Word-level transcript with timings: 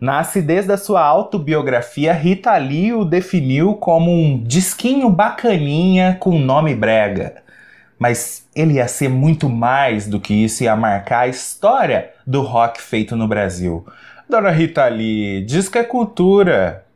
Na 0.00 0.20
acidez 0.20 0.64
da 0.64 0.78
sua 0.78 1.02
autobiografia, 1.02 2.14
Rita 2.14 2.56
Lee 2.56 2.94
o 2.94 3.04
definiu 3.04 3.74
como 3.74 4.10
um 4.10 4.42
disquinho 4.42 5.10
bacaninha 5.10 6.16
com 6.18 6.38
nome 6.38 6.74
brega. 6.74 7.42
Mas 7.98 8.48
ele 8.56 8.74
ia 8.74 8.88
ser 8.88 9.10
muito 9.10 9.46
mais 9.46 10.06
do 10.06 10.18
que 10.18 10.32
isso, 10.32 10.64
ia 10.64 10.74
marcar 10.74 11.20
a 11.20 11.28
história 11.28 12.12
do 12.26 12.40
rock 12.40 12.80
feito 12.80 13.14
no 13.14 13.28
Brasil. 13.28 13.84
Dona 14.26 14.50
Rita 14.50 14.88
Lee, 14.88 15.44
disco 15.44 15.76
é 15.76 15.84
cultura. 15.84 16.86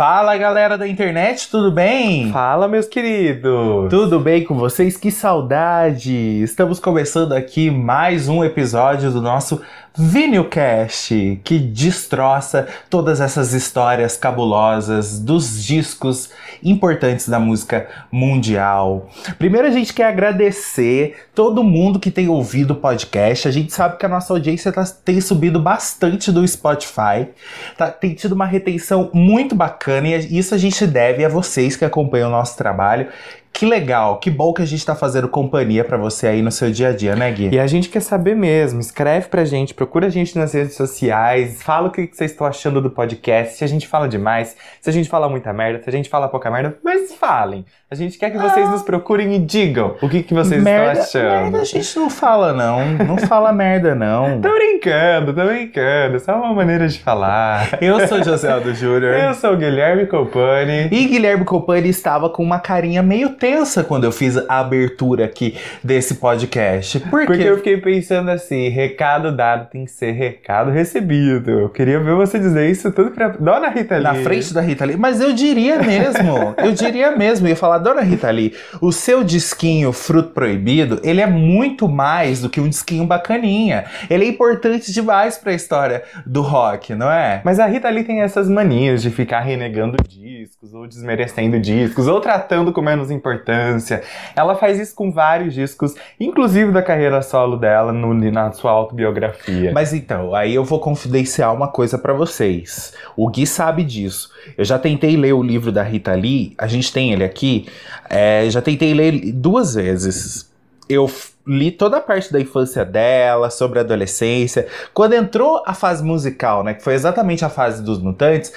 Fala 0.00 0.34
galera 0.34 0.78
da 0.78 0.88
internet, 0.88 1.50
tudo 1.50 1.70
bem? 1.70 2.32
Fala, 2.32 2.66
meus 2.66 2.86
queridos! 2.86 3.90
Tudo 3.90 4.18
bem 4.18 4.42
com 4.42 4.54
vocês? 4.54 4.96
Que 4.96 5.10
saudade! 5.10 6.42
Estamos 6.42 6.80
começando 6.80 7.34
aqui 7.34 7.70
mais 7.70 8.26
um 8.26 8.42
episódio 8.42 9.10
do 9.10 9.20
nosso 9.20 9.60
Vinilcast, 9.96 11.40
que 11.42 11.58
destroça 11.58 12.68
todas 12.88 13.20
essas 13.20 13.52
histórias 13.52 14.16
cabulosas 14.16 15.18
dos 15.18 15.62
discos 15.62 16.30
importantes 16.62 17.28
da 17.28 17.40
música 17.40 17.88
mundial. 18.10 19.10
Primeiro 19.38 19.66
a 19.66 19.70
gente 19.70 19.92
quer 19.92 20.04
agradecer 20.04 21.26
todo 21.34 21.64
mundo 21.64 21.98
que 21.98 22.10
tem 22.10 22.28
ouvido 22.28 22.72
o 22.72 22.76
podcast. 22.76 23.48
A 23.48 23.50
gente 23.50 23.72
sabe 23.72 23.96
que 23.96 24.06
a 24.06 24.08
nossa 24.08 24.32
audiência 24.32 24.72
tá, 24.72 24.84
tem 24.84 25.20
subido 25.20 25.60
bastante 25.60 26.30
do 26.30 26.46
Spotify, 26.46 27.28
tá, 27.76 27.90
tem 27.90 28.14
tido 28.14 28.32
uma 28.32 28.46
retenção 28.46 29.10
muito 29.12 29.54
bacana 29.54 30.08
e 30.08 30.38
isso 30.38 30.54
a 30.54 30.58
gente 30.58 30.86
deve 30.86 31.24
a 31.24 31.28
vocês 31.28 31.76
que 31.76 31.84
acompanham 31.84 32.28
o 32.28 32.32
nosso 32.32 32.56
trabalho 32.56 33.08
que 33.52 33.66
legal, 33.66 34.18
que 34.18 34.30
bom 34.30 34.52
que 34.52 34.62
a 34.62 34.64
gente 34.64 34.84
tá 34.84 34.94
fazendo 34.94 35.28
companhia 35.28 35.84
para 35.84 35.96
você 35.96 36.28
aí 36.28 36.42
no 36.42 36.50
seu 36.50 36.70
dia 36.70 36.88
a 36.88 36.92
dia, 36.96 37.14
né, 37.14 37.30
Gui? 37.30 37.50
E 37.52 37.58
a 37.58 37.66
gente 37.66 37.88
quer 37.88 38.00
saber 38.00 38.34
mesmo. 38.34 38.80
Escreve 38.80 39.28
pra 39.28 39.44
gente, 39.44 39.74
procura 39.74 40.06
a 40.06 40.10
gente 40.10 40.38
nas 40.38 40.54
redes 40.54 40.76
sociais, 40.76 41.62
fala 41.62 41.88
o 41.88 41.90
que 41.90 42.08
vocês 42.10 42.30
estão 42.30 42.46
achando 42.46 42.80
do 42.80 42.90
podcast, 42.90 43.56
se 43.56 43.64
a 43.64 43.66
gente 43.66 43.86
fala 43.86 44.08
demais, 44.08 44.56
se 44.80 44.88
a 44.88 44.92
gente 44.92 45.08
fala 45.08 45.28
muita 45.28 45.52
merda, 45.52 45.82
se 45.82 45.88
a 45.88 45.92
gente 45.92 46.08
fala 46.08 46.28
pouca 46.28 46.50
merda, 46.50 46.78
mas 46.82 47.12
falem. 47.14 47.64
A 47.92 47.96
gente 47.96 48.16
quer 48.18 48.30
que 48.30 48.38
vocês 48.38 48.68
ah. 48.68 48.70
nos 48.70 48.82
procurem 48.82 49.34
e 49.34 49.38
digam 49.40 49.96
o 50.00 50.08
que, 50.08 50.22
que 50.22 50.32
vocês 50.32 50.62
merda, 50.62 51.00
estão 51.00 51.22
achando. 51.22 51.42
Merda 51.42 51.60
a 51.60 51.64
gente 51.64 51.98
não 51.98 52.08
fala, 52.08 52.52
não. 52.52 52.86
Não 53.04 53.18
fala 53.18 53.52
merda, 53.52 53.96
não. 53.96 54.38
tô 54.40 54.48
brincando, 54.48 55.34
tô 55.34 55.44
brincando. 55.44 56.20
Só 56.20 56.36
uma 56.36 56.54
maneira 56.54 56.86
de 56.86 57.00
falar. 57.00 57.78
Eu 57.82 58.06
sou 58.06 58.22
José 58.22 58.48
Aldo 58.48 58.72
Júnior. 58.74 59.12
Eu 59.14 59.34
sou 59.34 59.54
o 59.54 59.56
Guilherme 59.56 60.06
Copani. 60.06 60.88
E 60.92 61.04
Guilherme 61.06 61.44
Copani 61.44 61.88
estava 61.88 62.30
com 62.30 62.44
uma 62.44 62.60
carinha 62.60 63.02
meio 63.02 63.30
tensa 63.30 63.82
quando 63.82 64.04
eu 64.04 64.12
fiz 64.12 64.36
a 64.36 64.60
abertura 64.60 65.24
aqui 65.24 65.58
desse 65.82 66.14
podcast. 66.14 67.00
Por 67.00 67.26
Porque 67.26 67.42
eu 67.42 67.56
fiquei 67.56 67.76
pensando 67.76 68.30
assim, 68.30 68.68
recado 68.68 69.32
dado 69.32 69.68
tem 69.68 69.84
que 69.84 69.90
ser 69.90 70.12
recado 70.12 70.70
recebido. 70.70 71.50
Eu 71.50 71.68
queria 71.68 71.98
ver 71.98 72.14
você 72.14 72.38
dizer 72.38 72.70
isso 72.70 72.92
tudo 72.92 73.10
pra 73.10 73.30
Dona 73.30 73.68
Rita 73.68 73.96
Lee. 73.96 74.04
Na 74.04 74.14
frente 74.14 74.54
da 74.54 74.60
Rita 74.60 74.84
Lee. 74.84 74.96
Mas 74.96 75.20
eu 75.20 75.32
diria 75.32 75.82
mesmo. 75.82 76.54
eu 76.56 76.70
diria 76.70 77.10
mesmo. 77.16 77.48
Eu 77.48 77.50
ia 77.50 77.56
falar 77.56 77.79
Dona 77.80 78.02
Rita 78.02 78.30
Lee, 78.30 78.54
o 78.80 78.92
seu 78.92 79.24
disquinho 79.24 79.92
Fruto 79.92 80.30
Proibido, 80.30 81.00
ele 81.02 81.20
é 81.20 81.26
muito 81.26 81.88
mais 81.88 82.40
do 82.40 82.48
que 82.48 82.60
um 82.60 82.68
disquinho 82.68 83.04
bacaninha. 83.06 83.86
Ele 84.08 84.24
é 84.24 84.28
importante 84.28 84.92
demais 84.92 85.36
para 85.36 85.52
a 85.52 85.54
história 85.54 86.04
do 86.24 86.42
rock, 86.42 86.94
não 86.94 87.10
é? 87.10 87.40
Mas 87.44 87.58
a 87.58 87.66
Rita 87.66 87.88
Lee 87.88 88.04
tem 88.04 88.20
essas 88.20 88.48
manias 88.48 89.02
de 89.02 89.10
ficar 89.10 89.40
renegando 89.40 89.96
discos, 90.06 90.72
ou 90.72 90.86
desmerecendo 90.86 91.58
discos, 91.58 92.06
ou 92.06 92.20
tratando 92.20 92.72
com 92.72 92.80
menos 92.80 93.10
importância. 93.10 94.02
Ela 94.36 94.54
faz 94.54 94.78
isso 94.78 94.94
com 94.94 95.10
vários 95.10 95.54
discos, 95.54 95.94
inclusive 96.18 96.72
da 96.72 96.82
carreira 96.82 97.22
solo 97.22 97.56
dela, 97.56 97.92
no, 97.92 98.14
na 98.14 98.52
sua 98.52 98.70
autobiografia. 98.70 99.72
Mas 99.72 99.92
então, 99.92 100.34
aí 100.34 100.54
eu 100.54 100.64
vou 100.64 100.80
confidenciar 100.80 101.54
uma 101.54 101.68
coisa 101.68 101.98
para 101.98 102.12
vocês. 102.12 102.92
O 103.16 103.28
Gui 103.28 103.46
sabe 103.46 103.82
disso. 103.82 104.30
Eu 104.56 104.64
já 104.64 104.78
tentei 104.78 105.16
ler 105.16 105.32
o 105.32 105.42
livro 105.42 105.70
da 105.70 105.82
Rita 105.82 106.12
Lee, 106.14 106.54
a 106.58 106.66
gente 106.66 106.92
tem 106.92 107.12
ele 107.12 107.24
aqui, 107.24 107.66
é, 108.08 108.48
já 108.50 108.60
tentei 108.60 108.94
ler 108.94 109.32
duas 109.32 109.74
vezes. 109.74 110.50
Eu 110.88 111.08
li 111.46 111.70
toda 111.70 111.96
a 111.96 112.00
parte 112.00 112.32
da 112.32 112.40
infância 112.40 112.84
dela, 112.84 113.50
sobre 113.50 113.78
a 113.78 113.82
adolescência. 113.82 114.66
Quando 114.92 115.14
entrou 115.14 115.62
a 115.66 115.74
fase 115.74 116.02
musical, 116.02 116.62
né, 116.62 116.74
que 116.74 116.82
foi 116.82 116.94
exatamente 116.94 117.44
a 117.44 117.48
fase 117.48 117.82
dos 117.82 118.00
mutantes, 118.00 118.52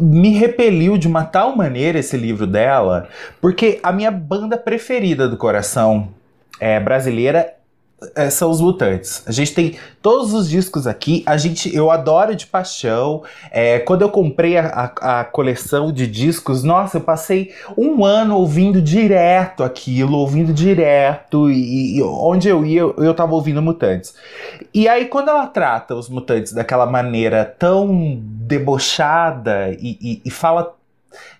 me 0.00 0.30
repeliu 0.30 0.96
de 0.98 1.06
uma 1.06 1.24
tal 1.24 1.56
maneira 1.56 1.98
esse 1.98 2.16
livro 2.16 2.46
dela, 2.46 3.08
porque 3.40 3.78
a 3.82 3.92
minha 3.92 4.10
banda 4.10 4.56
preferida 4.56 5.28
do 5.28 5.36
coração 5.36 6.08
é, 6.60 6.80
brasileira 6.80 7.54
é, 8.14 8.28
são 8.28 8.50
os 8.50 8.60
Mutantes. 8.60 9.22
A 9.26 9.32
gente 9.32 9.54
tem 9.54 9.76
todos 10.02 10.34
os 10.34 10.48
discos 10.48 10.86
aqui. 10.86 11.22
A 11.26 11.36
gente, 11.36 11.74
eu 11.74 11.90
adoro 11.90 12.34
de 12.34 12.46
paixão. 12.46 13.22
É, 13.50 13.78
quando 13.78 14.02
eu 14.02 14.10
comprei 14.10 14.58
a, 14.58 14.92
a, 15.00 15.20
a, 15.20 15.24
coleção 15.24 15.92
de 15.92 16.06
discos, 16.06 16.62
nossa, 16.62 16.98
eu 16.98 17.00
passei 17.00 17.54
um 17.76 18.04
ano 18.04 18.36
ouvindo 18.36 18.82
direto 18.82 19.62
aquilo, 19.62 20.18
ouvindo 20.18 20.52
direto 20.52 21.50
e, 21.50 21.96
e 21.96 22.02
onde 22.02 22.48
eu 22.48 22.64
ia, 22.64 22.80
eu, 22.80 22.94
eu 22.98 23.14
tava 23.14 23.34
ouvindo 23.34 23.62
Mutantes. 23.62 24.14
E 24.72 24.88
aí 24.88 25.06
quando 25.06 25.28
ela 25.28 25.46
trata 25.46 25.94
os 25.94 26.08
Mutantes 26.08 26.52
daquela 26.52 26.86
maneira 26.86 27.44
tão 27.44 28.18
debochada 28.20 29.70
e, 29.70 29.98
e, 30.00 30.22
e 30.24 30.30
fala 30.30 30.74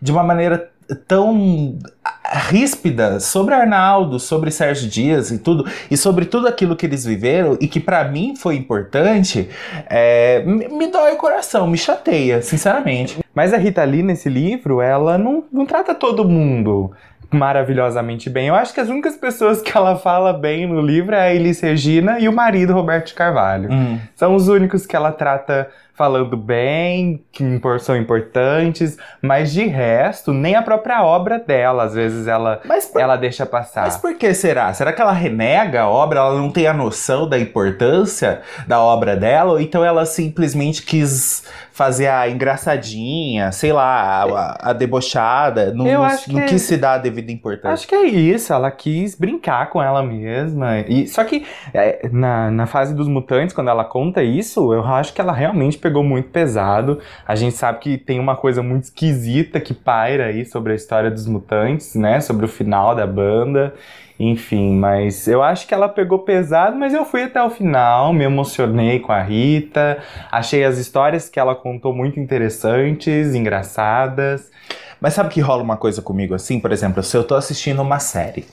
de 0.01 0.13
uma 0.13 0.23
maneira 0.23 0.71
tão 1.07 1.79
ríspida 2.25 3.21
sobre 3.21 3.55
Arnaldo, 3.55 4.19
sobre 4.19 4.51
Sérgio 4.51 4.89
Dias 4.89 5.31
e 5.31 5.39
tudo, 5.39 5.67
e 5.91 5.97
sobre 5.97 6.25
tudo 6.25 6.49
aquilo 6.49 6.77
que 6.77 6.87
eles 6.87 7.05
viveram 7.05 7.57
e 7.61 7.69
que 7.69 7.81
para 7.81 8.05
mim 8.05 8.35
foi 8.37 8.57
importante, 8.57 9.49
é, 9.87 10.43
me 10.45 10.87
dói 10.89 11.13
o 11.13 11.17
coração, 11.17 11.67
me 11.67 11.79
chateia, 11.79 12.43
sinceramente. 12.43 13.19
Mas 13.35 13.53
a 13.53 13.57
Rita 13.57 13.85
Lee 13.85 14.03
nesse 14.03 14.29
livro, 14.29 14.81
ela 14.81 15.19
não, 15.19 15.45
não 15.53 15.67
trata 15.67 15.95
todo 15.95 16.25
mundo 16.25 16.93
maravilhosamente 17.35 18.31
bem. 18.31 18.49
Eu 18.49 18.55
acho 18.55 18.73
que 18.73 18.81
as 18.81 18.89
únicas 18.89 19.17
pessoas 19.17 19.61
que 19.61 19.77
ela 19.77 19.97
fala 19.97 20.33
bem 20.33 20.67
no 20.67 20.81
livro 20.81 21.15
é 21.15 21.21
a 21.21 21.35
Elis 21.35 21.61
Regina 21.61 22.19
e 22.21 22.29
o 22.29 22.33
marido 22.33 22.73
Roberto 22.73 23.09
de 23.09 23.15
Carvalho. 23.15 23.71
Hum. 23.71 23.99
São 24.15 24.35
os 24.35 24.49
únicos 24.49 24.87
que 24.87 24.95
ela 24.95 25.13
trata 25.13 25.69
falando 25.95 26.37
bem, 26.37 27.25
que 27.31 27.45
são 27.81 27.97
importantes, 27.97 28.99
mas 29.23 29.53
de 29.53 29.65
resto, 29.65 30.33
nem 30.33 30.57
a 30.57 30.63
própria 30.63 31.05
obra 31.05 31.39
dela, 31.39 31.85
às 31.85 31.95
vezes 31.95 32.27
ela, 32.27 32.61
por, 32.93 33.01
ela 33.01 33.17
deixa 33.17 33.47
passar. 33.47 33.85
Mas 33.85 33.97
por 33.97 34.15
que 34.15 34.35
será? 34.35 34.73
Será 34.75 34.93
que 34.93 35.01
ela 35.01 35.13
renega 35.13 35.83
a 35.83 35.89
obra? 35.89 36.19
Ela 36.19 36.39
não 36.39 36.51
tem 36.51 36.67
a 36.67 36.73
noção 36.73 37.29
da 37.29 37.39
importância 37.39 38.43
da 38.67 38.81
obra 38.81 39.17
dela? 39.17 39.53
Ou 39.53 39.61
então 39.61 39.85
ela 39.85 40.05
simplesmente 40.05 40.83
quis 40.83 41.45
fazer 41.75 42.07
a 42.07 42.31
engraçadinha, 42.31 43.51
sei 43.51 43.73
lá, 43.73 44.23
a, 44.23 44.71
a 44.71 44.73
debochada, 44.73 45.75
não, 45.75 45.85
não, 45.85 46.09
não 46.29 46.41
é... 46.41 46.47
quis 46.47 46.63
se 46.63 46.77
dar 46.77 46.93
a 46.93 46.99
devida 46.99 47.33
importância? 47.33 47.73
Acho 47.73 47.89
que 47.89 47.97
é 47.97 48.05
isso, 48.05 48.53
ela 48.53 48.71
quis 48.71 49.17
brincar 49.17 49.71
com 49.71 49.83
ela 49.83 50.01
mesma. 50.01 50.79
E, 50.83 51.09
só 51.09 51.25
que 51.25 51.45
é, 51.75 52.09
na, 52.13 52.49
na 52.49 52.67
fase 52.67 52.95
dos 52.95 53.09
mutantes, 53.09 53.53
quando 53.53 53.71
ela 53.71 53.85
conta 53.85 54.23
isso, 54.23 54.73
eu 54.73 54.85
acho 54.85 55.13
que 55.13 55.21
ela 55.21 55.33
realmente 55.33 55.77
pegou 55.77 56.05
muito 56.05 56.29
pesado. 56.29 57.01
A 57.27 57.35
gente 57.35 57.57
sabe 57.57 57.81
que 57.81 57.99
tem 57.99 58.21
uma 58.21 58.37
coisa 58.37 58.63
muito 58.63 58.85
esquisita 58.85 59.59
que 59.59 59.75
paira 59.75 60.27
aí 60.27 60.45
sobre 60.45 60.75
a 60.75 60.77
história 60.77 61.11
dos 61.11 61.27
mutantes, 61.27 61.97
né? 61.97 62.21
Sobre 62.21 62.45
o 62.45 62.49
final 62.49 62.95
da 62.95 63.05
banda. 63.05 63.75
Enfim, 64.19 64.75
mas 64.77 65.27
eu 65.27 65.43
acho 65.43 65.67
que 65.67 65.75
ela 65.75 65.89
pegou 65.89 66.21
pesado, 66.21 66.77
mas 66.77 66.95
eu 66.95 67.05
fui 67.05 67.25
até 67.25 67.43
o 67.43 67.51
final, 67.51 68.13
me 68.13 68.25
emocionei 68.25 69.01
com 69.01 69.11
a 69.11 69.21
Rita, 69.21 69.99
achei 70.31 70.65
as 70.65 70.79
histórias 70.79 71.29
que 71.29 71.41
ela 71.41 71.55
contou 71.55 71.93
muito 71.93 72.21
interessantes, 72.21 73.35
engraçadas. 73.35 74.53
Mas 75.01 75.15
sabe 75.15 75.31
que 75.31 75.41
rola 75.41 75.63
uma 75.63 75.77
coisa 75.77 76.01
comigo 76.01 76.33
assim? 76.33 76.61
Por 76.61 76.71
exemplo, 76.71 77.03
se 77.03 77.17
eu 77.17 77.25
tô 77.25 77.35
assistindo 77.35 77.83
uma 77.83 77.99
série. 77.99 78.47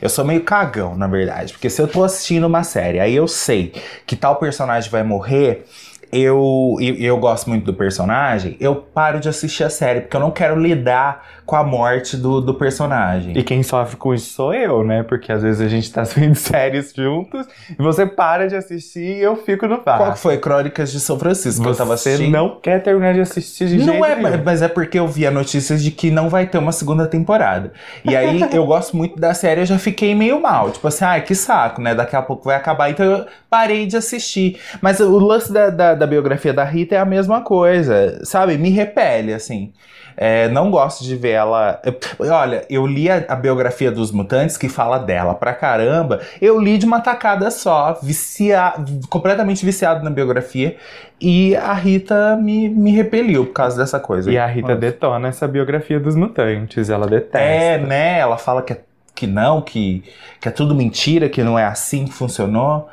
Eu 0.00 0.08
sou 0.08 0.24
meio 0.24 0.42
cagão, 0.44 0.94
na 0.96 1.06
verdade, 1.06 1.52
porque 1.52 1.68
se 1.68 1.82
eu 1.82 1.88
tô 1.88 2.04
assistindo 2.04 2.46
uma 2.46 2.62
série, 2.62 3.00
aí 3.00 3.16
eu 3.16 3.26
sei 3.26 3.72
que 4.06 4.14
tal 4.14 4.36
personagem 4.36 4.90
vai 4.90 5.02
morrer, 5.02 5.64
eu, 6.12 6.76
eu, 6.80 6.94
eu 6.96 7.16
gosto 7.18 7.48
muito 7.48 7.64
do 7.64 7.74
personagem, 7.74 8.56
eu 8.60 8.76
paro 8.76 9.20
de 9.20 9.28
assistir 9.28 9.64
a 9.64 9.70
série, 9.70 10.00
porque 10.00 10.16
eu 10.16 10.20
não 10.20 10.30
quero 10.30 10.58
lidar 10.58 11.38
com 11.48 11.56
a 11.56 11.64
morte 11.64 12.14
do, 12.14 12.42
do 12.42 12.52
personagem. 12.52 13.36
E 13.36 13.42
quem 13.42 13.62
sofre 13.62 13.96
com 13.96 14.12
isso 14.12 14.34
sou 14.34 14.52
eu, 14.52 14.84
né? 14.84 15.02
Porque 15.02 15.32
às 15.32 15.42
vezes 15.42 15.62
a 15.62 15.68
gente 15.68 15.90
tá 15.90 16.02
vendo 16.14 16.34
séries 16.34 16.92
juntos 16.94 17.46
e 17.70 17.82
você 17.82 18.04
para 18.04 18.46
de 18.46 18.54
assistir 18.54 19.16
e 19.16 19.22
eu 19.22 19.34
fico 19.34 19.66
no 19.66 19.80
bar. 19.82 19.96
Qual 19.96 20.12
que 20.12 20.18
foi? 20.18 20.36
Crônicas 20.36 20.92
de 20.92 21.00
São 21.00 21.18
Francisco 21.18 21.62
você 21.62 21.70
eu 21.70 21.76
tava 21.76 21.94
assistindo. 21.94 22.26
Você 22.26 22.30
não 22.30 22.60
quer 22.60 22.82
terminar 22.82 23.14
de 23.14 23.20
assistir 23.20 23.66
de 23.68 23.78
Não 23.78 24.04
é, 24.04 24.14
nenhum. 24.14 24.42
mas 24.44 24.60
é 24.60 24.68
porque 24.68 24.98
eu 24.98 25.08
vi 25.08 25.26
a 25.26 25.30
notícia 25.30 25.76
de 25.78 25.90
que 25.90 26.10
não 26.10 26.28
vai 26.28 26.46
ter 26.46 26.58
uma 26.58 26.70
segunda 26.72 27.06
temporada. 27.06 27.72
E 28.04 28.14
aí 28.14 28.42
eu 28.52 28.66
gosto 28.66 28.94
muito 28.94 29.18
da 29.18 29.32
série, 29.32 29.62
eu 29.62 29.66
já 29.66 29.78
fiquei 29.78 30.14
meio 30.14 30.40
mal. 30.42 30.70
Tipo 30.70 30.88
assim, 30.88 31.06
ai, 31.06 31.22
que 31.22 31.34
saco, 31.34 31.80
né? 31.80 31.94
Daqui 31.94 32.14
a 32.14 32.20
pouco 32.20 32.44
vai 32.44 32.56
acabar. 32.56 32.90
Então 32.90 33.06
eu 33.06 33.26
parei 33.48 33.86
de 33.86 33.96
assistir. 33.96 34.60
Mas 34.82 35.00
o 35.00 35.18
lance 35.18 35.50
da, 35.50 35.70
da 35.70 35.94
da 35.98 36.06
biografia 36.06 36.52
da 36.52 36.64
Rita 36.64 36.94
é 36.94 36.98
a 36.98 37.04
mesma 37.04 37.42
coisa, 37.42 38.20
sabe? 38.24 38.56
Me 38.56 38.70
repele, 38.70 39.34
assim. 39.34 39.72
É, 40.20 40.48
não 40.48 40.68
gosto 40.68 41.04
de 41.04 41.14
ver 41.14 41.30
ela. 41.30 41.80
Olha, 42.18 42.64
eu 42.68 42.84
li 42.84 43.08
a, 43.08 43.24
a, 43.28 43.36
biografia 43.36 43.88
dos 43.88 44.10
mutantes 44.10 44.56
que 44.56 44.68
fala 44.68 44.98
dela 44.98 45.32
pra 45.32 45.54
caramba. 45.54 46.20
Eu 46.42 46.60
li 46.60 46.76
de 46.76 46.84
uma 46.84 47.00
tacada 47.00 47.48
só, 47.52 47.96
vicia, 48.02 48.74
completamente 49.08 49.64
viciado 49.64 50.02
na 50.02 50.10
biografia. 50.10 50.76
E 51.20 51.54
a 51.54 51.72
Rita 51.72 52.36
me, 52.36 52.68
me 52.68 52.90
repeliu 52.90 53.46
por 53.46 53.52
causa 53.52 53.76
dessa 53.76 54.00
coisa. 54.00 54.28
E 54.28 54.36
a 54.36 54.44
Rita 54.44 54.68
Nossa. 54.70 54.80
detona 54.80 55.28
essa 55.28 55.46
biografia 55.46 56.00
dos 56.00 56.16
mutantes, 56.16 56.90
ela 56.90 57.06
detesta. 57.06 57.38
É, 57.38 57.78
né? 57.78 58.18
Ela 58.18 58.36
fala 58.36 58.60
que, 58.60 58.72
é, 58.72 58.80
que 59.14 59.26
não, 59.28 59.62
que, 59.62 60.02
que 60.40 60.48
é 60.48 60.50
tudo 60.50 60.74
mentira, 60.74 61.28
que 61.28 61.44
não 61.44 61.56
é 61.56 61.64
assim 61.64 62.06
que 62.06 62.12
funcionou. 62.12 62.88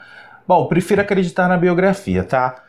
Bom, 0.48 0.68
prefiro 0.68 1.02
acreditar 1.02 1.48
na 1.48 1.58
biografia, 1.58 2.24
tá? 2.24 2.65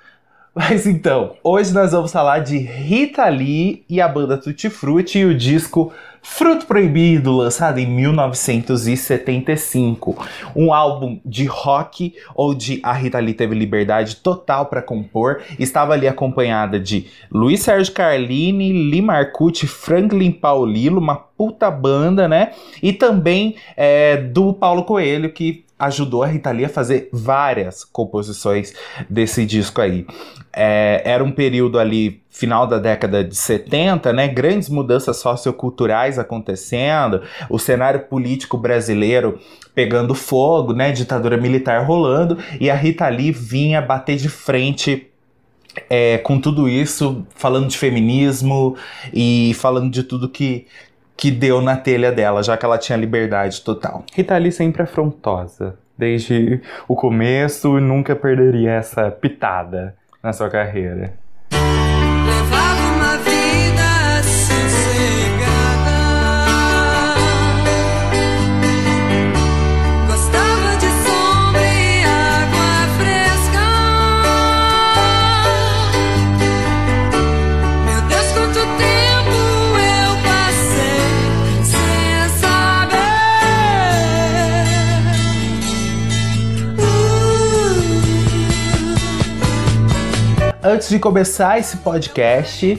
Mas 0.56 0.86
então, 0.86 1.34
hoje 1.44 1.74
nós 1.74 1.92
vamos 1.92 2.10
falar 2.10 2.38
de 2.38 2.56
Rita 2.56 3.28
Lee 3.28 3.84
e 3.90 4.00
a 4.00 4.08
banda 4.08 4.38
Tutti 4.38 4.70
Frutti 4.70 5.18
e 5.18 5.26
o 5.26 5.36
disco 5.36 5.92
Fruto 6.22 6.64
Proibido, 6.64 7.30
lançado 7.30 7.78
em 7.78 7.86
1975. 7.86 10.16
Um 10.56 10.72
álbum 10.72 11.20
de 11.26 11.44
rock 11.44 12.14
onde 12.34 12.80
a 12.82 12.94
Rita 12.94 13.18
Lee 13.18 13.34
teve 13.34 13.54
liberdade 13.54 14.16
total 14.16 14.64
para 14.64 14.80
compor. 14.80 15.42
Estava 15.58 15.92
ali 15.92 16.08
acompanhada 16.08 16.80
de 16.80 17.04
Luiz 17.30 17.60
Sérgio 17.60 17.92
Carlini, 17.92 18.72
Lee 18.72 19.02
Marcucci, 19.02 19.66
Franklin 19.66 20.32
Paulilo, 20.32 20.98
uma 20.98 21.16
puta 21.16 21.70
banda, 21.70 22.26
né? 22.26 22.52
E 22.82 22.94
também 22.94 23.56
é, 23.76 24.16
do 24.16 24.54
Paulo 24.54 24.84
Coelho, 24.84 25.30
que 25.30 25.66
ajudou 25.78 26.22
a 26.22 26.26
Rita 26.26 26.50
Lee 26.50 26.64
a 26.64 26.68
fazer 26.68 27.08
várias 27.12 27.84
composições 27.84 28.72
desse 29.08 29.44
disco 29.44 29.80
aí. 29.80 30.06
É, 30.58 31.02
era 31.04 31.22
um 31.22 31.30
período 31.30 31.78
ali, 31.78 32.22
final 32.30 32.66
da 32.66 32.78
década 32.78 33.22
de 33.22 33.36
70, 33.36 34.12
né? 34.12 34.26
Grandes 34.26 34.70
mudanças 34.70 35.18
socioculturais 35.18 36.18
acontecendo, 36.18 37.22
o 37.50 37.58
cenário 37.58 38.00
político 38.00 38.56
brasileiro 38.56 39.38
pegando 39.74 40.14
fogo, 40.14 40.72
né? 40.72 40.92
Ditadura 40.92 41.36
militar 41.36 41.84
rolando, 41.84 42.38
e 42.58 42.70
a 42.70 42.74
Rita 42.74 43.06
Lee 43.08 43.32
vinha 43.32 43.82
bater 43.82 44.16
de 44.16 44.30
frente 44.30 45.10
é, 45.90 46.18
com 46.18 46.40
tudo 46.40 46.68
isso, 46.68 47.26
falando 47.34 47.68
de 47.68 47.76
feminismo 47.76 48.76
e 49.12 49.52
falando 49.54 49.90
de 49.90 50.02
tudo 50.02 50.28
que, 50.28 50.66
que 51.16 51.30
deu 51.30 51.60
na 51.60 51.76
telha 51.76 52.10
dela, 52.10 52.42
já 52.42 52.56
que 52.56 52.64
ela 52.64 52.78
tinha 52.78 52.96
liberdade 52.96 53.60
total. 53.62 54.04
Rita 54.14 54.36
Lee 54.38 54.52
sempre 54.52 54.82
afrontosa. 54.82 55.78
Desde 55.98 56.60
o 56.86 56.94
começo, 56.94 57.80
nunca 57.80 58.14
perderia 58.14 58.72
essa 58.72 59.10
pitada 59.10 59.94
na 60.26 60.32
sua 60.32 60.50
carreira. 60.50 61.12
Antes 90.66 90.88
de 90.88 90.98
começar 90.98 91.58
esse 91.58 91.76
podcast, 91.78 92.78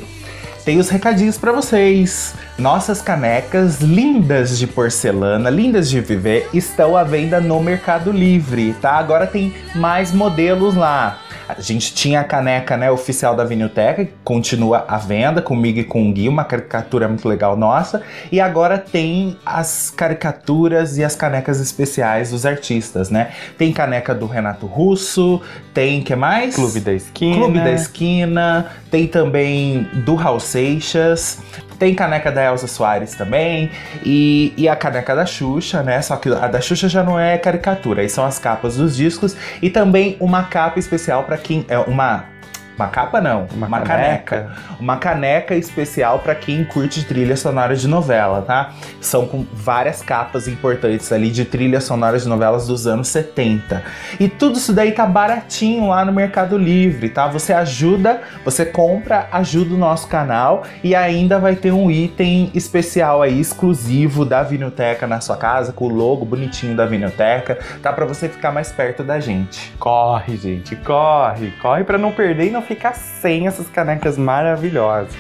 tem 0.66 0.78
os 0.78 0.90
recadinhos 0.90 1.38
para 1.38 1.54
vocês. 1.54 2.36
Nossas 2.60 3.02
canecas 3.02 3.80
lindas 3.80 4.58
de 4.60 4.68
porcelana, 4.68 5.50
lindas 5.50 5.90
de 5.90 6.02
viver, 6.02 6.50
estão 6.54 6.98
à 6.98 7.06
venda 7.06 7.40
no 7.40 7.62
Mercado 7.62 8.12
Livre, 8.12 8.76
tá? 8.82 8.98
Agora 8.98 9.26
tem 9.26 9.56
mais 9.74 10.12
modelos 10.12 10.76
lá. 10.76 11.22
A 11.48 11.62
gente 11.62 11.94
tinha 11.94 12.22
a 12.22 12.24
caneca 12.24 12.76
né, 12.76 12.92
oficial 12.92 13.36
da 13.36 13.44
Vinilteca, 13.44 14.06
que 14.06 14.14
continua 14.24 14.86
à 14.88 14.98
venda, 14.98 15.42
comigo 15.42 15.80
e 15.80 15.84
com 15.84 16.10
o 16.10 16.14
Gui, 16.14 16.28
uma 16.28 16.44
caricatura 16.44 17.08
muito 17.08 17.28
legal 17.28 17.56
nossa. 17.56 18.02
E 18.32 18.42
agora 18.42 18.78
tem 18.78 19.38
as 19.46 19.90
caricaturas 19.90 20.98
e 20.98 21.04
as 21.04 21.16
canecas 21.16 21.60
especiais 21.60 22.32
dos 22.32 22.46
artistas, 22.46 23.10
né? 23.10 23.32
Tem 23.58 23.72
caneca 23.72 24.14
do 24.14 24.26
Renato 24.26 24.66
Russo, 24.66 25.42
tem 25.74 26.02
que 26.02 26.16
mais? 26.16 26.56
Clube 26.56 26.80
da 26.80 26.94
Esquina. 26.94 27.36
Clube 27.36 27.60
da 27.60 27.72
Esquina, 27.72 28.72
tem 28.92 29.08
também 29.08 29.88
do 30.06 30.16
Raul 30.16 30.40
Seixas. 30.40 31.40
Tem 31.80 31.94
caneca 31.94 32.32
da 32.32 32.44
Elza 32.44 32.68
Soares 32.68 33.16
também. 33.16 33.72
E, 34.04 34.54
e 34.58 34.68
a 34.68 34.76
caneca 34.76 35.16
da 35.16 35.26
Xuxa, 35.26 35.84
né? 35.84 36.02
Só 36.02 36.16
que 36.16 36.30
a 36.30 36.48
da 36.48 36.62
Xuxa 36.62 36.90
já 36.90 37.04
não 37.04 37.20
é 37.20 37.38
caricatura, 37.38 38.02
aí 38.02 38.10
são 38.10 38.26
as 38.26 38.40
capas 38.40 38.78
dos 38.78 38.96
discos. 38.96 39.36
E 39.62 39.70
também 39.70 40.18
uma 40.20 40.44
capa 40.44 40.80
especial 40.80 41.24
para 41.24 41.38
quem. 41.38 41.66
É 41.68 41.78
uma 41.78 42.37
uma 42.78 42.88
capa 42.88 43.20
não, 43.20 43.48
uma, 43.54 43.68
uma 43.68 43.82
caneca. 43.82 44.24
caneca. 44.24 44.58
Uma 44.80 44.98
caneca 44.98 45.56
especial 45.56 46.20
para 46.20 46.36
quem 46.36 46.64
curte 46.64 47.04
trilha 47.04 47.36
sonora 47.36 47.76
de 47.76 47.88
novela, 47.88 48.44
tá? 48.44 48.72
São 49.02 49.26
com 49.26 49.46
várias 49.52 50.04
capas 50.04 50.48
importantes 50.48 51.12
ali 51.12 51.32
de 51.32 51.44
trilha 51.44 51.82
sonora 51.82 52.20
de 52.20 52.28
novelas 52.28 52.68
dos 52.68 52.86
anos 52.86 53.08
70. 53.08 53.84
E 54.20 54.30
tudo 54.30 54.58
isso 54.58 54.72
daí 54.74 54.92
tá 54.92 55.08
baratinho 55.08 55.88
lá 55.88 56.06
no 56.06 56.14
Mercado 56.14 56.56
Livre, 56.56 57.10
tá? 57.10 57.28
Você 57.28 57.52
ajuda, 57.52 58.22
você 58.46 58.64
compra, 58.64 59.28
ajuda 59.32 59.74
o 59.74 59.78
nosso 59.78 60.08
canal 60.08 60.64
e 60.84 60.94
ainda 60.94 61.40
vai 61.40 61.56
ter 61.56 61.72
um 61.72 61.90
item 61.90 62.52
especial 62.54 63.24
aí 63.24 63.40
exclusivo 63.40 64.24
da 64.24 64.44
Vinilteca 64.44 65.08
na 65.08 65.20
sua 65.20 65.38
casa 65.38 65.74
com 65.74 65.86
o 65.86 65.94
logo 65.94 66.24
bonitinho 66.26 66.76
da 66.76 66.86
Vinilteca, 66.86 67.58
tá 67.82 67.92
para 67.92 68.06
você 68.06 68.30
ficar 68.30 68.52
mais 68.52 68.72
perto 68.72 69.04
da 69.04 69.20
gente. 69.20 69.74
Corre, 69.80 70.38
gente, 70.38 70.76
corre, 70.76 71.52
corre 71.60 71.84
para 71.84 71.98
não 71.98 72.12
perder 72.12 72.48
e 72.48 72.52
não 72.52 72.67
ficar 72.68 72.94
sem 72.94 73.48
essas 73.48 73.68
canecas 73.70 74.18
maravilhosas. 74.18 75.16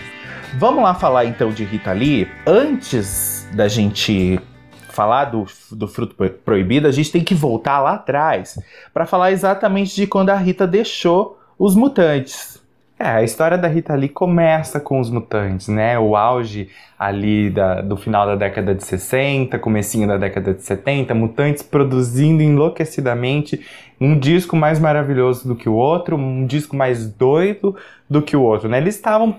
Vamos 0.60 0.84
lá 0.84 0.94
falar 0.94 1.26
então 1.26 1.50
de 1.50 1.64
Rita 1.64 1.94
Lee. 1.94 2.28
Antes 2.46 3.48
da 3.54 3.68
gente 3.68 4.40
falar 4.90 5.26
do, 5.26 5.46
do 5.72 5.88
fruto 5.88 6.16
proibido, 6.44 6.88
a 6.88 6.92
gente 6.92 7.12
tem 7.12 7.24
que 7.24 7.34
voltar 7.34 7.80
lá 7.80 7.94
atrás 7.94 8.60
para 8.94 9.06
falar 9.06 9.32
exatamente 9.32 9.96
de 9.96 10.08
quando 10.08 10.30
a 10.30 10.36
Rita 10.36 10.68
deixou 10.68 11.40
os 11.58 11.76
mutantes. 11.76 12.58
É, 13.00 13.10
a 13.10 13.24
história 13.24 13.60
da 13.60 13.68
Rita 13.68 13.94
Lee 13.94 14.10
começa 14.10 14.80
com 14.80 15.00
os 15.00 15.12
mutantes, 15.12 15.68
né? 15.68 16.00
O 16.00 16.16
auge 16.16 16.68
ali 16.98 17.52
da, 17.52 17.80
do 17.82 17.96
final 17.96 18.26
da 18.26 18.36
década 18.36 18.74
de 18.74 18.84
60, 18.84 19.60
comecinho 19.60 20.08
da 20.08 20.18
década 20.18 20.52
de 20.52 20.64
70, 20.64 21.14
mutantes 21.14 21.62
produzindo 21.62 22.42
enlouquecidamente 22.42 23.64
um 24.00 24.18
disco 24.18 24.56
mais 24.56 24.80
maravilhoso 24.80 25.48
do 25.48 25.56
que 25.56 25.68
o 25.68 25.74
outro, 25.74 26.16
um 26.16 26.46
disco 26.46 26.76
mais 26.76 27.08
doido 27.08 27.76
do 28.10 28.22
que 28.22 28.36
o 28.36 28.42
outro, 28.42 28.70
né? 28.70 28.78
Eles 28.78 28.96
estavam 28.96 29.36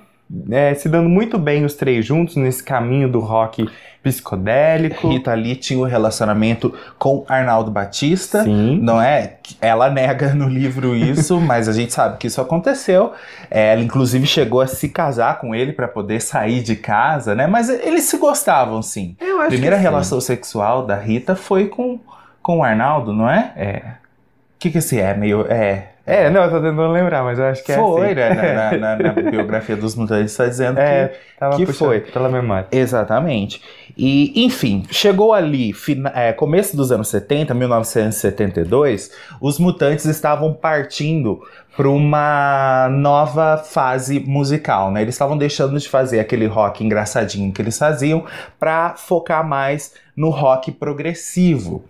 é, 0.51 0.75
se 0.75 0.89
dando 0.89 1.09
muito 1.09 1.39
bem 1.39 1.65
os 1.65 1.75
três 1.75 2.05
juntos 2.05 2.37
nesse 2.37 2.63
caminho 2.63 3.09
do 3.09 3.19
rock 3.19 3.69
psicodélico. 4.03 5.09
Rita 5.09 5.33
Lee 5.35 5.57
tinha 5.57 5.79
um 5.79 5.85
relacionamento 5.85 6.75
com 6.99 7.25
Arnaldo 7.29 7.71
Batista, 7.71 8.45
Sim. 8.45 8.79
não 8.81 9.01
é? 9.01 9.37
Ela 9.61 9.89
nega 9.89 10.35
no 10.35 10.49
livro 10.49 10.95
isso, 10.95 11.41
mas 11.41 11.69
a 11.69 11.73
gente 11.73 11.93
sabe 11.93 12.19
que 12.19 12.27
isso 12.27 12.41
aconteceu. 12.41 13.13
É, 13.51 13.73
ela 13.73 13.81
inclusive 13.81 14.27
chegou 14.27 14.61
a 14.61 14.67
se 14.67 14.89
casar 14.89 15.41
com 15.41 15.55
ele 15.55 15.73
para 15.73 15.89
poder 15.89 16.21
sair 16.21 16.63
de 16.63 16.77
casa, 16.77 17.35
né? 17.35 17.47
Mas 17.47 17.69
eles 17.69 18.05
se 18.05 18.19
gostavam, 18.19 18.83
sim. 18.83 19.17
Eu 19.21 19.41
acho 19.41 19.49
Primeira 19.49 19.77
relação 19.77 20.21
sim. 20.21 20.27
sexual 20.27 20.85
da 20.85 20.97
Rita 20.97 21.35
foi 21.35 21.69
com 21.69 21.99
com 22.41 22.61
o 22.61 22.63
Arnaldo, 22.63 23.13
não 23.13 23.29
é? 23.29 23.53
É. 23.57 23.83
O 24.59 24.61
que 24.61 24.71
que 24.73 24.79
esse 24.79 25.01
é? 25.01 25.15
Meio 25.15 25.47
é 25.49 25.91
é, 26.11 26.31
não, 26.31 26.43
eu 26.45 26.49
tô 26.49 26.57
tentando 26.57 26.91
lembrar, 26.91 27.23
mas 27.23 27.39
eu 27.39 27.45
acho 27.45 27.63
que 27.63 27.71
é 27.71 27.77
foi, 27.77 28.07
assim. 28.07 28.15
né? 28.15 28.55
Na, 28.55 28.97
na, 28.97 28.97
na, 29.13 29.31
biografia 29.31 29.77
dos 29.77 29.95
mutantes 29.95 30.33
está 30.33 30.47
dizendo 30.47 30.79
é, 30.79 31.13
que, 31.55 31.67
que 31.67 31.73
foi. 31.75 32.01
Pela 32.01 32.31
memória. 32.31 32.67
Exatamente. 32.73 33.63
E, 33.95 34.43
enfim, 34.47 34.85
chegou 34.91 35.35
ali, 35.35 35.75
é, 36.15 36.33
começo 36.33 36.75
dos 36.75 36.91
anos 36.91 37.09
70, 37.09 37.53
1972, 37.53 39.13
os 39.39 39.59
mutantes 39.59 40.07
estavam 40.07 40.55
partindo 40.55 41.43
para 41.79 41.89
uma 41.89 42.89
nova 42.91 43.57
fase 43.57 44.19
musical, 44.19 44.91
né? 44.91 45.01
Eles 45.01 45.15
estavam 45.15 45.39
deixando 45.39 45.79
de 45.79 45.89
fazer 45.89 46.19
aquele 46.19 46.45
rock 46.45 46.85
engraçadinho 46.85 47.53
que 47.53 47.63
eles 47.63 47.79
faziam 47.79 48.25
para 48.59 48.97
focar 48.97 49.47
mais 49.47 49.95
no 50.17 50.29
rock 50.29 50.73
progressivo. 50.73 51.85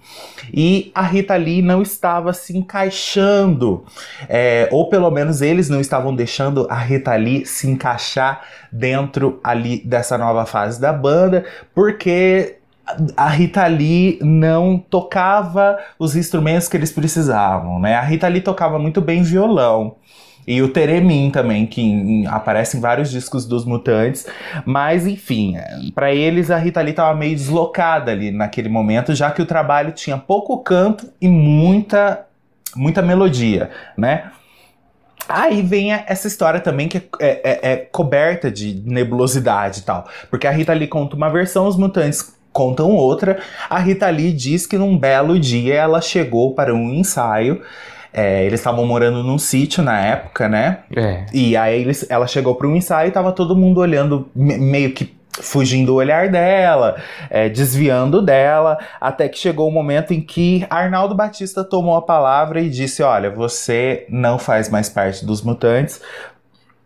E 0.53 0.93
a 0.95 1.01
Rita 1.01 1.35
Lee 1.37 1.63
não 1.63 1.81
estava 1.81 2.35
se 2.35 2.55
encaixando, 2.55 3.83
é, 4.29 4.69
ou 4.71 4.91
pelo 4.91 5.11
menos 5.11 5.41
eles 5.41 5.71
não 5.71 5.81
estavam 5.81 6.15
deixando 6.15 6.67
a 6.69 6.77
Rita 6.77 7.17
Lee 7.17 7.47
se 7.47 7.67
encaixar 7.67 8.43
dentro 8.71 9.41
ali 9.43 9.81
dessa 9.87 10.19
nova 10.19 10.45
fase 10.45 10.79
da 10.79 10.93
banda, 10.93 11.47
porque 11.75 12.58
a 13.17 13.29
Rita 13.29 13.67
Lee 13.67 14.19
não 14.23 14.79
tocava 14.79 15.79
os 15.99 16.17
instrumentos 16.17 16.69
que 16.69 16.77
eles 16.77 16.93
precisavam, 16.93 17.79
né? 17.79 17.95
A 17.95 18.03
Rita 18.03 18.29
Lee 18.29 18.41
tocava 18.41 18.79
muito 18.79 19.01
bem 19.01 19.23
violão. 19.23 19.97
E 20.47 20.63
o 20.63 20.69
Teremin 20.71 21.31
também, 21.31 21.67
que 21.67 22.27
aparece 22.27 22.79
em 22.79 22.81
vários 22.81 23.11
discos 23.11 23.45
dos 23.45 23.67
Mutantes. 23.67 24.27
Mas, 24.65 25.07
enfim, 25.07 25.57
para 25.95 26.11
eles 26.15 26.51
a 26.51 26.57
Rita 26.57 26.81
Lee 26.81 26.93
estava 26.93 27.15
meio 27.15 27.37
deslocada 27.37 28.13
ali 28.13 28.31
naquele 28.31 28.71
momento, 28.71 29.15
já 29.15 29.31
que 29.31 29.43
o 29.43 29.47
trabalho 29.47 29.93
tinha 29.93 30.17
pouco 30.17 30.57
canto 30.63 31.07
e 31.21 31.29
muita, 31.29 32.25
muita 32.75 33.03
melodia, 33.03 33.69
né? 33.95 34.31
Aí 35.29 35.61
vem 35.61 35.93
essa 35.93 36.27
história 36.27 36.59
também 36.59 36.89
que 36.89 36.97
é, 36.97 37.03
é, 37.21 37.73
é, 37.73 37.77
coberta 37.77 38.51
de 38.51 38.83
nebulosidade 38.87 39.81
e 39.81 39.83
tal. 39.83 40.09
Porque 40.31 40.47
a 40.47 40.51
Rita 40.51 40.73
Lee 40.73 40.89
conta 40.89 41.15
uma 41.15 41.29
versão, 41.29 41.67
os 41.67 41.77
mutantes 41.77 42.38
contam 42.59 42.91
outra. 42.91 43.39
A 43.71 43.79
Rita 43.79 44.11
Lee 44.11 44.33
diz 44.33 44.67
que 44.67 44.77
num 44.77 44.99
belo 44.99 45.39
dia 45.39 45.75
ela 45.75 46.01
chegou 46.01 46.55
para 46.55 46.75
um 46.75 46.93
ensaio. 46.93 47.63
É, 48.13 48.45
eles 48.45 48.59
estavam 48.59 48.85
morando 48.85 49.23
num 49.23 49.39
sítio 49.39 49.81
na 49.81 50.01
época, 50.01 50.49
né? 50.49 50.79
É. 50.97 51.27
E 51.33 51.57
aí 51.57 51.81
eles, 51.81 52.05
ela 52.11 52.27
chegou 52.27 52.57
para 52.57 52.67
um 52.67 52.75
ensaio 52.75 53.09
e 53.09 53.13
tava 53.13 53.31
todo 53.31 53.55
mundo 53.55 53.79
olhando 53.79 54.29
meio 54.35 54.93
que 54.93 55.17
fugindo 55.41 55.87
do 55.87 55.95
olhar 55.95 56.29
dela, 56.29 56.97
é, 57.31 57.49
desviando 57.49 58.21
dela, 58.21 58.77
até 59.01 59.29
que 59.29 59.39
chegou 59.39 59.69
o 59.69 59.71
momento 59.71 60.13
em 60.13 60.21
que 60.21 60.67
Arnaldo 60.69 61.15
Batista 61.15 61.63
tomou 61.63 61.95
a 61.95 62.03
palavra 62.03 62.61
e 62.61 62.69
disse: 62.69 63.05
Olha, 63.05 63.31
você 63.31 64.05
não 64.09 64.37
faz 64.37 64.69
mais 64.69 64.89
parte 64.89 65.25
dos 65.25 65.43
mutantes. 65.43 66.01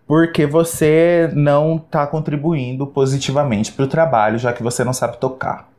Porque 0.06 0.46
você 0.46 1.30
não 1.34 1.76
está 1.76 2.06
contribuindo 2.06 2.86
positivamente 2.86 3.72
para 3.72 3.84
o 3.84 3.88
trabalho, 3.88 4.38
já 4.38 4.52
que 4.52 4.62
você 4.62 4.84
não 4.84 4.92
sabe 4.92 5.18
tocar. 5.18 5.71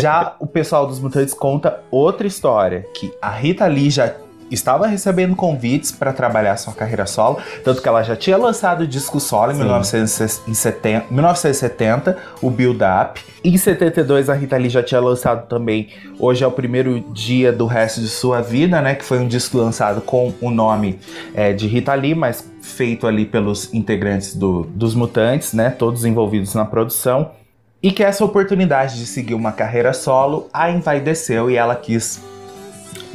Já 0.00 0.34
o 0.38 0.46
pessoal 0.46 0.86
dos 0.86 0.98
Mutantes 0.98 1.34
conta 1.34 1.80
outra 1.90 2.26
história, 2.26 2.86
que 2.94 3.12
a 3.20 3.30
Rita 3.30 3.66
Lee 3.66 3.90
já 3.90 4.14
estava 4.50 4.86
recebendo 4.86 5.36
convites 5.36 5.92
para 5.92 6.12
trabalhar 6.12 6.56
sua 6.56 6.72
carreira 6.72 7.06
solo, 7.06 7.38
tanto 7.64 7.80
que 7.80 7.88
ela 7.88 8.02
já 8.02 8.16
tinha 8.16 8.36
lançado 8.36 8.82
o 8.82 8.86
disco 8.86 9.20
solo 9.20 9.52
em 9.52 9.54
1970, 9.54 11.06
1970, 11.10 12.16
o 12.42 12.50
Build 12.50 12.80
Up. 12.82 13.20
Em 13.42 13.56
72 13.56 14.28
a 14.28 14.34
Rita 14.34 14.56
Lee 14.56 14.68
já 14.68 14.82
tinha 14.82 15.00
lançado 15.00 15.46
também 15.48 15.88
Hoje 16.18 16.44
é 16.44 16.46
o 16.46 16.50
primeiro 16.50 17.00
dia 17.12 17.50
do 17.50 17.64
resto 17.64 18.00
de 18.00 18.08
sua 18.08 18.42
vida, 18.42 18.82
né, 18.82 18.94
que 18.94 19.04
foi 19.04 19.18
um 19.18 19.26
disco 19.26 19.56
lançado 19.56 20.02
com 20.02 20.34
o 20.40 20.50
nome 20.50 20.98
é, 21.34 21.52
de 21.52 21.66
Rita 21.66 21.94
Lee, 21.94 22.14
mas 22.14 22.46
feito 22.60 23.06
ali 23.06 23.24
pelos 23.24 23.72
integrantes 23.72 24.34
do, 24.34 24.64
dos 24.74 24.94
Mutantes, 24.94 25.54
né, 25.54 25.70
todos 25.70 26.04
envolvidos 26.04 26.54
na 26.54 26.64
produção. 26.64 27.30
E 27.82 27.90
que 27.90 28.04
essa 28.04 28.24
oportunidade 28.24 28.98
de 28.98 29.06
seguir 29.06 29.34
uma 29.34 29.52
carreira 29.52 29.92
solo 29.92 30.48
a 30.52 30.70
envaideceu 30.70 31.50
e 31.50 31.56
ela 31.56 31.74
quis 31.74 32.22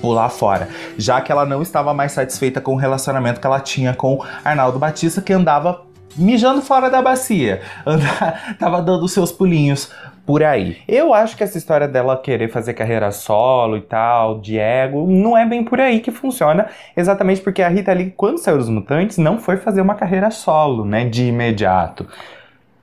pular 0.01 0.29
fora, 0.29 0.69
já 0.97 1.21
que 1.21 1.31
ela 1.31 1.45
não 1.45 1.61
estava 1.61 1.93
mais 1.93 2.11
satisfeita 2.11 2.59
com 2.59 2.73
o 2.73 2.77
relacionamento 2.77 3.39
que 3.39 3.47
ela 3.47 3.59
tinha 3.59 3.93
com 3.93 4.23
Arnaldo 4.43 4.79
Batista, 4.79 5.21
que 5.21 5.33
andava 5.33 5.81
mijando 6.15 6.61
fora 6.61 6.89
da 6.89 7.01
bacia, 7.01 7.61
andava, 7.85 8.33
tava 8.59 8.81
dando 8.81 9.07
seus 9.07 9.31
pulinhos 9.31 9.91
por 10.25 10.43
aí. 10.43 10.77
Eu 10.87 11.13
acho 11.13 11.37
que 11.37 11.43
essa 11.43 11.57
história 11.57 11.87
dela 11.87 12.17
querer 12.17 12.49
fazer 12.49 12.73
carreira 12.73 13.11
solo 13.11 13.77
e 13.77 13.81
tal, 13.81 14.39
de 14.39 14.57
ego, 14.57 15.05
não 15.07 15.37
é 15.37 15.45
bem 15.45 15.63
por 15.63 15.79
aí 15.79 15.99
que 15.99 16.11
funciona, 16.11 16.67
exatamente 16.97 17.41
porque 17.41 17.61
a 17.61 17.69
Rita 17.69 17.93
Lee, 17.93 18.13
quando 18.15 18.39
saiu 18.39 18.57
dos 18.57 18.69
Mutantes, 18.69 19.17
não 19.17 19.37
foi 19.37 19.57
fazer 19.57 19.81
uma 19.81 19.95
carreira 19.95 20.31
solo, 20.31 20.83
né, 20.85 21.05
de 21.05 21.25
imediato. 21.25 22.07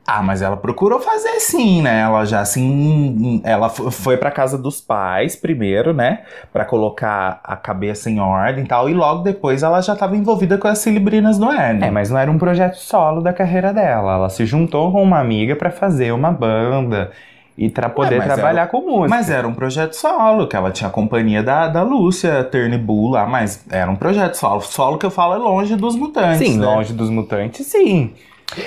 Ah, 0.05 0.21
mas 0.23 0.43
ela 0.43 0.57
procurou 0.57 0.99
fazer 0.99 1.39
sim, 1.39 1.81
né? 1.81 2.01
Ela 2.01 2.25
já 2.25 2.41
assim, 2.41 3.41
ela 3.45 3.69
foi 3.69 4.17
para 4.17 4.31
casa 4.33 4.59
dos 4.59 4.81
pais 4.81 5.37
primeiro, 5.37 5.93
né, 5.95 6.23
para 6.53 6.65
colocar 6.65 7.41
a 7.45 7.55
cabeça 7.57 8.11
em 8.11 8.19
ordem 8.19 8.65
e 8.65 8.67
tal, 8.67 8.89
e 8.91 8.95
logo 8.95 9.23
depois 9.23 9.63
ela 9.63 9.81
já 9.81 9.93
estava 9.93 10.17
envolvida 10.17 10.59
com 10.59 10.67
as 10.67 10.79
Celebrinas 10.79 11.39
no 11.39 11.53
É, 11.53 11.73
né? 11.73 11.91
mas 11.91 12.11
não 12.11 12.19
era 12.19 12.31
um 12.31 12.37
projeto 12.39 12.75
solo 12.77 13.21
da 13.23 13.33
carreira 13.33 13.73
dela. 13.73 14.15
Ela 14.15 14.29
se 14.29 14.45
juntou 14.45 14.91
com 14.91 15.03
uma 15.03 15.21
amiga 15.21 15.55
para 15.55 15.71
fazer 15.71 16.13
uma 16.13 16.33
banda 16.33 17.13
e 17.57 17.69
para 17.69 17.89
poder 17.89 18.17
mas 18.19 18.27
trabalhar 18.27 18.63
era- 18.63 18.71
com 18.71 18.81
música. 18.81 19.09
Mas 19.09 19.31
era 19.31 19.47
um 19.47 19.55
projeto 19.55 19.93
solo, 19.95 20.49
que 20.49 20.57
ela 20.57 20.71
tinha 20.73 20.89
a 20.89 20.93
companhia 20.93 21.43
da, 21.43 21.69
da 21.69 21.83
Lúcia 21.83 22.43
Turnbull 22.45 23.11
lá, 23.11 23.27
mas 23.27 23.65
era 23.71 23.89
um 23.91 23.97
projeto 23.97 24.35
solo. 24.35 24.63
Solo 24.63 24.99
que 24.99 25.07
eu 25.07 25.11
falo 25.11 25.35
é 25.35 25.39
longe 25.39 25.77
dos 25.77 25.95
mutantes. 25.95 26.39
Sim, 26.39 26.59
né? 26.59 26.67
longe 26.67 26.93
dos 26.93 27.09
mutantes, 27.09 27.67
sim. 27.67 28.11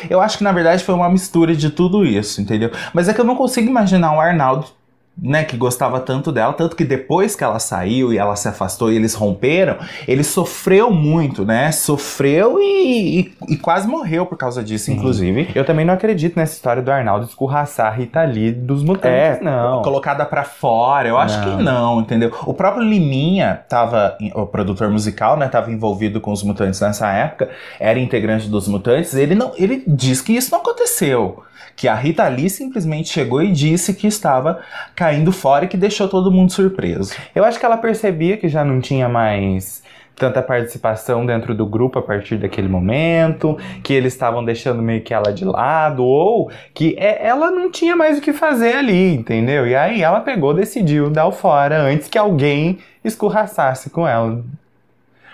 Eu 0.10 0.22
acho 0.22 0.38
que 0.38 0.44
na 0.44 0.52
verdade 0.52 0.84
foi 0.84 0.96
uma 0.96 1.10
mistura 1.10 1.56
de 1.56 1.70
tudo 1.70 2.06
isso, 2.06 2.42
entendeu? 2.42 2.72
Mas 2.94 3.08
é 3.08 3.14
que 3.14 3.22
eu 3.22 3.26
não 3.26 3.36
consigo 3.36 3.68
imaginar 3.68 4.14
o 4.14 4.20
Arnaldo, 4.20 4.68
né, 5.18 5.44
que 5.46 5.56
gostava 5.56 6.00
tanto 6.00 6.32
dela, 6.32 6.52
tanto 6.54 6.76
que 6.76 6.84
depois 6.84 7.36
que 7.36 7.44
ela 7.44 7.58
saiu 7.58 8.12
e 8.12 8.18
ela 8.18 8.36
se 8.36 8.48
afastou 8.50 8.92
e 8.92 8.96
eles 8.98 9.14
romperam, 9.14 9.78
ele 10.08 10.24
sofreu 10.24 10.92
muito, 10.92 11.46
né? 11.46 11.72
Sofreu 11.72 12.60
e, 12.60 13.20
e- 13.22 13.34
e 13.54 13.58
quase 13.58 13.88
morreu 13.88 14.26
por 14.26 14.38
causa 14.38 14.62
disso, 14.62 14.92
inclusive. 14.92 15.50
Eu 15.56 15.64
também 15.66 15.86
não 15.86 15.94
acredito 15.94 16.36
nessa 16.36 16.54
história 16.54 16.82
do 16.82 16.92
Arnaldo 16.92 17.26
escorraçar 17.26 17.88
a 17.88 17.96
Rita 17.96 18.24
Lee 18.24 18.52
dos 18.52 18.84
mutantes, 18.84 19.42
não. 19.42 19.82
colocada 19.82 20.26
pra 20.26 20.44
fora, 20.44 21.08
eu 21.08 21.18
acho 21.18 21.40
Não. 21.40 21.58
que 21.58 21.64
não, 21.64 22.02
entendeu? 22.02 22.34
O 22.46 22.54
próprio 22.54 22.84
Liminha 22.84 23.62
tava, 23.70 24.18
o 24.34 24.46
produtor 24.46 24.90
musical, 24.90 25.38
né, 25.38 25.48
tava 25.48 25.72
envolvido 25.72 26.20
com 26.20 26.32
os 26.32 26.44
Mutantes 26.44 26.82
nessa 26.82 27.10
época, 27.12 27.50
era 27.80 27.98
integrante 28.00 28.48
dos 28.50 28.68
Mutantes, 28.68 29.14
ele 29.16 29.34
não, 29.36 29.54
ele 29.56 29.84
diz 29.88 30.20
que 30.22 30.34
isso 30.34 30.52
não 30.52 30.60
aconteceu. 30.60 31.42
Que 31.76 31.88
a 31.88 31.96
Rita 31.96 32.28
Lee 32.28 32.50
simplesmente 32.50 33.10
chegou 33.10 33.42
e 33.44 33.52
disse 33.52 33.94
que 33.94 34.08
estava 34.08 34.62
caindo 34.96 35.32
fora 35.32 35.66
e 35.66 35.68
que 35.68 35.76
deixou 35.76 36.08
todo 36.08 36.32
mundo 36.32 36.52
surpreso. 36.52 37.14
Eu 37.34 37.44
acho 37.44 37.60
que 37.60 37.66
ela 37.66 37.78
percebia 37.78 38.38
que 38.38 38.48
já 38.48 38.64
não 38.64 38.80
tinha 38.80 39.10
mais 39.10 39.84
tanta 40.16 40.42
participação 40.42 41.26
dentro 41.26 41.54
do 41.54 41.66
grupo 41.66 42.00
a 42.00 42.02
partir 42.02 42.38
daquele 42.38 42.70
momento, 42.70 43.58
que 43.84 43.92
eles 43.92 44.14
estavam 44.14 44.46
deixando 44.46 44.82
meio 44.82 45.02
que 45.02 45.14
ela 45.14 45.34
de 45.34 45.44
lado, 45.44 46.06
ou 46.06 46.50
que 46.74 46.96
é- 46.98 47.28
ela 47.28 47.52
não 47.52 47.70
tinha 47.70 47.98
mais 47.98 48.18
o 48.18 48.22
que 48.22 48.32
fazer 48.32 48.78
ali, 48.78 49.14
entendeu? 49.14 49.68
E 49.68 49.76
aí 49.76 50.02
ela 50.02 50.22
pegou, 50.22 50.54
decidiu 50.54 51.10
dar 51.10 51.28
o 51.28 51.34
fora 51.34 51.82
antes 51.82 52.08
que 52.08 52.18
alguém 52.18 52.78
escorraçasse 53.04 53.90
com 53.90 54.08
ela. 54.08 54.42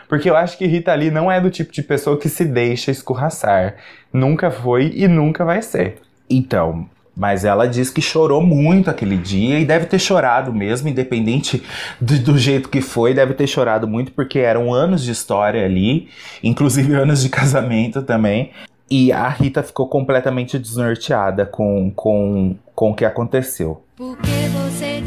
Porque 0.10 0.28
eu 0.30 0.36
acho 0.36 0.58
que 0.58 0.66
Rita 0.66 0.94
Lee 0.96 1.12
não 1.12 1.32
é 1.32 1.40
do 1.40 1.52
tipo 1.52 1.72
de 1.72 1.84
pessoa 1.84 2.18
que 2.18 2.28
se 2.28 2.44
deixa 2.44 2.90
escorraçar. 2.90 3.76
Nunca 4.12 4.50
foi 4.50 4.92
e 4.96 5.08
nunca 5.08 5.46
vai 5.46 5.62
ser. 5.62 6.00
Então, 6.32 6.88
mas 7.16 7.44
ela 7.44 7.68
diz 7.68 7.90
que 7.90 8.02
chorou 8.02 8.42
muito 8.42 8.90
aquele 8.90 9.18
dia 9.18 9.60
e 9.60 9.66
deve 9.66 9.86
ter 9.86 10.00
chorado 10.00 10.54
mesmo, 10.54 10.88
independente 10.88 11.62
do, 12.00 12.18
do 12.20 12.38
jeito 12.38 12.70
que 12.70 12.82
foi, 12.82 13.14
deve 13.14 13.34
ter 13.34 13.48
chorado 13.48 13.88
muito, 13.88 14.12
porque 14.12 14.40
eram 14.40 14.74
anos 14.74 15.04
de 15.04 15.12
história 15.12 15.66
ali, 15.66 16.08
inclusive 16.44 16.94
anos 16.96 17.22
de 17.22 17.30
casamento 17.30 18.02
também. 18.02 18.52
E 18.90 19.12
a 19.12 19.30
Rita 19.30 19.64
ficou 19.64 19.88
completamente 19.88 20.60
desnorteada 20.60 21.46
com, 21.46 21.92
com, 21.96 22.56
com 22.76 22.92
o 22.92 22.94
que 22.94 23.06
aconteceu. 23.06 23.82
Porque 23.96 24.50
você 24.52 25.02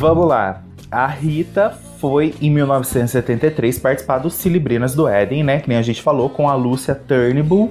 Vamos 0.00 0.26
lá. 0.26 0.62
A 0.90 1.06
Rita 1.06 1.76
foi 1.98 2.34
em 2.40 2.50
1973 2.50 3.78
participar 3.78 4.16
do 4.16 4.30
Cilibrinas 4.30 4.94
do 4.94 5.06
Éden, 5.06 5.44
né? 5.44 5.60
Que 5.60 5.68
nem 5.68 5.76
a 5.76 5.82
gente 5.82 6.00
falou, 6.00 6.30
com 6.30 6.48
a 6.48 6.54
Lúcia 6.54 6.94
Turnbull. 6.94 7.70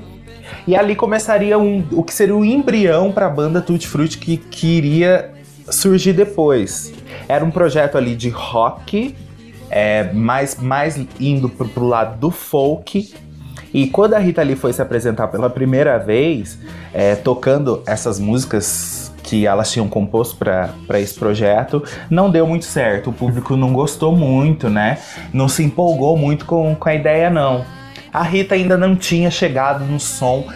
E 0.67 0.75
ali 0.75 0.95
começaria 0.95 1.57
um, 1.57 1.83
o 1.91 2.03
que 2.03 2.13
seria 2.13 2.35
o 2.35 2.45
embrião 2.45 3.11
para 3.11 3.25
a 3.25 3.29
banda 3.31 3.61
Tutti 3.61 3.87
Frutti 3.87 4.19
que, 4.19 4.67
iria 4.67 5.31
surgir 5.71 6.13
depois. 6.13 6.93
Era 7.27 7.43
um 7.43 7.49
projeto 7.49 7.97
ali 7.97 8.15
de 8.15 8.29
rock, 8.29 9.15
é, 9.71 10.13
mais, 10.13 10.55
mais 10.61 11.03
indo 11.19 11.49
pro, 11.49 11.67
pro 11.67 11.87
lado 11.87 12.19
do 12.19 12.29
folk. 12.29 13.11
E 13.73 13.87
quando 13.87 14.13
a 14.13 14.19
Rita 14.19 14.43
Lee 14.43 14.55
foi 14.55 14.71
se 14.71 14.83
apresentar 14.83 15.29
pela 15.29 15.49
primeira 15.49 15.97
vez, 15.97 16.59
é, 16.93 17.15
tocando 17.15 17.81
essas 17.87 18.19
músicas 18.19 19.08
que 19.29 19.45
elas 19.45 19.71
tinham 19.71 19.87
composto 19.87 20.35
para 20.35 20.99
esse 20.99 21.13
projeto, 21.13 21.83
não 22.09 22.31
deu 22.31 22.47
muito 22.47 22.65
certo. 22.65 23.11
O 23.11 23.13
público 23.13 23.55
não 23.55 23.71
gostou 23.71 24.15
muito, 24.15 24.69
né? 24.69 24.97
Não 25.31 25.47
se 25.47 25.63
empolgou 25.63 26.17
muito 26.17 26.45
com, 26.45 26.75
com 26.75 26.89
a 26.89 26.95
ideia, 26.95 27.29
não. 27.29 27.63
A 28.11 28.23
Rita 28.23 28.55
ainda 28.55 28.75
não 28.75 28.95
tinha 28.95 29.29
chegado 29.29 29.85
no 29.85 29.99
som 29.99 30.47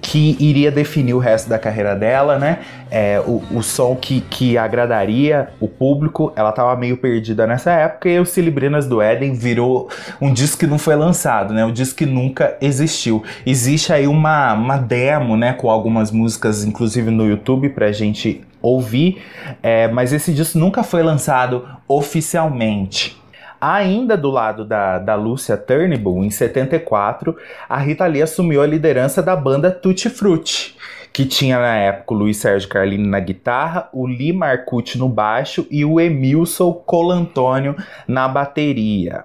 que 0.00 0.36
iria 0.40 0.70
definir 0.70 1.14
o 1.14 1.18
resto 1.18 1.48
da 1.48 1.58
carreira 1.58 1.94
dela, 1.94 2.38
né? 2.38 2.60
É, 2.90 3.20
o, 3.20 3.42
o 3.52 3.62
som 3.62 3.94
que, 3.94 4.20
que 4.22 4.56
agradaria 4.56 5.50
o 5.60 5.68
público. 5.68 6.32
Ela 6.34 6.52
tava 6.52 6.74
meio 6.76 6.96
perdida 6.96 7.46
nessa 7.46 7.70
época 7.70 8.08
e 8.08 8.18
o 8.18 8.24
Cilibrinas 8.24 8.86
do 8.86 9.00
Éden 9.02 9.34
virou 9.34 9.88
um 10.20 10.32
disco 10.32 10.58
que 10.58 10.66
não 10.66 10.78
foi 10.78 10.96
lançado, 10.96 11.52
né? 11.52 11.64
Um 11.64 11.72
disco 11.72 11.98
que 11.98 12.06
nunca 12.06 12.56
existiu. 12.60 13.22
Existe 13.44 13.92
aí 13.92 14.06
uma, 14.06 14.54
uma 14.54 14.76
demo, 14.76 15.36
né? 15.36 15.52
Com 15.52 15.70
algumas 15.70 16.10
músicas, 16.10 16.64
inclusive 16.64 17.10
no 17.10 17.28
YouTube, 17.28 17.68
pra 17.70 17.92
gente 17.92 18.42
ouvir, 18.62 19.22
é, 19.62 19.88
mas 19.88 20.12
esse 20.12 20.32
disco 20.32 20.58
nunca 20.58 20.82
foi 20.82 21.02
lançado 21.02 21.66
oficialmente. 21.88 23.19
Ainda 23.60 24.16
do 24.16 24.30
lado 24.30 24.64
da, 24.64 24.98
da 24.98 25.14
Lúcia 25.14 25.56
Turnbull, 25.56 26.24
em 26.24 26.30
74, 26.30 27.36
a 27.68 27.76
Rita 27.76 28.06
Lee 28.06 28.22
assumiu 28.22 28.62
a 28.62 28.66
liderança 28.66 29.22
da 29.22 29.36
banda 29.36 29.70
Tutti 29.70 30.08
Frutti, 30.08 30.76
que 31.12 31.26
tinha 31.26 31.58
na 31.58 31.76
época 31.76 32.14
o 32.14 32.16
Luiz 32.16 32.38
Sérgio 32.38 32.68
Carlini 32.68 33.06
na 33.06 33.20
guitarra, 33.20 33.88
o 33.92 34.06
Lee 34.06 34.32
Marcucci 34.32 34.96
no 34.96 35.08
baixo 35.08 35.66
e 35.70 35.84
o 35.84 36.00
Emilson 36.00 36.72
Colantônio 36.72 37.76
na 38.08 38.26
bateria. 38.26 39.24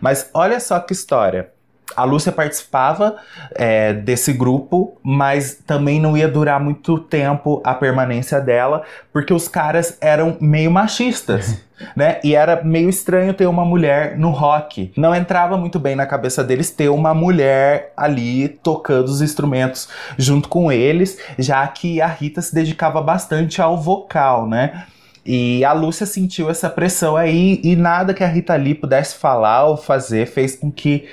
Mas 0.00 0.30
olha 0.32 0.60
só 0.60 0.78
que 0.78 0.92
história. 0.92 1.51
A 1.96 2.04
Lúcia 2.04 2.32
participava 2.32 3.16
é, 3.54 3.92
desse 3.92 4.32
grupo, 4.32 4.98
mas 5.02 5.54
também 5.66 6.00
não 6.00 6.16
ia 6.16 6.28
durar 6.28 6.60
muito 6.60 6.98
tempo 6.98 7.60
a 7.64 7.74
permanência 7.74 8.40
dela, 8.40 8.82
porque 9.12 9.32
os 9.32 9.48
caras 9.48 9.96
eram 10.00 10.36
meio 10.40 10.70
machistas, 10.70 11.62
né? 11.96 12.20
E 12.22 12.34
era 12.34 12.62
meio 12.62 12.88
estranho 12.88 13.34
ter 13.34 13.46
uma 13.46 13.64
mulher 13.64 14.16
no 14.18 14.30
rock. 14.30 14.92
Não 14.96 15.14
entrava 15.14 15.56
muito 15.56 15.78
bem 15.78 15.94
na 15.94 16.06
cabeça 16.06 16.42
deles 16.42 16.70
ter 16.70 16.88
uma 16.88 17.14
mulher 17.14 17.92
ali 17.96 18.48
tocando 18.48 19.08
os 19.08 19.20
instrumentos 19.20 19.88
junto 20.16 20.48
com 20.48 20.70
eles, 20.70 21.18
já 21.38 21.66
que 21.66 22.00
a 22.00 22.06
Rita 22.06 22.40
se 22.40 22.54
dedicava 22.54 23.02
bastante 23.02 23.60
ao 23.60 23.76
vocal, 23.76 24.48
né? 24.48 24.84
E 25.24 25.64
a 25.64 25.72
Lúcia 25.72 26.04
sentiu 26.04 26.50
essa 26.50 26.68
pressão 26.68 27.16
aí 27.16 27.60
e 27.62 27.76
nada 27.76 28.12
que 28.12 28.24
a 28.24 28.26
Rita 28.26 28.56
Lee 28.56 28.74
pudesse 28.74 29.16
falar 29.16 29.66
ou 29.66 29.76
fazer 29.76 30.26
fez 30.26 30.56
com 30.56 30.70
que 30.70 31.08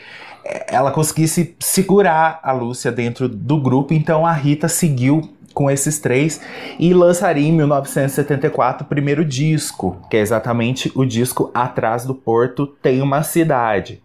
ela 0.67 0.91
conseguisse 0.91 1.55
segurar 1.59 2.39
a 2.43 2.51
Lúcia 2.51 2.91
dentro 2.91 3.27
do 3.27 3.59
grupo, 3.59 3.93
então 3.93 4.25
a 4.25 4.33
Rita 4.33 4.67
seguiu 4.67 5.21
com 5.53 5.69
esses 5.69 5.99
três 5.99 6.39
e 6.79 6.93
lançaria 6.93 7.47
em 7.47 7.51
1974 7.51 8.85
o 8.85 8.87
primeiro 8.87 9.25
disco, 9.25 9.97
que 10.09 10.17
é 10.17 10.21
exatamente 10.21 10.91
o 10.95 11.05
disco 11.05 11.51
Atrás 11.53 12.05
do 12.05 12.15
Porto 12.15 12.67
Tem 12.67 13.01
uma 13.01 13.23
Cidade. 13.23 14.01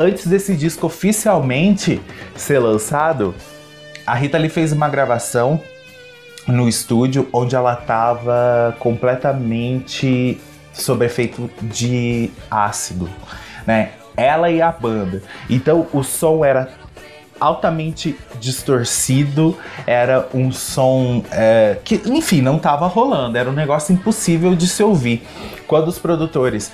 Antes 0.00 0.28
desse 0.28 0.56
disco 0.56 0.86
oficialmente 0.86 2.00
ser 2.36 2.60
lançado, 2.60 3.34
a 4.06 4.14
Rita 4.14 4.38
Lee 4.38 4.48
fez 4.48 4.70
uma 4.70 4.88
gravação 4.88 5.60
no 6.46 6.68
estúdio 6.68 7.28
onde 7.32 7.56
ela 7.56 7.72
estava 7.72 8.76
completamente 8.78 10.40
sob 10.72 11.04
efeito 11.04 11.50
de 11.60 12.30
ácido, 12.48 13.10
né? 13.66 13.90
Ela 14.16 14.52
e 14.52 14.62
a 14.62 14.70
banda. 14.70 15.20
Então 15.50 15.88
o 15.92 16.04
som 16.04 16.44
era 16.44 16.68
altamente 17.40 18.16
distorcido, 18.38 19.58
era 19.84 20.28
um 20.32 20.52
som 20.52 21.24
é, 21.32 21.76
que, 21.84 22.00
enfim, 22.06 22.40
não 22.40 22.56
estava 22.56 22.86
rolando, 22.86 23.36
era 23.36 23.50
um 23.50 23.52
negócio 23.52 23.92
impossível 23.92 24.54
de 24.54 24.68
se 24.68 24.80
ouvir. 24.80 25.26
Quando 25.66 25.88
os 25.88 25.98
produtores 25.98 26.70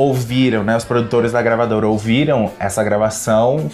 ouviram, 0.00 0.64
né, 0.64 0.74
os 0.74 0.84
produtores 0.84 1.32
da 1.32 1.42
gravadora 1.42 1.86
ouviram 1.86 2.50
essa 2.58 2.82
gravação, 2.82 3.70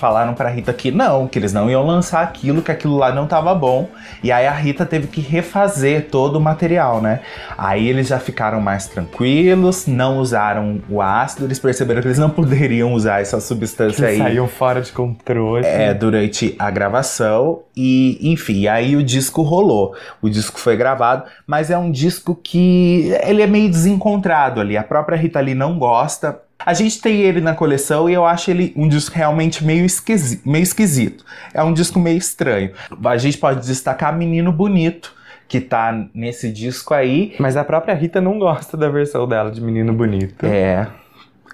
falaram 0.00 0.34
pra 0.34 0.48
Rita 0.48 0.72
que 0.72 0.90
não, 0.90 1.28
que 1.28 1.38
eles 1.38 1.52
não 1.52 1.70
iam 1.70 1.86
lançar 1.86 2.22
aquilo, 2.22 2.62
que 2.62 2.72
aquilo 2.72 2.96
lá 2.96 3.12
não 3.12 3.26
tava 3.26 3.54
bom. 3.54 3.88
E 4.24 4.32
aí 4.32 4.46
a 4.46 4.52
Rita 4.52 4.86
teve 4.86 5.06
que 5.06 5.20
refazer 5.20 6.08
todo 6.10 6.36
o 6.36 6.40
material, 6.40 7.00
né? 7.00 7.20
Aí 7.56 7.86
eles 7.86 8.08
já 8.08 8.18
ficaram 8.18 8.60
mais 8.60 8.86
tranquilos, 8.86 9.86
não 9.86 10.18
usaram 10.18 10.80
o 10.88 11.02
ácido, 11.02 11.44
eles 11.44 11.58
perceberam 11.58 12.00
que 12.00 12.08
eles 12.08 12.18
não 12.18 12.30
poderiam 12.40 12.94
usar 12.94 13.20
essa 13.20 13.38
substância 13.40 14.04
Que 14.04 14.10
aí 14.12 14.18
saíam 14.18 14.48
fora 14.48 14.80
de 14.80 14.90
controle. 14.90 15.66
é, 15.66 15.92
durante 15.92 16.54
a 16.58 16.70
gravação 16.70 17.60
e, 17.76 18.18
enfim, 18.32 18.66
aí 18.66 18.96
o 18.96 19.02
disco 19.02 19.42
rolou. 19.42 19.94
O 20.22 20.28
disco 20.30 20.58
foi 20.58 20.76
gravado, 20.76 21.24
mas 21.46 21.70
é 21.70 21.76
um 21.76 21.90
disco 21.90 22.34
que 22.34 23.12
ele 23.22 23.42
é 23.42 23.46
meio 23.46 23.68
desencontrado 23.68 24.60
ali. 24.60 24.76
A 24.76 24.82
própria 24.82 25.16
Rita 25.16 25.40
Lee 25.40 25.54
não 25.54 25.78
gosta. 25.78 26.40
A 26.64 26.74
gente 26.74 27.00
tem 27.00 27.20
ele 27.20 27.40
na 27.40 27.54
coleção 27.54 28.08
e 28.08 28.12
eu 28.12 28.24
acho 28.24 28.50
ele 28.50 28.72
um 28.76 28.88
disco 28.88 29.16
realmente 29.16 29.64
meio, 29.64 29.84
esquisi 29.84 30.40
meio 30.44 30.62
esquisito. 30.62 31.24
É 31.54 31.62
um 31.62 31.72
disco 31.72 31.98
meio 31.98 32.18
estranho. 32.18 32.72
A 33.04 33.16
gente 33.16 33.38
pode 33.38 33.66
destacar 33.66 34.16
Menino 34.16 34.52
Bonito, 34.52 35.14
que 35.48 35.60
tá 35.60 36.06
nesse 36.14 36.52
disco 36.52 36.94
aí. 36.94 37.34
Mas 37.38 37.56
a 37.56 37.64
própria 37.64 37.94
Rita 37.94 38.20
não 38.20 38.38
gosta 38.38 38.76
da 38.76 38.88
versão 38.88 39.26
dela 39.26 39.50
de 39.50 39.60
Menino 39.60 39.92
Bonito. 39.92 40.44
É. 40.44 40.86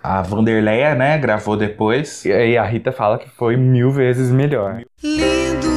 A 0.03 0.23
Vanderleia, 0.23 0.95
né, 0.95 1.19
gravou 1.19 1.57
depois. 1.57 2.25
E 2.25 2.33
aí 2.33 2.57
a 2.57 2.64
Rita 2.64 2.92
fala 2.92 3.19
que 3.19 3.29
foi 3.31 3.57
mil 3.57 3.90
vezes 3.90 4.31
melhor. 4.31 4.83
lindo 5.03 5.77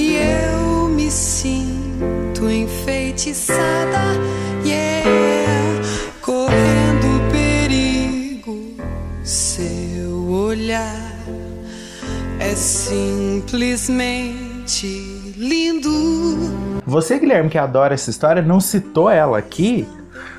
e 0.00 0.16
eu 0.16 0.88
me 0.88 1.10
sinto 1.10 2.50
enfeitiçada, 2.50 3.98
é 12.50 12.56
simplesmente 12.56 13.94
lindo. 15.36 15.90
Você, 16.84 17.16
Guilherme, 17.18 17.48
que 17.48 17.56
adora 17.56 17.94
essa 17.94 18.10
história, 18.10 18.42
não 18.42 18.58
citou 18.58 19.08
ela 19.08 19.38
aqui 19.38 19.86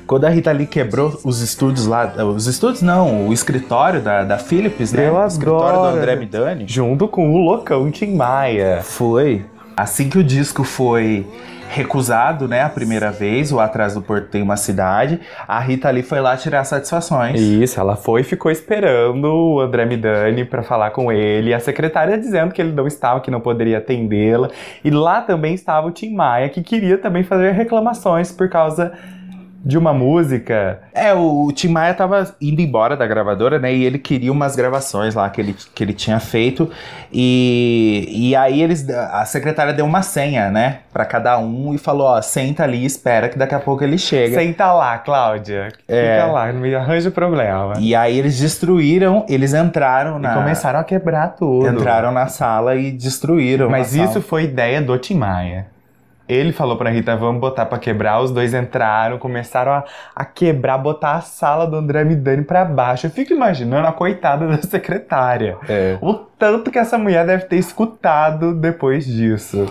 quando 0.06 0.26
a 0.26 0.28
Rita 0.28 0.52
Lee 0.52 0.66
quebrou 0.66 1.18
os 1.24 1.40
estúdios 1.40 1.86
lá. 1.86 2.12
Os 2.22 2.46
estúdios 2.46 2.82
não, 2.82 3.28
o 3.28 3.32
escritório 3.32 4.02
da, 4.02 4.24
da 4.24 4.36
Philips, 4.36 4.92
né? 4.92 5.08
Eu 5.08 5.14
o 5.16 5.26
escritório 5.26 5.78
do 5.78 5.84
adoro. 5.84 5.96
André 5.96 6.16
Midani. 6.16 6.66
Junto 6.68 7.08
com 7.08 7.32
o 7.32 7.38
loucão 7.38 7.90
Tim 7.90 8.14
Maia. 8.14 8.82
Foi. 8.82 9.46
Assim 9.76 10.08
que 10.08 10.18
o 10.18 10.24
disco 10.24 10.64
foi 10.64 11.26
recusado, 11.72 12.46
né, 12.46 12.60
a 12.60 12.68
primeira 12.68 13.10
vez, 13.10 13.50
o 13.50 13.58
Atrás 13.58 13.94
do 13.94 14.02
Porto 14.02 14.28
tem 14.28 14.42
uma 14.42 14.58
cidade, 14.58 15.18
a 15.48 15.58
Rita 15.58 15.90
Lee 15.90 16.02
foi 16.02 16.20
lá 16.20 16.36
tirar 16.36 16.62
satisfações. 16.64 17.40
Isso, 17.40 17.80
ela 17.80 17.96
foi 17.96 18.20
e 18.20 18.24
ficou 18.24 18.52
esperando 18.52 19.24
o 19.24 19.60
André 19.60 19.86
Midani 19.86 20.44
pra 20.44 20.62
falar 20.62 20.90
com 20.90 21.10
ele. 21.10 21.54
A 21.54 21.58
secretária 21.58 22.18
dizendo 22.18 22.52
que 22.52 22.60
ele 22.60 22.72
não 22.72 22.86
estava, 22.86 23.20
que 23.20 23.30
não 23.30 23.40
poderia 23.40 23.78
atendê-la. 23.78 24.50
E 24.84 24.90
lá 24.90 25.22
também 25.22 25.54
estava 25.54 25.86
o 25.86 25.90
Tim 25.90 26.14
Maia, 26.14 26.50
que 26.50 26.62
queria 26.62 26.98
também 26.98 27.22
fazer 27.22 27.52
reclamações 27.52 28.30
por 28.30 28.50
causa 28.50 28.92
de 29.64 29.78
uma 29.78 29.92
música. 29.94 30.80
É, 30.92 31.14
o, 31.14 31.46
o 31.46 31.52
Tim 31.52 31.68
Maia 31.68 31.94
tava 31.94 32.34
indo 32.40 32.60
embora 32.60 32.96
da 32.96 33.06
gravadora, 33.06 33.58
né? 33.58 33.72
E 33.72 33.84
ele 33.84 33.98
queria 33.98 34.32
umas 34.32 34.56
gravações 34.56 35.14
lá 35.14 35.30
que 35.30 35.40
ele, 35.40 35.56
que 35.74 35.84
ele 35.84 35.92
tinha 35.92 36.18
feito. 36.18 36.70
E, 37.12 38.08
e 38.10 38.36
aí 38.36 38.60
eles. 38.62 38.88
A 38.90 39.24
secretária 39.24 39.72
deu 39.72 39.84
uma 39.84 40.02
senha, 40.02 40.50
né? 40.50 40.80
Pra 40.92 41.04
cada 41.04 41.38
um 41.38 41.72
e 41.74 41.78
falou: 41.78 42.08
ó, 42.08 42.20
senta 42.20 42.64
ali 42.64 42.78
e 42.78 42.86
espera 42.86 43.28
que 43.28 43.38
daqui 43.38 43.54
a 43.54 43.60
pouco 43.60 43.84
ele 43.84 43.98
chega. 43.98 44.38
Senta 44.38 44.72
lá, 44.72 44.98
Cláudia. 44.98 45.68
É. 45.86 46.16
Fica 46.16 46.32
lá, 46.32 46.52
não 46.52 46.60
me 46.60 46.74
arranja 46.74 47.10
problema. 47.10 47.74
E 47.78 47.94
aí 47.94 48.18
eles 48.18 48.38
destruíram, 48.38 49.24
eles 49.28 49.54
entraram 49.54 50.18
E 50.18 50.22
na. 50.22 50.34
começaram 50.34 50.80
a 50.80 50.84
quebrar 50.84 51.28
tudo. 51.36 51.68
Entraram 51.68 52.10
na 52.10 52.26
sala 52.26 52.74
e 52.74 52.90
destruíram. 52.90 53.70
Mas 53.70 53.94
isso 53.94 54.14
sala. 54.14 54.20
foi 54.24 54.44
ideia 54.44 54.82
do 54.82 54.96
Tim 54.98 55.14
Maia. 55.14 55.66
Ele 56.28 56.52
falou 56.52 56.76
pra 56.76 56.90
Rita, 56.90 57.16
vamos 57.16 57.40
botar 57.40 57.66
pra 57.66 57.78
quebrar. 57.78 58.20
Os 58.20 58.30
dois 58.30 58.54
entraram, 58.54 59.18
começaram 59.18 59.72
a, 59.72 59.84
a 60.14 60.24
quebrar, 60.24 60.78
botar 60.78 61.16
a 61.16 61.20
sala 61.20 61.66
do 61.66 61.76
André 61.76 62.04
Midani 62.04 62.42
pra 62.42 62.64
baixo. 62.64 63.06
Eu 63.06 63.10
fico 63.10 63.32
imaginando 63.32 63.86
a 63.86 63.92
coitada 63.92 64.46
da 64.48 64.62
secretária. 64.62 65.56
É. 65.68 65.98
O 66.00 66.14
tanto 66.14 66.70
que 66.70 66.78
essa 66.78 66.96
mulher 66.96 67.26
deve 67.26 67.44
ter 67.44 67.56
escutado 67.56 68.54
depois 68.54 69.04
disso. 69.04 69.68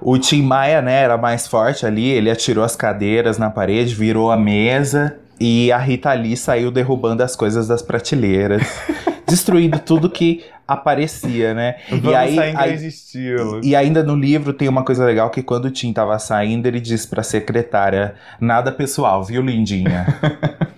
O 0.00 0.16
Tim 0.18 0.42
Maia, 0.42 0.80
né, 0.80 1.02
era 1.02 1.18
mais 1.18 1.46
forte 1.46 1.84
ali, 1.84 2.08
ele 2.08 2.30
atirou 2.30 2.64
as 2.64 2.74
cadeiras 2.74 3.36
na 3.36 3.50
parede, 3.50 3.94
virou 3.94 4.30
a 4.30 4.36
mesa 4.36 5.18
e 5.38 5.72
a 5.72 5.78
Rita 5.78 6.12
Lee 6.12 6.36
saiu 6.36 6.70
derrubando 6.70 7.22
as 7.22 7.34
coisas 7.34 7.66
das 7.66 7.80
prateleiras, 7.80 8.62
destruindo 9.30 9.78
tudo 9.78 10.10
que 10.10 10.44
aparecia, 10.66 11.54
né? 11.54 11.76
Vamos 11.88 12.04
e 12.04 12.14
aí, 12.14 12.36
em 12.36 12.38
aí- 12.40 12.52
grande 12.52 12.86
estilo. 12.88 13.60
e 13.64 13.74
ainda 13.74 14.02
no 14.02 14.14
livro 14.14 14.52
tem 14.52 14.68
uma 14.68 14.84
coisa 14.84 15.04
legal 15.04 15.30
que 15.30 15.42
quando 15.42 15.64
o 15.66 15.70
Tim 15.70 15.92
tava 15.92 16.18
saindo, 16.18 16.66
ele 16.66 16.80
disse 16.80 17.08
pra 17.08 17.22
secretária: 17.22 18.14
nada 18.40 18.70
pessoal, 18.70 19.24
viu, 19.24 19.42
lindinha? 19.42 20.06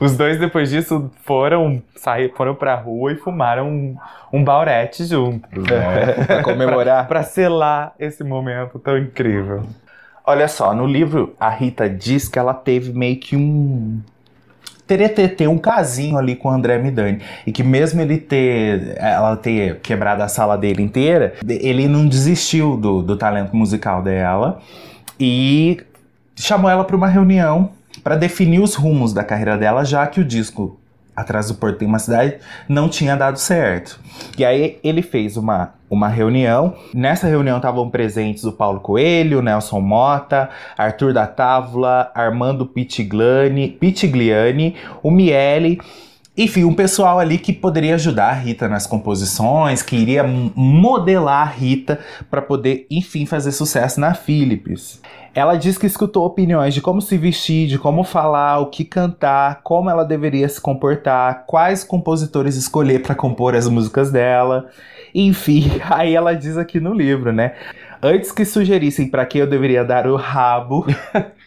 Os 0.00 0.16
dois, 0.16 0.38
depois 0.38 0.70
disso, 0.70 1.10
foram, 1.24 1.80
sair, 1.94 2.32
foram 2.34 2.54
pra 2.54 2.74
rua 2.74 3.12
e 3.12 3.16
fumaram 3.16 3.68
um, 3.68 3.96
um 4.32 4.42
baurete 4.42 5.04
juntos, 5.04 5.62
né? 5.64 6.24
pra 6.26 6.42
comemorar. 6.42 7.06
pra 7.08 7.22
selar 7.22 7.94
esse 7.98 8.24
momento 8.24 8.78
tão 8.78 8.98
incrível. 8.98 9.62
Olha 10.26 10.48
só, 10.48 10.74
no 10.74 10.86
livro 10.86 11.34
a 11.38 11.48
Rita 11.50 11.88
diz 11.88 12.28
que 12.28 12.38
ela 12.38 12.54
teve 12.54 12.92
meio 12.92 13.16
que 13.16 13.36
um 13.36 14.00
teretetê, 14.90 15.46
um 15.46 15.56
casinho 15.56 16.18
ali 16.18 16.34
com 16.34 16.48
o 16.48 16.50
André 16.50 16.76
Midani. 16.78 17.20
E 17.46 17.52
que 17.52 17.62
mesmo 17.62 18.00
ele 18.00 18.18
ter, 18.18 18.96
ela 18.96 19.36
ter 19.36 19.78
quebrado 19.78 20.20
a 20.20 20.26
sala 20.26 20.58
dele 20.58 20.82
inteira, 20.82 21.34
ele 21.46 21.86
não 21.86 22.08
desistiu 22.08 22.76
do, 22.76 23.00
do 23.00 23.16
talento 23.16 23.54
musical 23.54 24.02
dela 24.02 24.60
e 25.18 25.80
chamou 26.34 26.68
ela 26.68 26.82
para 26.82 26.96
uma 26.96 27.06
reunião 27.06 27.70
para 28.02 28.16
definir 28.16 28.60
os 28.60 28.74
rumos 28.74 29.12
da 29.12 29.22
carreira 29.22 29.56
dela, 29.56 29.84
já 29.84 30.04
que 30.08 30.20
o 30.20 30.24
disco 30.24 30.79
Atrás 31.20 31.48
do 31.48 31.54
Porto 31.54 31.78
tem 31.78 31.88
uma 31.88 31.98
cidade 31.98 32.38
não 32.68 32.88
tinha 32.88 33.16
dado 33.16 33.38
certo. 33.38 34.00
E 34.38 34.44
aí 34.44 34.78
ele 34.82 35.02
fez 35.02 35.36
uma, 35.36 35.74
uma 35.88 36.08
reunião. 36.08 36.74
Nessa 36.94 37.26
reunião 37.26 37.56
estavam 37.56 37.88
presentes 37.90 38.44
o 38.44 38.52
Paulo 38.52 38.80
Coelho, 38.80 39.42
Nelson 39.42 39.80
Mota, 39.80 40.48
Arthur 40.76 41.12
da 41.12 41.26
Távola, 41.26 42.10
Armando 42.14 42.66
Pitigliani, 42.66 43.68
Pitigliani 43.68 44.76
o 45.02 45.10
Miele. 45.10 45.80
Enfim, 46.42 46.64
um 46.64 46.72
pessoal 46.72 47.18
ali 47.18 47.36
que 47.36 47.52
poderia 47.52 47.96
ajudar 47.96 48.30
a 48.30 48.32
Rita 48.32 48.66
nas 48.66 48.86
composições, 48.86 49.82
que 49.82 49.94
iria 49.94 50.24
modelar 50.24 51.42
a 51.46 51.50
Rita 51.50 52.00
para 52.30 52.40
poder, 52.40 52.86
enfim, 52.90 53.26
fazer 53.26 53.52
sucesso 53.52 54.00
na 54.00 54.14
Philips. 54.14 55.02
Ela 55.34 55.56
diz 55.56 55.76
que 55.76 55.84
escutou 55.84 56.24
opiniões 56.24 56.72
de 56.72 56.80
como 56.80 57.02
se 57.02 57.18
vestir, 57.18 57.68
de 57.68 57.78
como 57.78 58.02
falar, 58.04 58.58
o 58.58 58.70
que 58.70 58.86
cantar, 58.86 59.60
como 59.62 59.90
ela 59.90 60.02
deveria 60.02 60.48
se 60.48 60.58
comportar, 60.58 61.44
quais 61.46 61.84
compositores 61.84 62.56
escolher 62.56 63.02
para 63.02 63.14
compor 63.14 63.54
as 63.54 63.68
músicas 63.68 64.10
dela. 64.10 64.70
Enfim, 65.14 65.70
aí 65.90 66.14
ela 66.14 66.32
diz 66.32 66.56
aqui 66.56 66.80
no 66.80 66.94
livro, 66.94 67.34
né? 67.34 67.52
Antes 68.02 68.32
que 68.32 68.46
sugerissem 68.46 69.10
para 69.10 69.26
quem 69.26 69.42
eu 69.42 69.46
deveria 69.46 69.84
dar 69.84 70.06
o 70.06 70.16
rabo, 70.16 70.86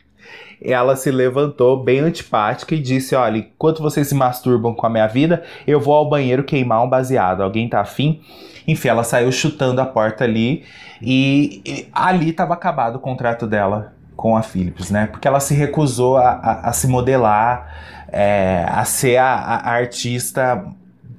ela 0.63 0.95
se 0.95 1.11
levantou 1.11 1.83
bem 1.83 1.99
antipática 1.99 2.73
e 2.75 2.79
disse: 2.79 3.15
Olha, 3.15 3.37
enquanto 3.39 3.81
vocês 3.81 4.07
se 4.07 4.15
masturbam 4.15 4.73
com 4.73 4.85
a 4.85 4.89
minha 4.89 5.07
vida, 5.07 5.43
eu 5.67 5.79
vou 5.79 5.93
ao 5.95 6.09
banheiro 6.09 6.43
queimar 6.43 6.83
um 6.83 6.89
baseado. 6.89 7.41
Alguém 7.41 7.67
tá 7.69 7.81
afim? 7.81 8.21
Enfim, 8.67 8.87
ela 8.87 9.03
saiu 9.03 9.31
chutando 9.31 9.81
a 9.81 9.85
porta 9.85 10.23
ali 10.23 10.63
e, 11.01 11.61
e 11.65 11.87
ali 11.91 12.29
estava 12.29 12.53
acabado 12.53 12.95
o 12.95 12.99
contrato 12.99 13.45
dela 13.45 13.93
com 14.15 14.37
a 14.37 14.41
Philips, 14.41 14.89
né? 14.89 15.07
Porque 15.07 15.27
ela 15.27 15.39
se 15.39 15.53
recusou 15.53 16.17
a, 16.17 16.29
a- 16.29 16.69
a 16.69 16.71
se 16.73 16.87
modelar, 16.87 18.05
é, 18.09 18.65
a 18.69 18.85
ser 18.85 19.17
a, 19.17 19.25
a 19.33 19.71
artista 19.71 20.63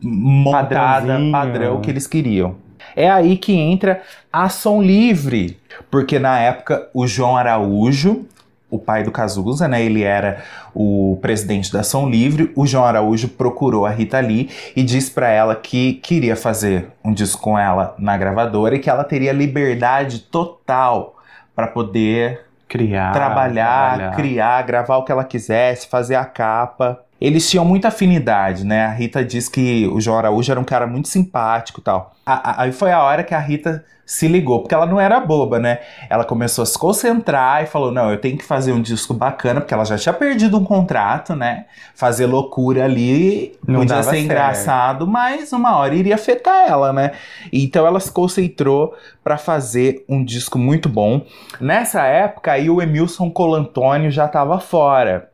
montada, 0.02 1.18
padrão 1.32 1.80
que 1.80 1.90
eles 1.90 2.06
queriam. 2.06 2.56
É 2.96 3.10
aí 3.10 3.36
que 3.36 3.52
entra 3.52 4.02
a 4.32 4.48
Som 4.48 4.80
Livre, 4.82 5.58
porque 5.90 6.18
na 6.18 6.38
época 6.38 6.88
o 6.94 7.06
João 7.06 7.36
Araújo, 7.36 8.26
o 8.74 8.78
pai 8.78 9.04
do 9.04 9.10
Cazuza, 9.12 9.68
né? 9.68 9.82
Ele 9.82 10.02
era 10.02 10.42
o 10.74 11.18
presidente 11.22 11.72
da 11.72 11.82
Som 11.82 12.08
Livre. 12.08 12.52
O 12.56 12.66
João 12.66 12.84
Araújo 12.84 13.28
procurou 13.28 13.86
a 13.86 13.90
Rita 13.90 14.18
Lee 14.18 14.50
e 14.74 14.82
disse 14.82 15.10
pra 15.10 15.28
ela 15.28 15.54
que 15.54 15.94
queria 15.94 16.34
fazer 16.34 16.88
um 17.04 17.12
disco 17.12 17.40
com 17.40 17.58
ela 17.58 17.94
na 17.98 18.16
gravadora 18.16 18.74
e 18.74 18.78
que 18.80 18.90
ela 18.90 19.04
teria 19.04 19.32
liberdade 19.32 20.18
total 20.20 21.16
para 21.54 21.68
poder 21.68 22.40
Criar. 22.68 23.12
trabalhar, 23.12 24.16
criar, 24.16 24.62
gravar 24.62 24.96
o 24.96 25.04
que 25.04 25.12
ela 25.12 25.24
quisesse, 25.24 25.86
fazer 25.86 26.16
a 26.16 26.24
capa. 26.24 27.03
Eles 27.24 27.48
tinham 27.48 27.64
muita 27.64 27.88
afinidade, 27.88 28.66
né? 28.66 28.84
A 28.84 28.90
Rita 28.90 29.24
diz 29.24 29.48
que 29.48 29.88
o 29.88 29.98
João 29.98 30.18
Araújo 30.18 30.50
era 30.50 30.60
um 30.60 30.64
cara 30.64 30.86
muito 30.86 31.08
simpático 31.08 31.80
e 31.80 31.82
tal. 31.82 32.14
Aí 32.26 32.70
foi 32.70 32.92
a 32.92 33.02
hora 33.02 33.24
que 33.24 33.34
a 33.34 33.38
Rita 33.38 33.82
se 34.04 34.28
ligou, 34.28 34.60
porque 34.60 34.74
ela 34.74 34.84
não 34.84 35.00
era 35.00 35.18
boba, 35.20 35.58
né? 35.58 35.78
Ela 36.10 36.22
começou 36.22 36.62
a 36.62 36.66
se 36.66 36.78
concentrar 36.78 37.62
e 37.62 37.66
falou: 37.66 37.90
não, 37.90 38.10
eu 38.10 38.20
tenho 38.20 38.36
que 38.36 38.44
fazer 38.44 38.72
um 38.72 38.82
disco 38.82 39.14
bacana, 39.14 39.62
porque 39.62 39.72
ela 39.72 39.86
já 39.86 39.96
tinha 39.96 40.12
perdido 40.12 40.58
um 40.58 40.64
contrato, 40.64 41.34
né? 41.34 41.64
Fazer 41.94 42.26
loucura 42.26 42.84
ali 42.84 43.56
Não 43.66 43.80
podia 43.80 44.02
ser 44.02 44.10
certo. 44.10 44.24
engraçado, 44.24 45.06
mas 45.06 45.50
uma 45.50 45.78
hora 45.78 45.94
iria 45.94 46.16
afetar 46.16 46.68
ela, 46.68 46.92
né? 46.92 47.12
Então 47.50 47.86
ela 47.86 48.00
se 48.00 48.12
concentrou 48.12 48.94
para 49.22 49.38
fazer 49.38 50.04
um 50.06 50.22
disco 50.22 50.58
muito 50.58 50.90
bom. 50.90 51.24
Nessa 51.58 52.02
época 52.02 52.52
aí 52.52 52.68
o 52.68 52.82
Emilson 52.82 53.30
Colantônio 53.30 54.10
já 54.10 54.26
estava 54.26 54.60
fora 54.60 55.32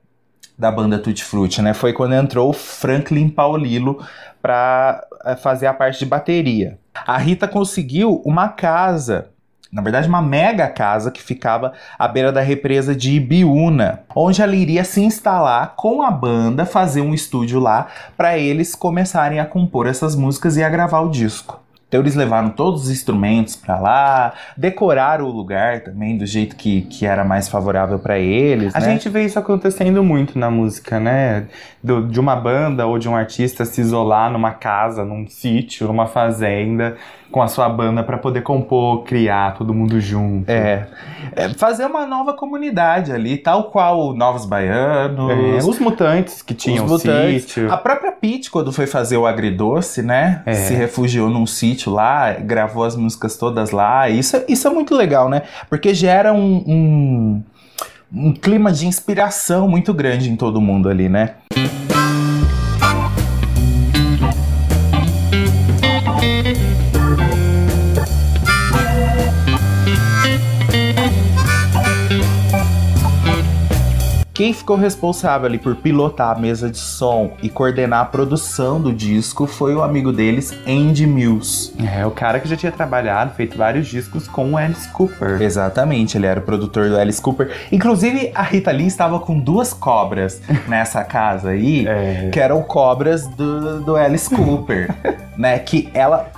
da 0.60 0.70
banda 0.70 0.98
Tutti 0.98 1.24
Frutti, 1.24 1.62
né? 1.62 1.72
Foi 1.72 1.94
quando 1.94 2.14
entrou 2.14 2.52
Franklin 2.52 3.30
Paulilo 3.30 4.04
para 4.42 5.02
fazer 5.42 5.66
a 5.66 5.72
parte 5.72 6.00
de 6.00 6.06
bateria. 6.06 6.78
A 7.06 7.16
Rita 7.16 7.48
conseguiu 7.48 8.20
uma 8.26 8.48
casa, 8.48 9.30
na 9.72 9.80
verdade 9.80 10.06
uma 10.06 10.20
mega 10.20 10.68
casa 10.68 11.10
que 11.10 11.22
ficava 11.22 11.72
à 11.98 12.06
beira 12.06 12.30
da 12.30 12.42
represa 12.42 12.94
de 12.94 13.12
Ibiúna, 13.12 14.00
onde 14.14 14.42
ela 14.42 14.54
iria 14.54 14.84
se 14.84 15.00
instalar 15.00 15.74
com 15.76 16.02
a 16.02 16.10
banda, 16.10 16.66
fazer 16.66 17.00
um 17.00 17.14
estúdio 17.14 17.58
lá 17.58 17.86
para 18.14 18.36
eles 18.36 18.74
começarem 18.74 19.40
a 19.40 19.46
compor 19.46 19.86
essas 19.86 20.14
músicas 20.14 20.58
e 20.58 20.62
a 20.62 20.68
gravar 20.68 21.00
o 21.00 21.10
disco. 21.10 21.58
Então 21.90 21.98
eles 21.98 22.14
levaram 22.14 22.50
todos 22.50 22.84
os 22.84 22.90
instrumentos 22.90 23.56
para 23.56 23.76
lá, 23.80 24.32
decoraram 24.56 25.24
o 25.24 25.28
lugar 25.32 25.80
também 25.80 26.16
do 26.16 26.24
jeito 26.24 26.54
que, 26.54 26.82
que 26.82 27.04
era 27.04 27.24
mais 27.24 27.48
favorável 27.48 27.98
para 27.98 28.16
eles. 28.16 28.72
A 28.76 28.78
né? 28.78 28.90
gente 28.92 29.08
vê 29.08 29.24
isso 29.24 29.40
acontecendo 29.40 30.00
muito 30.04 30.38
na 30.38 30.48
música, 30.52 31.00
né? 31.00 31.48
Do- 31.82 32.06
de 32.06 32.20
uma 32.20 32.36
banda 32.36 32.86
ou 32.86 32.96
de 32.96 33.08
um 33.08 33.16
artista 33.16 33.64
se 33.64 33.80
isolar 33.80 34.30
numa 34.30 34.52
casa, 34.52 35.04
num 35.04 35.26
sítio, 35.26 35.88
numa 35.88 36.06
fazenda, 36.06 36.96
com 37.32 37.42
a 37.42 37.48
sua 37.48 37.68
banda 37.68 38.02
pra 38.04 38.18
poder 38.18 38.42
compor, 38.42 39.02
criar, 39.04 39.54
todo 39.54 39.72
mundo 39.74 40.00
junto. 40.00 40.48
É, 40.48 40.86
é, 41.34 41.48
fazer 41.50 41.86
uma 41.86 42.06
nova 42.06 42.34
comunidade 42.34 43.10
ali, 43.12 43.36
tal 43.36 43.64
qual 43.64 43.98
o 44.10 44.12
Novos 44.12 44.44
Baianos, 44.44 45.30
É, 45.30 45.68
os 45.68 45.78
mutantes 45.78 46.42
que 46.42 46.54
tinham 46.54 46.84
os 46.84 46.90
Mutantes. 46.90 47.42
sítio. 47.44 47.72
A 47.72 47.76
própria 47.76 48.12
Pete, 48.12 48.50
quando 48.50 48.72
foi 48.72 48.86
fazer 48.86 49.16
o 49.16 49.26
Agridoce, 49.26 50.02
né? 50.02 50.42
É. 50.44 50.52
Se 50.52 50.74
refugiou 50.74 51.30
num 51.30 51.46
sítio 51.46 51.79
lá, 51.88 52.32
gravou 52.32 52.84
as 52.84 52.96
músicas 52.96 53.36
todas 53.36 53.70
lá. 53.70 54.08
Isso, 54.08 54.42
isso 54.48 54.66
é 54.66 54.70
muito 54.70 54.94
legal, 54.94 55.28
né? 55.28 55.42
Porque 55.68 55.94
gera 55.94 56.32
um, 56.32 56.64
um, 56.66 57.42
um 58.12 58.32
clima 58.32 58.72
de 58.72 58.86
inspiração 58.86 59.68
muito 59.68 59.94
grande 59.94 60.30
em 60.30 60.36
todo 60.36 60.60
mundo 60.60 60.88
ali, 60.88 61.08
né? 61.08 61.36
O 61.56 61.99
Quem 74.40 74.54
ficou 74.54 74.74
responsável 74.74 75.46
ali 75.46 75.58
por 75.58 75.76
pilotar 75.76 76.34
a 76.34 76.40
mesa 76.40 76.70
de 76.70 76.78
som 76.78 77.32
e 77.42 77.50
coordenar 77.50 78.00
a 78.00 78.04
produção 78.06 78.80
do 78.80 78.90
disco 78.90 79.46
foi 79.46 79.74
o 79.74 79.82
amigo 79.82 80.14
deles, 80.14 80.54
Andy 80.66 81.06
Mills. 81.06 81.74
É, 81.78 82.06
o 82.06 82.10
cara 82.10 82.40
que 82.40 82.48
já 82.48 82.56
tinha 82.56 82.72
trabalhado, 82.72 83.34
feito 83.34 83.58
vários 83.58 83.86
discos 83.86 84.26
com 84.26 84.52
o 84.52 84.56
Alice 84.56 84.88
Cooper. 84.92 85.42
Exatamente, 85.42 86.16
ele 86.16 86.24
era 86.24 86.40
o 86.40 86.42
produtor 86.42 86.88
do 86.88 86.96
Alice 86.96 87.20
Cooper. 87.20 87.50
Inclusive, 87.70 88.32
a 88.34 88.40
Rita 88.40 88.70
Lee 88.70 88.86
estava 88.86 89.20
com 89.20 89.38
duas 89.38 89.74
cobras 89.74 90.40
nessa 90.66 91.04
casa 91.04 91.50
aí, 91.50 91.86
É. 91.86 92.30
que 92.32 92.40
eram 92.40 92.62
cobras 92.62 93.26
do, 93.26 93.82
do 93.82 93.94
Alice 93.94 94.34
Cooper, 94.34 94.88
né? 95.36 95.58
Que 95.58 95.90
ela, 95.92 96.29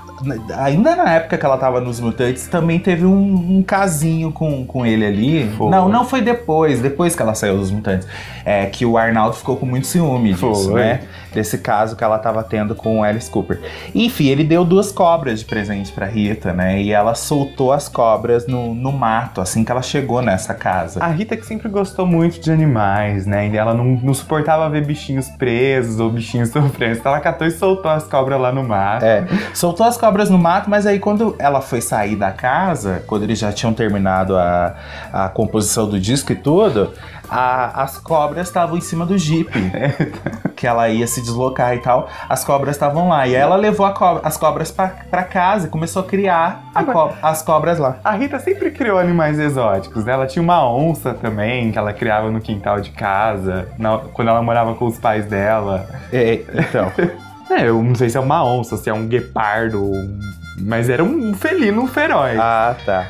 ainda 0.56 0.96
na 0.96 1.12
época 1.14 1.38
que 1.38 1.44
ela 1.44 1.56
tava 1.56 1.80
nos 1.80 2.00
Mutantes, 2.00 2.46
também 2.46 2.78
teve 2.78 3.04
um, 3.04 3.58
um 3.58 3.62
casinho 3.62 4.32
com, 4.32 4.64
com 4.64 4.86
ele 4.86 5.04
ali. 5.04 5.50
Foi. 5.56 5.70
Não, 5.70 5.88
não 5.88 6.04
foi 6.04 6.20
depois, 6.20 6.80
depois 6.80 7.14
que 7.14 7.22
ela 7.22 7.34
saiu 7.34 7.56
dos 7.56 7.70
Mutantes. 7.70 8.06
É 8.44 8.66
que 8.66 8.84
o 8.84 8.96
Arnaldo 8.96 9.36
ficou 9.36 9.56
com 9.56 9.66
muito 9.66 9.86
ciúme 9.86 10.32
disso, 10.32 10.70
Foi. 10.70 10.80
né? 10.80 11.00
Desse 11.32 11.58
caso 11.58 11.96
que 11.96 12.04
ela 12.04 12.18
tava 12.18 12.42
tendo 12.44 12.74
com 12.74 13.00
o 13.00 13.02
Alice 13.02 13.30
Cooper. 13.30 13.58
Enfim, 13.94 14.26
ele 14.26 14.44
deu 14.44 14.64
duas 14.64 14.92
cobras 14.92 15.38
de 15.38 15.46
presente 15.46 15.90
pra 15.90 16.06
Rita, 16.06 16.52
né? 16.52 16.82
E 16.82 16.92
ela 16.92 17.14
soltou 17.14 17.72
as 17.72 17.88
cobras 17.88 18.46
no, 18.46 18.74
no 18.74 18.92
mato, 18.92 19.40
assim 19.40 19.64
que 19.64 19.72
ela 19.72 19.80
chegou 19.80 20.20
nessa 20.20 20.52
casa. 20.52 21.02
A 21.02 21.08
Rita 21.08 21.36
que 21.36 21.46
sempre 21.46 21.68
gostou 21.68 22.06
muito 22.06 22.38
de 22.38 22.52
animais, 22.52 23.26
né? 23.26 23.48
E 23.48 23.56
ela 23.56 23.72
não, 23.72 23.84
não 23.84 24.12
suportava 24.12 24.68
ver 24.68 24.84
bichinhos 24.84 25.28
presos 25.30 25.98
ou 26.00 26.10
bichinhos 26.10 26.50
sofrendo. 26.52 26.98
Então 26.98 27.12
ela 27.12 27.20
catou 27.20 27.46
e 27.46 27.50
soltou 27.50 27.90
as 27.90 28.04
cobras 28.04 28.38
lá 28.38 28.52
no 28.52 28.62
mar. 28.62 29.02
É, 29.02 29.24
soltou 29.54 29.86
as 29.86 29.96
cobras 29.96 30.11
no 30.30 30.38
mato, 30.38 30.68
mas 30.70 30.86
aí 30.86 30.98
quando 30.98 31.34
ela 31.38 31.60
foi 31.60 31.80
sair 31.80 32.16
da 32.16 32.30
casa, 32.32 33.02
quando 33.06 33.22
eles 33.24 33.38
já 33.38 33.52
tinham 33.52 33.72
terminado 33.72 34.36
a, 34.36 34.74
a 35.12 35.28
composição 35.28 35.88
do 35.88 35.98
disco 35.98 36.32
e 36.32 36.36
tudo, 36.36 36.92
a- 37.28 37.82
as 37.82 37.98
cobras 37.98 38.46
estavam 38.48 38.76
em 38.76 38.80
cima 38.80 39.04
do 39.06 39.16
Jeep. 39.18 39.50
que 40.54 40.66
ela 40.66 40.88
ia 40.88 41.06
se 41.06 41.20
deslocar 41.20 41.74
e 41.74 41.78
tal. 41.78 42.08
As 42.28 42.44
cobras 42.44 42.76
estavam 42.76 43.08
lá. 43.08 43.26
E 43.26 43.34
ela 43.34 43.56
levou 43.56 43.90
cobra- 43.92 44.20
as 44.24 44.36
cobras 44.36 44.70
pra, 44.70 44.88
pra 45.10 45.24
casa 45.24 45.66
e 45.66 45.70
começou 45.70 46.02
a 46.02 46.04
criar 46.04 46.62
a 46.74 46.80
Ah, 46.80 46.84
co- 46.84 47.12
as 47.22 47.42
cobras 47.42 47.78
lá. 47.78 47.96
A 48.04 48.12
Rita 48.12 48.38
sempre 48.38 48.70
criou 48.70 48.98
animais 48.98 49.38
exóticos, 49.38 50.04
né? 50.04 50.12
Ela 50.12 50.26
tinha 50.26 50.42
uma 50.42 50.64
onça 50.70 51.14
também, 51.14 51.72
que 51.72 51.78
ela 51.78 51.92
criava 51.92 52.30
no 52.30 52.40
quintal 52.40 52.80
de 52.80 52.90
casa, 52.90 53.68
na- 53.78 53.98
quando 54.12 54.28
ela 54.28 54.42
morava 54.42 54.74
com 54.74 54.86
os 54.86 54.98
pais 54.98 55.26
dela. 55.26 55.86
É, 56.12 56.42
então. 56.54 56.92
É, 57.56 57.68
eu 57.68 57.82
não 57.82 57.94
sei 57.94 58.08
se 58.08 58.16
é 58.16 58.20
uma 58.20 58.44
onça, 58.44 58.76
se 58.76 58.88
é 58.88 58.94
um 58.94 59.06
guepardo, 59.06 59.90
mas 60.58 60.88
era 60.88 61.04
um 61.04 61.34
felino 61.34 61.86
feroz. 61.86 62.38
Ah, 62.38 62.76
tá. 62.84 63.08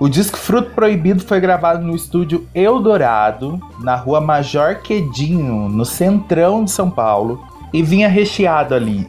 O 0.00 0.08
disco 0.08 0.36
Fruto 0.36 0.70
Proibido 0.70 1.22
foi 1.22 1.38
gravado 1.38 1.84
no 1.84 1.94
estúdio 1.94 2.48
Eldorado, 2.52 3.60
na 3.78 3.94
rua 3.94 4.20
Major 4.20 4.80
Quedinho, 4.82 5.68
no 5.68 5.84
centrão 5.84 6.64
de 6.64 6.72
São 6.72 6.90
Paulo, 6.90 7.46
e 7.72 7.84
vinha 7.84 8.08
recheado 8.08 8.74
ali 8.74 9.06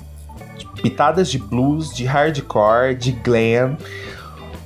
de 0.56 0.68
pitadas 0.84 1.32
de 1.32 1.40
blues, 1.40 1.92
de 1.92 2.06
hardcore, 2.06 2.94
de 2.94 3.12
glam, 3.12 3.76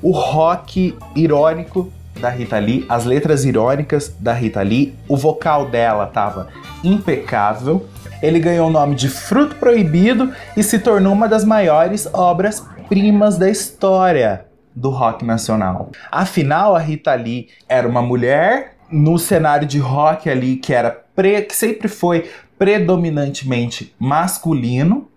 o 0.01 0.11
rock 0.11 0.97
irônico 1.15 1.89
da 2.19 2.29
Rita 2.29 2.57
Lee, 2.59 2.85
as 2.89 3.05
letras 3.05 3.45
irônicas 3.45 4.13
da 4.19 4.33
Rita 4.33 4.61
Lee, 4.61 4.95
o 5.07 5.15
vocal 5.15 5.67
dela 5.67 6.07
tava 6.07 6.47
impecável. 6.83 7.87
Ele 8.21 8.39
ganhou 8.39 8.67
o 8.67 8.71
nome 8.71 8.95
de 8.95 9.09
Fruto 9.09 9.55
Proibido 9.55 10.33
e 10.55 10.63
se 10.63 10.79
tornou 10.79 11.13
uma 11.13 11.27
das 11.27 11.45
maiores 11.45 12.07
obras-primas 12.13 13.37
da 13.37 13.49
história 13.49 14.45
do 14.75 14.89
rock 14.89 15.25
nacional. 15.25 15.91
Afinal, 16.11 16.75
a 16.75 16.79
Rita 16.79 17.13
Lee 17.15 17.49
era 17.67 17.87
uma 17.87 18.01
mulher 18.01 18.75
no 18.91 19.17
cenário 19.17 19.67
de 19.67 19.79
rock 19.79 20.29
ali 20.29 20.55
que 20.55 20.73
era 20.73 20.91
pre- 21.15 21.41
que 21.41 21.55
sempre 21.55 21.87
foi 21.87 22.29
predominantemente 22.57 23.93
masculino, 23.99 25.07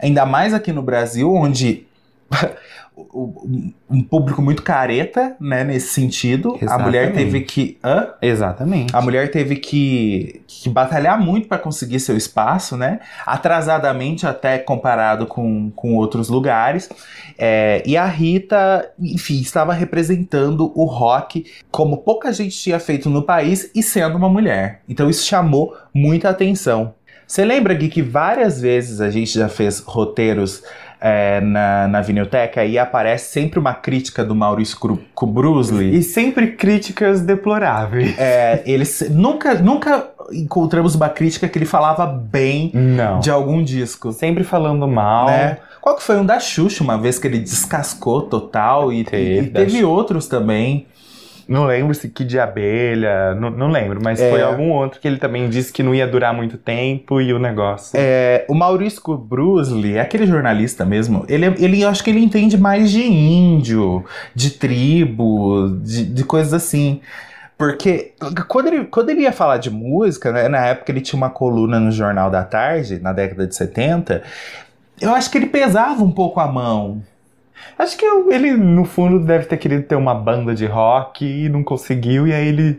ainda 0.00 0.26
mais 0.26 0.52
aqui 0.52 0.72
no 0.72 0.82
Brasil, 0.82 1.32
onde 1.34 1.86
um 2.96 4.02
público 4.02 4.40
muito 4.40 4.62
careta, 4.62 5.36
né, 5.40 5.64
nesse 5.64 5.88
sentido. 5.88 6.56
A 6.66 6.78
mulher 6.78 7.04
Exatamente. 7.04 7.12
teve 7.12 7.40
que, 7.40 7.78
hã? 7.82 8.08
Exatamente. 8.22 8.94
A 8.94 9.00
mulher 9.00 9.30
teve 9.30 9.56
que, 9.56 10.42
que 10.46 10.68
batalhar 10.68 11.20
muito 11.20 11.48
para 11.48 11.58
conseguir 11.58 11.98
seu 11.98 12.16
espaço, 12.16 12.76
né? 12.76 13.00
Atrasadamente 13.26 14.26
até 14.26 14.58
comparado 14.58 15.26
com, 15.26 15.70
com 15.72 15.94
outros 15.94 16.28
lugares. 16.28 16.88
É, 17.36 17.82
e 17.84 17.96
a 17.96 18.06
Rita, 18.06 18.88
enfim, 18.98 19.40
estava 19.40 19.72
representando 19.72 20.72
o 20.74 20.84
rock 20.84 21.46
como 21.70 21.98
pouca 21.98 22.32
gente 22.32 22.56
tinha 22.56 22.78
feito 22.78 23.10
no 23.10 23.22
país 23.22 23.70
e 23.74 23.82
sendo 23.82 24.16
uma 24.16 24.28
mulher. 24.28 24.82
Então 24.88 25.10
isso 25.10 25.26
chamou 25.26 25.76
muita 25.92 26.28
atenção. 26.28 26.94
Você 27.26 27.44
lembra, 27.44 27.72
Gui, 27.72 27.88
que 27.88 28.02
várias 28.02 28.60
vezes 28.60 29.00
a 29.00 29.10
gente 29.10 29.32
já 29.32 29.48
fez 29.48 29.80
roteiros 29.80 30.62
é, 31.06 31.38
na, 31.42 31.86
na 31.86 32.00
Vinilteca 32.00 32.64
e 32.64 32.78
aparece 32.78 33.30
sempre 33.30 33.58
uma 33.58 33.74
crítica 33.74 34.24
do 34.24 34.34
Maurício 34.34 34.78
Kubrusli? 35.14 35.94
E 35.98 36.02
sempre 36.02 36.52
críticas 36.52 37.20
deploráveis. 37.20 38.18
É, 38.18 38.62
eles 38.64 39.10
nunca, 39.10 39.52
nunca 39.54 40.08
encontramos 40.32 40.94
uma 40.94 41.10
crítica 41.10 41.46
que 41.46 41.58
ele 41.58 41.66
falava 41.66 42.06
bem 42.06 42.70
Não. 42.72 43.20
de 43.20 43.30
algum 43.30 43.62
disco. 43.62 44.12
Sempre 44.12 44.44
falando 44.44 44.88
mal. 44.88 45.26
Né? 45.26 45.58
Qual 45.78 45.94
que 45.94 46.02
foi 46.02 46.18
um 46.18 46.24
da 46.24 46.40
Xuxa, 46.40 46.82
uma 46.82 46.96
vez 46.96 47.18
que 47.18 47.26
ele 47.26 47.38
descascou 47.38 48.22
total 48.22 48.90
e 48.90 49.04
Teve, 49.04 49.40
e 49.40 49.50
teve 49.50 49.84
outros 49.84 50.26
também. 50.26 50.86
Não 51.48 51.66
lembro 51.66 51.94
se 51.94 52.08
que 52.08 52.24
de 52.24 52.38
abelha, 52.38 53.34
não, 53.34 53.50
não 53.50 53.68
lembro, 53.70 54.00
mas 54.02 54.20
É. 54.20 54.30
foi 54.30 54.42
algum 54.42 54.70
outro 54.70 55.00
que 55.00 55.06
ele 55.06 55.18
também 55.18 55.48
disse 55.48 55.72
que 55.72 55.82
não 55.82 55.94
ia 55.94 56.06
durar 56.06 56.32
muito 56.32 56.56
tempo 56.56 57.20
e 57.20 57.32
o 57.32 57.38
negócio. 57.38 57.92
É, 57.94 58.44
o 58.48 58.54
Maurício 58.54 59.16
Brusley, 59.16 59.98
aquele 59.98 60.26
jornalista 60.26 60.84
mesmo, 60.84 61.24
ele, 61.28 61.46
ele 61.58 61.82
eu 61.82 61.88
acho 61.88 62.02
que 62.02 62.10
ele 62.10 62.20
entende 62.20 62.56
mais 62.56 62.90
de 62.90 63.02
índio, 63.02 64.04
de 64.34 64.50
tribo, 64.50 65.78
de, 65.82 66.04
de 66.04 66.24
coisas 66.24 66.54
assim. 66.54 67.00
Porque 67.56 68.12
quando 68.48 68.66
ele, 68.66 68.84
quando 68.86 69.10
ele 69.10 69.22
ia 69.22 69.32
falar 69.32 69.58
de 69.58 69.70
música, 69.70 70.32
né, 70.32 70.48
na 70.48 70.66
época 70.66 70.90
ele 70.90 71.00
tinha 71.00 71.16
uma 71.16 71.30
coluna 71.30 71.78
no 71.78 71.90
Jornal 71.92 72.30
da 72.30 72.42
Tarde, 72.42 72.98
na 73.00 73.12
década 73.12 73.46
de 73.46 73.54
70, 73.54 74.22
eu 75.00 75.14
acho 75.14 75.30
que 75.30 75.38
ele 75.38 75.46
pesava 75.46 76.02
um 76.02 76.10
pouco 76.10 76.40
a 76.40 76.46
mão. 76.46 77.02
Acho 77.78 77.96
que 77.96 78.04
eu- 78.04 78.30
ele, 78.32 78.52
no 78.52 78.84
fundo, 78.84 79.18
deve 79.20 79.46
ter 79.46 79.56
querido 79.56 79.82
ter 79.84 79.96
uma 79.96 80.14
banda 80.14 80.54
de 80.54 80.66
rock 80.66 81.24
e 81.24 81.48
não 81.48 81.62
conseguiu, 81.62 82.26
e 82.26 82.32
aí 82.32 82.48
ele 82.48 82.78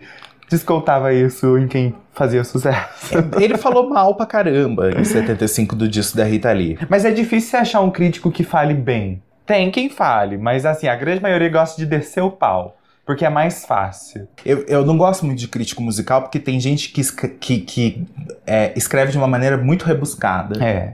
descontava 0.49 1.13
isso 1.13 1.57
em 1.57 1.67
quem 1.67 1.93
fazia 2.13 2.43
sucesso. 2.43 3.15
Ele 3.39 3.57
falou 3.57 3.89
mal 3.89 4.15
pra 4.15 4.25
caramba 4.25 4.91
em 4.91 5.03
75 5.03 5.75
do 5.75 5.87
disco 5.87 6.15
da 6.17 6.23
Rita 6.23 6.51
Lee. 6.51 6.77
Mas 6.89 7.03
é 7.03 7.11
difícil 7.11 7.49
você 7.49 7.57
achar 7.57 7.81
um 7.81 7.91
crítico 7.91 8.31
que 8.31 8.43
fale 8.43 8.73
bem. 8.73 9.21
Tem 9.45 9.69
quem 9.69 9.89
fale, 9.89 10.37
mas 10.37 10.65
assim, 10.65 10.87
a 10.87 10.95
grande 10.95 11.21
maioria 11.21 11.49
gosta 11.49 11.77
de 11.79 11.85
descer 11.85 12.21
o 12.23 12.31
pau. 12.31 12.77
Porque 13.05 13.23
é 13.23 13.29
mais 13.29 13.63
fácil. 13.65 14.27
Eu, 14.43 14.65
eu 14.67 14.83
não 14.83 14.97
gosto 14.97 15.27
muito 15.27 15.37
de 15.37 15.47
crítico 15.47 15.79
musical 15.79 16.23
porque 16.23 16.39
tem 16.39 16.59
gente 16.59 16.89
que, 16.89 17.03
que, 17.39 17.59
que, 17.59 18.07
é, 18.47 18.73
escreve 18.75 19.11
de 19.11 19.17
uma 19.19 19.27
maneira 19.27 19.57
muito 19.57 19.85
rebuscada. 19.85 20.63
É. 20.63 20.93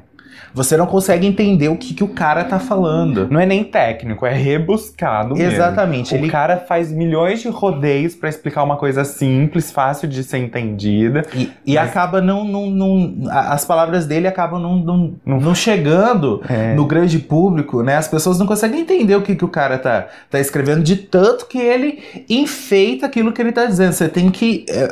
Você 0.54 0.76
não 0.78 0.86
consegue 0.86 1.26
entender 1.26 1.70
o 1.70 1.78
que, 1.78 1.94
que 1.94 2.04
o 2.04 2.08
cara 2.10 2.44
tá 2.44 2.60
falando. 2.60 3.28
Não 3.30 3.40
é 3.40 3.46
nem 3.46 3.64
técnico, 3.64 4.26
é 4.26 4.34
rebuscado 4.34 5.36
mesmo. 5.36 5.52
Exatamente. 5.54 6.14
O 6.14 6.18
Ele, 6.18 6.30
cara 6.30 6.58
faz 6.58 6.92
milhões 6.92 7.42
de 7.42 7.48
rodeios 7.50 8.16
pra 8.16 8.28
explicar 8.30 8.64
uma 8.64 8.76
coisa 8.78 9.04
simples, 9.04 9.72
fácil 9.72 10.08
de 10.08 10.24
ser 10.24 10.38
entendida. 10.40 11.26
e 11.34 11.52
e 11.66 11.76
Mas- 11.76 11.90
acaba 11.90 12.22
não, 12.22 12.44
não, 12.44 12.70
não- 12.70 13.14
As 13.32 13.64
palavras 13.66 14.06
dele 14.06 14.28
acabam 14.28 14.60
não, 14.62 14.76
não, 14.78 15.14
Não- 15.26 15.40
não 15.40 15.56
chegando 15.56 16.42
É. 16.50 16.74
no 16.74 16.86
grande 16.86 17.20
público, 17.20 17.82
né? 17.84 17.96
As 17.96 18.08
pessoas 18.08 18.38
não 18.40 18.46
conseguem 18.46 18.82
entender 18.82 19.16
o 19.16 19.22
que, 19.22 19.36
que 19.36 19.46
o 19.46 19.48
cara 19.48 19.78
tá, 19.78 20.08
tá 20.30 20.40
escrevendo, 20.40 20.82
de 20.84 20.96
tanto 20.96 21.46
que 21.48 21.58
ele 21.60 22.00
enfeita 22.30 23.06
aquilo 23.06 23.32
que 23.32 23.42
ele 23.42 23.52
tá 23.52 23.66
dizendo. 23.66 23.94
Você 23.94 24.08
tem 24.10 24.30
que 24.30 24.66
é, 24.70 24.88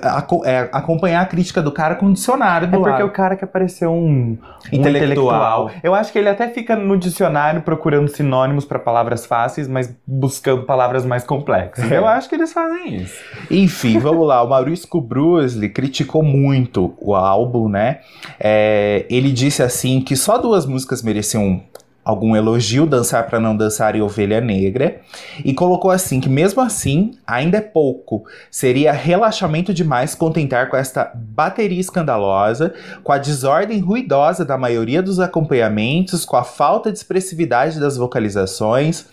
é, 0.45 0.69
acompanhar 0.71 1.21
a 1.21 1.25
crítica 1.25 1.61
do 1.61 1.71
cara 1.71 1.95
com 1.95 2.05
um 2.07 2.13
dicionário 2.13 2.65
É 2.67 2.71
do 2.71 2.77
porque 2.77 2.91
lado. 2.91 3.05
o 3.05 3.09
cara 3.11 3.35
quer 3.35 3.45
parecer 3.47 3.87
um, 3.87 4.37
um 4.37 4.37
Intelectual. 4.71 5.38
Eu 5.83 5.95
acho 5.95 6.11
que 6.11 6.19
ele 6.19 6.29
até 6.29 6.47
fica 6.49 6.75
no 6.75 6.97
dicionário 6.97 7.61
procurando 7.61 8.07
sinônimos 8.07 8.65
pra 8.65 8.79
palavras 8.79 9.25
fáceis, 9.25 9.67
mas 9.67 9.95
buscando 10.05 10.63
palavras 10.63 11.05
mais 11.05 11.23
complexas. 11.23 11.91
É. 11.91 11.97
Eu 11.97 12.07
acho 12.07 12.29
que 12.29 12.35
eles 12.35 12.53
fazem 12.53 12.95
isso. 12.95 13.19
Enfim, 13.49 13.99
vamos 13.99 14.27
lá. 14.27 14.41
O 14.43 14.49
Maurício 14.49 14.87
Brusley 15.01 15.69
criticou 15.69 16.23
muito 16.23 16.93
o 16.99 17.15
álbum, 17.15 17.67
né? 17.67 17.99
É, 18.39 19.05
ele 19.09 19.31
disse 19.31 19.61
assim 19.63 20.01
que 20.01 20.15
só 20.15 20.37
duas 20.37 20.65
músicas 20.65 21.01
mereciam 21.01 21.61
algum 22.09 22.35
elogio, 22.35 22.87
Dançar 22.87 23.27
para 23.27 23.39
Não 23.39 23.55
Dançar 23.55 23.95
e 23.95 24.01
Ovelha 24.01 24.41
Negra, 24.41 24.99
e 25.45 25.53
colocou 25.53 25.91
assim 25.91 26.19
que 26.19 26.27
mesmo 26.27 26.59
assim 26.59 27.11
ainda 27.25 27.57
é 27.57 27.61
pouco, 27.61 28.23
seria 28.49 28.91
relaxamento 28.91 29.71
demais 29.71 30.15
contentar 30.15 30.69
com 30.69 30.75
esta 30.75 31.11
bateria 31.13 31.79
escandalosa, 31.79 32.73
com 33.03 33.11
a 33.11 33.19
desordem 33.19 33.79
ruidosa 33.79 34.43
da 34.43 34.57
maioria 34.57 35.03
dos 35.03 35.19
acompanhamentos, 35.19 36.25
com 36.25 36.35
a 36.35 36.43
falta 36.43 36.91
de 36.91 36.97
expressividade 36.97 37.79
das 37.79 37.95
vocalizações, 37.95 39.05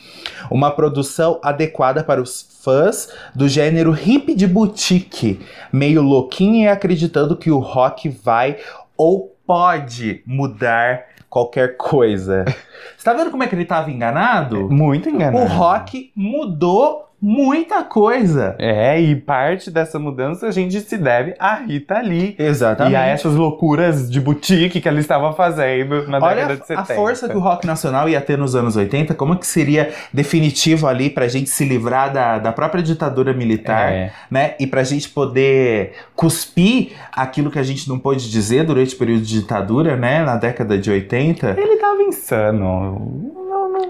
uma 0.50 0.70
produção 0.70 1.38
adequada 1.42 2.02
para 2.02 2.22
os 2.22 2.46
fãs 2.62 3.10
do 3.34 3.46
gênero 3.46 3.94
hip 3.94 4.34
de 4.34 4.46
boutique, 4.46 5.38
meio 5.70 6.00
louquinho 6.00 6.64
e 6.64 6.68
acreditando 6.68 7.36
que 7.36 7.50
o 7.50 7.58
rock 7.58 8.08
vai 8.08 8.56
ou 8.96 9.35
pode 9.46 10.22
mudar 10.26 11.06
qualquer 11.30 11.76
coisa. 11.76 12.44
Você 12.96 13.04
tá 13.04 13.12
vendo 13.12 13.30
como 13.30 13.42
é 13.42 13.46
que 13.46 13.54
ele 13.54 13.64
tava 13.64 13.90
enganado? 13.90 14.70
Muito 14.70 15.08
enganado. 15.08 15.44
O 15.44 15.46
rock 15.46 16.12
mudou 16.14 17.05
muita 17.20 17.82
coisa. 17.82 18.54
É, 18.58 19.00
e 19.00 19.16
parte 19.16 19.70
dessa 19.70 19.98
mudança 19.98 20.46
a 20.46 20.50
gente 20.50 20.80
se 20.80 20.96
deve 20.98 21.34
à 21.38 21.54
Rita 21.56 22.00
Lee. 22.00 22.34
Exatamente. 22.38 22.92
E 22.92 22.96
a 22.96 23.06
essas 23.06 23.34
loucuras 23.34 24.10
de 24.10 24.20
boutique 24.20 24.80
que 24.80 24.88
ela 24.88 25.00
estava 25.00 25.32
fazendo 25.32 26.06
na 26.08 26.18
Olha 26.18 26.34
década 26.46 26.56
de 26.56 26.66
70. 26.66 26.80
a 26.92 26.96
força 26.96 27.28
que 27.28 27.36
o 27.36 27.40
rock 27.40 27.66
nacional 27.66 28.08
ia 28.08 28.20
ter 28.20 28.36
nos 28.38 28.54
anos 28.54 28.76
80, 28.76 29.14
como 29.14 29.36
que 29.36 29.46
seria 29.46 29.90
definitivo 30.12 30.86
ali 30.86 31.10
pra 31.10 31.26
gente 31.28 31.48
se 31.50 31.64
livrar 31.64 32.12
da, 32.12 32.38
da 32.38 32.52
própria 32.52 32.82
ditadura 32.82 33.32
militar, 33.32 33.92
É. 33.92 34.12
né? 34.30 34.54
E 34.60 34.66
pra 34.66 34.82
gente 34.84 35.08
poder 35.08 35.92
cuspir 36.14 36.92
aquilo 37.12 37.50
que 37.50 37.58
a 37.58 37.62
gente 37.62 37.88
não 37.88 37.98
pôde 37.98 38.30
dizer 38.30 38.64
durante 38.64 38.94
o 38.94 38.98
período 38.98 39.22
de 39.22 39.40
ditadura, 39.40 39.96
né? 39.96 40.22
Na 40.24 40.36
década 40.36 40.76
de 40.78 40.90
80. 40.90 41.56
Ele 41.58 41.76
tava 41.76 42.02
insano. 42.02 43.32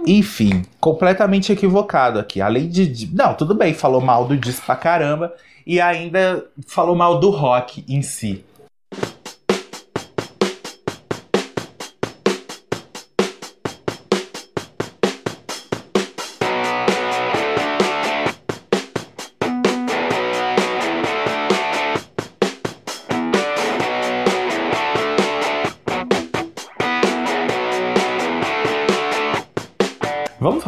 Enfim, 0.07 0.62
completamente 0.81 1.53
equivocado 1.53 2.19
aqui. 2.19 2.41
Além 2.41 2.69
de, 2.69 3.15
Não, 3.15 3.35
tudo 3.35 3.55
bem, 3.55 3.75
falou 3.75 4.01
mal 4.01 4.27
do 4.27 4.37
disco 4.37 4.65
pra 4.67 4.77
caramba. 4.77 5.35
E 5.67 5.81
ainda 5.81 6.47
falou 6.67 6.95
mal 6.95 7.19
do 7.19 7.31
rock 7.31 7.85
em 7.89 8.01
si. 8.01 8.45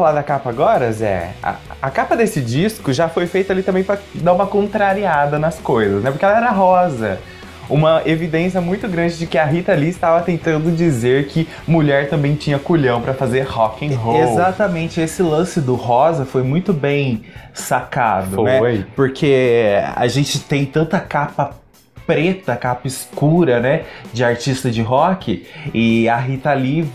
Falar 0.09 0.13
da 0.13 0.23
capa 0.23 0.51
agora, 0.51 0.93
Zé? 0.93 1.31
A, 1.43 1.57
a 1.83 1.91
capa 1.91 2.17
desse 2.17 2.41
disco 2.41 2.93
já 2.93 3.09
foi 3.09 3.27
feita 3.27 3.53
ali 3.53 3.63
também 3.63 3.85
pra 3.85 3.99
dar 4.15 4.33
uma 4.33 4.47
contrariada 4.47 5.39
nas 5.39 5.59
coisas, 5.59 6.03
né? 6.03 6.11
Porque 6.11 6.25
ela 6.25 6.37
era 6.37 6.51
rosa. 6.51 7.19
Uma 7.69 8.01
evidência 8.07 8.63
muito 8.63 8.89
grande 8.89 9.19
de 9.19 9.27
que 9.27 9.37
a 9.37 9.45
Rita 9.45 9.75
Lee 9.75 9.91
estava 9.91 10.23
tentando 10.23 10.75
dizer 10.75 11.27
que 11.27 11.47
mulher 11.67 12.09
também 12.09 12.35
tinha 12.35 12.59
culhão 12.59 13.03
pra 13.03 13.13
fazer 13.13 13.43
rock 13.43 13.87
and 13.87 13.95
roll. 13.99 14.23
Exatamente, 14.23 15.01
esse 15.03 15.23
lance 15.23 15.61
do 15.61 15.75
rosa 15.75 16.25
foi 16.25 16.43
muito 16.43 16.73
bem 16.73 17.25
sacado, 17.53 18.43
né? 18.43 18.59
Foi. 18.59 18.87
Porque 18.97 19.79
a 19.95 20.07
gente 20.09 20.41
tem 20.41 20.65
tanta 20.65 20.99
capa 20.99 21.51
preta, 22.07 22.57
capa 22.57 22.89
escura, 22.89 23.61
né? 23.61 23.83
De 24.15 24.25
artista 24.25 24.71
de 24.71 24.81
rock. 24.81 25.47
E 25.75 26.09
a 26.09 26.17
Rita 26.17 26.55
Lee 26.55 26.89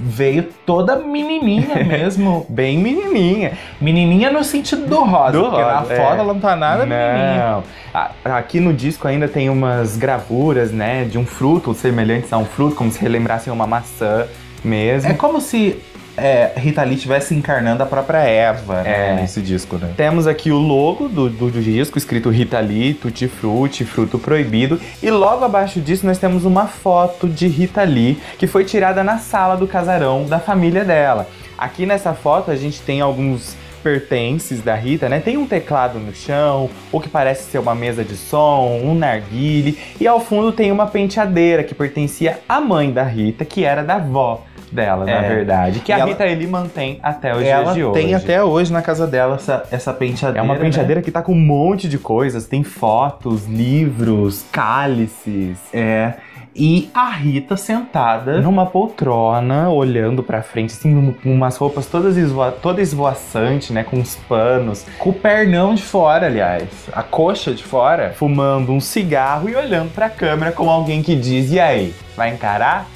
veio 0.00 0.44
toda 0.64 0.96
menininha 0.96 1.76
mesmo. 1.84 2.46
Bem 2.48 2.78
menininha. 2.78 3.52
menininha 3.80 4.30
no 4.30 4.42
sentido 4.42 4.86
do 4.86 5.04
rosa. 5.04 5.32
Do 5.32 5.42
porque 5.44 5.62
rosa, 5.62 5.74
na 5.88 5.94
é. 5.94 5.96
foto 5.96 6.20
ela 6.20 6.32
não 6.34 6.40
tá 6.40 6.56
nada 6.56 6.86
menininha. 6.86 7.36
Não. 7.38 7.64
A- 7.92 8.10
Aqui 8.38 8.60
no 8.60 8.72
disco 8.72 9.06
ainda 9.06 9.28
tem 9.28 9.50
umas 9.50 9.96
gravuras, 9.96 10.70
né? 10.72 11.04
De 11.04 11.18
um 11.18 11.26
fruto, 11.26 11.74
semelhantes 11.74 12.32
a 12.32 12.38
um 12.38 12.44
fruto, 12.44 12.74
como 12.76 12.90
se 12.90 13.00
relembrassem 13.00 13.52
uma 13.52 13.66
maçã 13.66 14.26
mesmo. 14.64 15.10
É 15.10 15.14
como 15.14 15.40
se 15.40 15.80
é, 16.16 16.52
Rita 16.56 16.82
Lee 16.82 16.94
estivesse 16.94 17.34
encarnando 17.34 17.82
a 17.82 17.86
própria 17.86 18.18
Eva, 18.18 18.82
né? 18.82 19.10
É. 19.10 19.14
Nesse 19.20 19.40
disco, 19.40 19.76
né? 19.76 19.92
Temos 19.96 20.26
aqui 20.26 20.50
o 20.50 20.58
logo 20.58 21.08
do, 21.08 21.28
do, 21.28 21.50
do 21.50 21.62
disco, 21.62 21.98
escrito 21.98 22.30
Rita 22.30 22.60
Lee, 22.60 22.94
Tutti 22.94 23.28
Frutti, 23.28 23.84
Fruto 23.84 24.18
Proibido. 24.18 24.80
E 25.02 25.10
logo 25.10 25.44
abaixo 25.44 25.80
disso 25.80 26.06
nós 26.06 26.18
temos 26.18 26.44
uma 26.44 26.66
foto 26.66 27.28
de 27.28 27.46
Rita 27.46 27.82
Lee, 27.82 28.18
que 28.38 28.46
foi 28.46 28.64
tirada 28.64 29.02
na 29.02 29.18
sala 29.18 29.56
do 29.56 29.66
casarão 29.66 30.24
da 30.24 30.38
família 30.38 30.84
dela. 30.84 31.28
Aqui 31.56 31.86
nessa 31.86 32.14
foto 32.14 32.50
a 32.50 32.56
gente 32.56 32.80
tem 32.80 33.00
alguns 33.00 33.56
pertences 33.82 34.60
da 34.60 34.74
Rita, 34.74 35.08
né? 35.08 35.20
Tem 35.20 35.36
um 35.36 35.46
teclado 35.46 35.98
no 35.98 36.14
chão, 36.14 36.68
o 36.92 37.00
que 37.00 37.08
parece 37.08 37.50
ser 37.50 37.58
uma 37.58 37.74
mesa 37.74 38.04
de 38.04 38.16
som, 38.16 38.80
um 38.82 38.94
narguile, 38.94 39.78
e 39.98 40.06
ao 40.06 40.20
fundo 40.20 40.52
tem 40.52 40.70
uma 40.70 40.86
penteadeira 40.86 41.64
que 41.64 41.74
pertencia 41.74 42.40
à 42.48 42.60
mãe 42.60 42.90
da 42.90 43.02
Rita, 43.02 43.44
que 43.44 43.64
era 43.64 43.82
da 43.82 43.94
avó 43.94 44.44
dela, 44.72 45.04
na 45.04 45.10
É. 45.12 45.28
verdade. 45.28 45.80
Que 45.80 45.90
E 45.90 45.94
a 45.94 45.98
ela- 45.98 46.06
Rita 46.08 46.24
Lee 46.24 46.46
mantém 46.46 46.98
até 47.02 47.34
os 47.34 47.42
Ela 47.42 47.62
dias 47.64 47.74
de 47.74 47.84
hoje. 47.84 48.00
tem 48.02 48.14
até 48.14 48.42
hoje 48.44 48.72
na 48.72 48.82
casa 48.82 49.06
dela 49.06 49.36
essa, 49.36 49.64
essa 49.70 49.90
É 49.90 49.94
penteadeira. 49.94 50.42
uma 50.44 50.54
né? 50.54 50.60
penteadeira 50.60 51.02
que 51.02 51.10
tá 51.10 51.22
com 51.22 51.32
um 51.32 51.40
monte 51.40 51.88
de 51.88 51.98
coisas. 51.98 52.46
Tem 52.46 52.62
fotos, 52.62 53.46
livros, 53.46 54.44
cálices. 54.52 55.58
É. 55.72 56.14
E 56.54 56.90
a 56.92 57.08
Rita 57.10 57.56
sentada. 57.56 58.40
Numa 58.40 58.66
poltrona, 58.66 59.70
olhando 59.70 60.20
pra 60.20 60.42
frente, 60.42 60.72
assim, 60.72 61.14
com 61.22 61.30
umas 61.32 61.56
roupas 61.56 61.86
todas 61.86 62.16
esvoa 62.16 62.50
toda 62.50 62.82
esvoaçante, 62.82 63.72
né? 63.72 63.84
Com 63.84 63.96
uns 63.98 64.16
panos, 64.28 64.84
Com 64.98 65.10
o 65.10 65.12
pernão 65.12 65.74
de 65.76 65.82
fora, 65.82 66.26
aliás. 66.26 66.68
A 66.92 67.04
coxa 67.04 67.52
de 67.54 67.62
fora. 67.62 68.12
fumando 68.16 68.72
um 68.72 68.80
cigarro 68.80 69.48
e 69.48 69.54
olhando 69.54 69.92
pra 69.94 70.10
câmera 70.10 70.50
como 70.50 70.70
alguém 70.70 71.02
que 71.02 71.14
diz: 71.14 71.52
E 71.52 71.60
aí, 71.60 71.94
vai 72.16 72.30
encarar? 72.34 72.86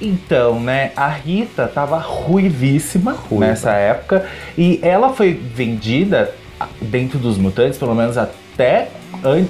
Então, 0.00 0.60
né, 0.60 0.92
a 0.96 1.08
Rita 1.08 1.66
tava 1.66 1.98
ruivíssima 1.98 3.12
Ruiva. 3.12 3.46
nessa 3.46 3.72
época. 3.72 4.24
E 4.56 4.78
ela 4.82 5.12
foi 5.12 5.32
vendida 5.34 6.32
dentro 6.80 7.18
dos 7.18 7.36
mutantes, 7.38 7.78
pelo 7.78 7.94
menos 7.94 8.16
até, 8.18 8.88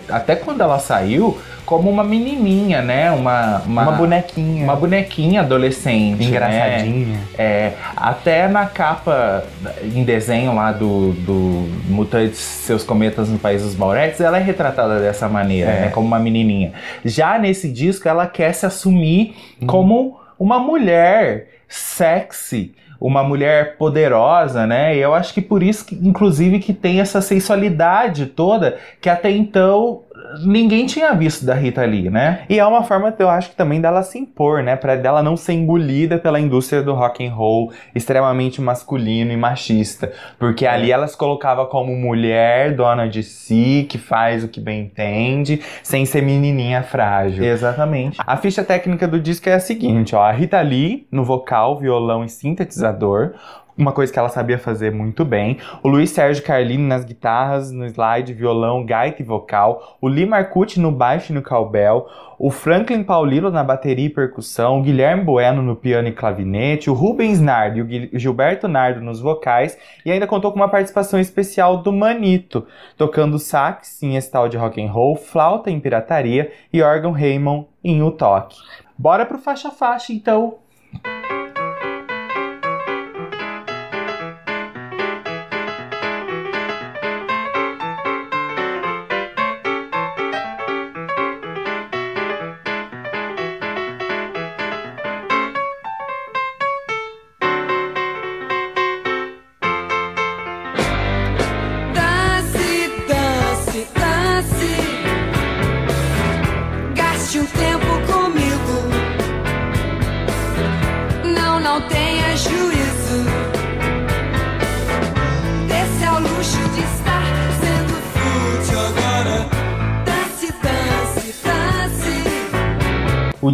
até 0.08 0.36
quando 0.36 0.60
ela 0.62 0.78
saiu, 0.78 1.38
como 1.64 1.90
uma 1.90 2.02
menininha, 2.02 2.80
né? 2.80 3.10
Uma, 3.10 3.58
uma, 3.66 3.82
Uma, 3.82 3.92
bonequinha. 3.92 4.64
uma 4.64 4.74
bonequinha 4.74 5.40
adolescente. 5.42 6.18
né? 6.18 6.24
engraçadinha. 6.24 7.20
É, 7.36 7.72
até 7.94 8.48
na 8.48 8.64
capa 8.64 9.44
em 9.82 10.02
desenho 10.02 10.54
lá 10.54 10.72
do, 10.72 11.12
do 11.12 11.68
Mutantes 11.90 12.38
Seus 12.38 12.82
Cometas 12.82 13.28
no 13.28 13.38
País 13.38 13.62
dos 13.62 13.76
Mauretes, 13.76 14.18
ela 14.22 14.38
é 14.38 14.42
retratada 14.42 14.98
dessa 14.98 15.28
maneira, 15.28 15.70
É. 15.70 15.80
né? 15.82 15.88
Como 15.90 16.06
uma 16.06 16.18
menininha. 16.18 16.72
Já 17.04 17.38
nesse 17.38 17.68
disco, 17.70 18.08
ela 18.08 18.26
quer 18.26 18.54
se 18.54 18.64
assumir 18.64 19.34
como 19.66 20.18
uma 20.38 20.58
mulher 20.58 21.48
sexy. 21.68 22.74
Uma 23.00 23.22
mulher 23.22 23.76
poderosa, 23.76 24.66
né? 24.66 24.96
E 24.96 24.98
eu 24.98 25.14
acho 25.14 25.32
que 25.32 25.40
por 25.40 25.62
isso, 25.62 25.86
que, 25.86 25.94
inclusive, 25.94 26.58
que 26.58 26.74
tem 26.74 27.00
essa 27.00 27.20
sensualidade 27.20 28.26
toda 28.26 28.76
que 29.00 29.08
até 29.08 29.30
então 29.30 30.02
ninguém 30.44 30.86
tinha 30.86 31.12
visto 31.14 31.44
da 31.44 31.54
Rita 31.54 31.84
Lee, 31.84 32.10
né? 32.10 32.42
E 32.48 32.58
é 32.58 32.66
uma 32.66 32.82
forma, 32.82 33.14
eu 33.18 33.28
acho 33.28 33.50
que 33.50 33.56
também 33.56 33.80
dela 33.80 34.02
se 34.02 34.18
impor, 34.18 34.62
né? 34.62 34.76
Pra 34.76 34.96
dela 34.96 35.22
não 35.22 35.36
ser 35.36 35.52
engolida 35.54 36.18
pela 36.18 36.40
indústria 36.40 36.82
do 36.82 36.94
rock 36.94 37.26
and 37.26 37.32
roll 37.32 37.72
extremamente 37.94 38.60
masculino 38.60 39.32
e 39.32 39.36
machista. 39.36 40.12
Porque 40.38 40.66
É. 40.66 40.70
ali 40.70 40.90
ela 40.92 41.06
se 41.06 41.16
colocava 41.16 41.66
como 41.66 41.94
mulher, 41.96 42.74
dona 42.74 43.08
de 43.08 43.22
si, 43.22 43.86
que 43.88 43.98
faz 43.98 44.44
o 44.44 44.48
que 44.48 44.60
bem 44.60 44.80
entende, 44.82 45.60
sem 45.82 46.04
ser 46.04 46.22
menininha 46.22 46.82
frágil. 46.82 47.44
Exatamente. 47.44 48.18
A 48.26 48.36
ficha 48.36 48.64
técnica 48.64 49.06
do 49.08 49.20
disco 49.20 49.48
é 49.48 49.54
a 49.54 49.60
seguinte, 49.60 50.14
ó. 50.14 50.22
A 50.22 50.32
Rita 50.32 50.60
Lee 50.60 51.06
no 51.10 51.24
vocal, 51.24 51.78
violão 51.78 52.24
e 52.24 52.28
sintetizador. 52.28 53.32
Uma 53.78 53.92
coisa 53.92 54.12
que 54.12 54.18
ela 54.18 54.28
sabia 54.28 54.58
fazer 54.58 54.90
muito 54.90 55.24
bem. 55.24 55.58
O 55.84 55.88
Luiz 55.88 56.10
Sérgio 56.10 56.42
Carlini 56.42 56.82
nas 56.82 57.04
guitarras, 57.04 57.70
no 57.70 57.86
slide, 57.86 58.34
violão, 58.34 58.84
gaita 58.84 59.22
e 59.22 59.24
vocal. 59.24 59.96
O 60.00 60.08
Lee 60.08 60.26
Marcucci 60.26 60.80
no 60.80 60.90
baixo 60.90 61.30
e 61.30 61.34
no 61.34 61.42
cowbell. 61.42 62.08
O 62.40 62.50
Franklin 62.50 63.04
Paulino 63.04 63.52
na 63.52 63.62
bateria 63.62 64.06
e 64.06 64.10
percussão. 64.10 64.80
O 64.80 64.82
Guilherme 64.82 65.22
Bueno 65.22 65.62
no 65.62 65.76
piano 65.76 66.08
e 66.08 66.12
clavinete. 66.12 66.90
O 66.90 66.92
Rubens 66.92 67.40
Nardo 67.40 67.78
e 67.78 68.10
o 68.12 68.18
Gilberto 68.18 68.66
Nardo 68.66 69.00
nos 69.00 69.20
vocais. 69.20 69.78
E 70.04 70.10
ainda 70.10 70.26
contou 70.26 70.50
com 70.50 70.58
uma 70.58 70.68
participação 70.68 71.20
especial 71.20 71.76
do 71.76 71.92
Manito, 71.92 72.66
tocando 72.96 73.38
sax 73.38 74.02
em 74.02 74.16
esse 74.16 74.28
tal 74.28 74.48
de 74.48 74.56
rock 74.56 74.84
and 74.84 74.90
roll, 74.90 75.14
flauta 75.14 75.70
em 75.70 75.78
pirataria 75.78 76.50
e 76.72 76.82
órgão 76.82 77.12
Raymond 77.12 77.68
em 77.84 78.02
O 78.02 78.10
Toque. 78.10 78.56
Bora 78.98 79.24
pro 79.24 79.38
faixa 79.38 79.70
faixa, 79.70 80.12
então. 80.12 80.56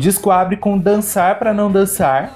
Disco 0.05 0.31
abre 0.31 0.59
com 0.59 0.77
Dançar 0.77 1.39
para 1.39 1.55
Não 1.55 1.73
Dançar, 1.73 2.31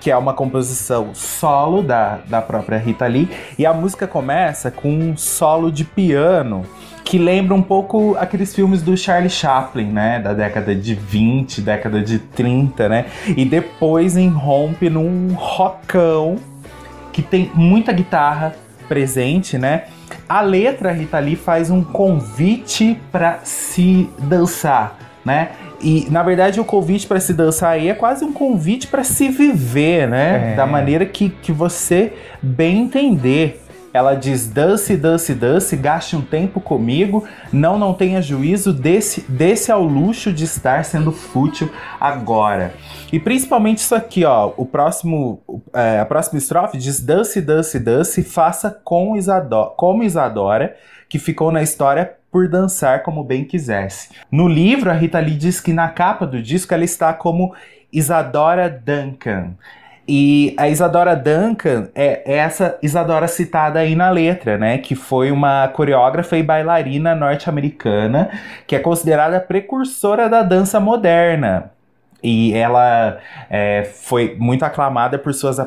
que 0.00 0.10
é 0.10 0.16
uma 0.16 0.34
composição 0.34 1.14
solo 1.14 1.80
da, 1.80 2.18
da 2.26 2.42
própria 2.42 2.76
Rita 2.76 3.06
Lee, 3.06 3.30
e 3.56 3.64
a 3.64 3.72
música 3.72 4.04
começa 4.04 4.68
com 4.68 4.88
um 4.88 5.16
solo 5.16 5.70
de 5.70 5.84
piano 5.84 6.66
que 7.04 7.16
lembra 7.16 7.54
um 7.54 7.62
pouco 7.62 8.16
aqueles 8.18 8.52
filmes 8.52 8.82
do 8.82 8.96
Charlie 8.96 9.30
Chaplin, 9.30 9.92
né, 9.92 10.18
da 10.18 10.32
década 10.32 10.74
de 10.74 10.92
20, 10.96 11.60
década 11.60 12.02
de 12.02 12.18
30, 12.18 12.88
né? 12.88 13.06
E 13.28 13.44
depois 13.44 14.16
irrompe 14.16 14.90
num 14.90 15.34
rockão 15.34 16.34
que 17.12 17.22
tem 17.22 17.48
muita 17.54 17.92
guitarra 17.92 18.56
presente, 18.88 19.56
né? 19.56 19.84
A 20.28 20.40
letra 20.40 20.90
Rita 20.90 21.20
Lee 21.20 21.36
faz 21.36 21.70
um 21.70 21.84
convite 21.84 22.98
para 23.12 23.38
se 23.44 24.10
dançar, 24.18 24.98
né? 25.24 25.50
E 25.84 26.08
na 26.10 26.22
verdade 26.22 26.58
o 26.58 26.64
convite 26.64 27.06
para 27.06 27.20
se 27.20 27.34
dançar 27.34 27.72
aí 27.72 27.90
é 27.90 27.94
quase 27.94 28.24
um 28.24 28.32
convite 28.32 28.86
para 28.86 29.04
se 29.04 29.28
viver, 29.28 30.08
né? 30.08 30.52
É. 30.52 30.56
Da 30.56 30.66
maneira 30.66 31.04
que, 31.04 31.28
que 31.28 31.52
você 31.52 32.14
bem 32.42 32.80
entender. 32.80 33.60
Ela 33.92 34.14
diz: 34.14 34.48
dance, 34.48 34.96
dance, 34.96 35.34
dance, 35.34 35.76
gaste 35.76 36.16
um 36.16 36.22
tempo 36.22 36.58
comigo, 36.58 37.24
não, 37.52 37.78
não 37.78 37.92
tenha 37.92 38.20
juízo, 38.20 38.72
desse, 38.72 39.20
desse 39.30 39.70
ao 39.70 39.84
luxo 39.84 40.32
de 40.32 40.44
estar 40.44 40.84
sendo 40.84 41.12
fútil 41.12 41.70
agora. 42.00 42.74
E 43.12 43.20
principalmente 43.20 43.78
isso 43.78 43.94
aqui, 43.94 44.24
ó, 44.24 44.52
o 44.56 44.66
próximo, 44.66 45.40
é, 45.72 46.00
a 46.00 46.04
próxima 46.06 46.38
estrofe 46.38 46.78
diz: 46.78 46.98
dance, 46.98 47.40
dance, 47.40 47.78
dance, 47.78 48.22
faça 48.24 48.70
com 48.82 49.16
Isadora, 49.16 49.70
como 49.76 50.02
Isadora, 50.02 50.74
que 51.08 51.18
ficou 51.18 51.52
na 51.52 51.62
história 51.62 52.14
por 52.34 52.48
dançar 52.48 53.04
como 53.04 53.22
bem 53.22 53.44
quisesse. 53.44 54.08
No 54.28 54.48
livro, 54.48 54.90
a 54.90 54.92
Rita 54.92 55.20
Lee 55.20 55.36
diz 55.36 55.60
que 55.60 55.72
na 55.72 55.88
capa 55.88 56.26
do 56.26 56.42
disco 56.42 56.74
ela 56.74 56.82
está 56.82 57.12
como 57.12 57.54
Isadora 57.92 58.68
Duncan. 58.68 59.52
E 60.06 60.52
a 60.58 60.68
Isadora 60.68 61.14
Duncan 61.14 61.90
é 61.94 62.24
essa 62.26 62.76
Isadora 62.82 63.28
citada 63.28 63.78
aí 63.78 63.94
na 63.94 64.10
letra, 64.10 64.58
né? 64.58 64.78
Que 64.78 64.96
foi 64.96 65.30
uma 65.30 65.68
coreógrafa 65.68 66.36
e 66.36 66.42
bailarina 66.42 67.14
norte-americana 67.14 68.28
que 68.66 68.74
é 68.74 68.80
considerada 68.80 69.38
precursora 69.38 70.28
da 70.28 70.42
dança 70.42 70.80
moderna. 70.80 71.70
E 72.24 72.54
ela 72.54 73.18
é, 73.50 73.84
foi 73.84 74.34
muito 74.38 74.64
aclamada 74.64 75.18
por 75.18 75.34
suas 75.34 75.58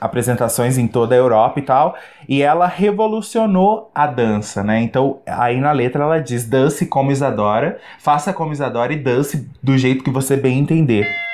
apresentações 0.00 0.78
em 0.78 0.88
toda 0.88 1.14
a 1.14 1.18
Europa 1.18 1.58
e 1.60 1.62
tal. 1.62 1.94
E 2.26 2.42
ela 2.42 2.66
revolucionou 2.66 3.90
a 3.94 4.06
dança, 4.06 4.64
né? 4.64 4.80
Então, 4.80 5.18
aí 5.26 5.60
na 5.60 5.72
letra 5.72 6.04
ela 6.04 6.18
diz: 6.18 6.48
dance 6.48 6.86
como 6.86 7.12
Isadora, 7.12 7.78
faça 7.98 8.32
como 8.32 8.52
Isadora 8.52 8.94
e 8.94 8.96
dance 8.96 9.46
do 9.62 9.76
jeito 9.76 10.02
que 10.02 10.10
você 10.10 10.38
bem 10.38 10.58
entender. 10.58 11.25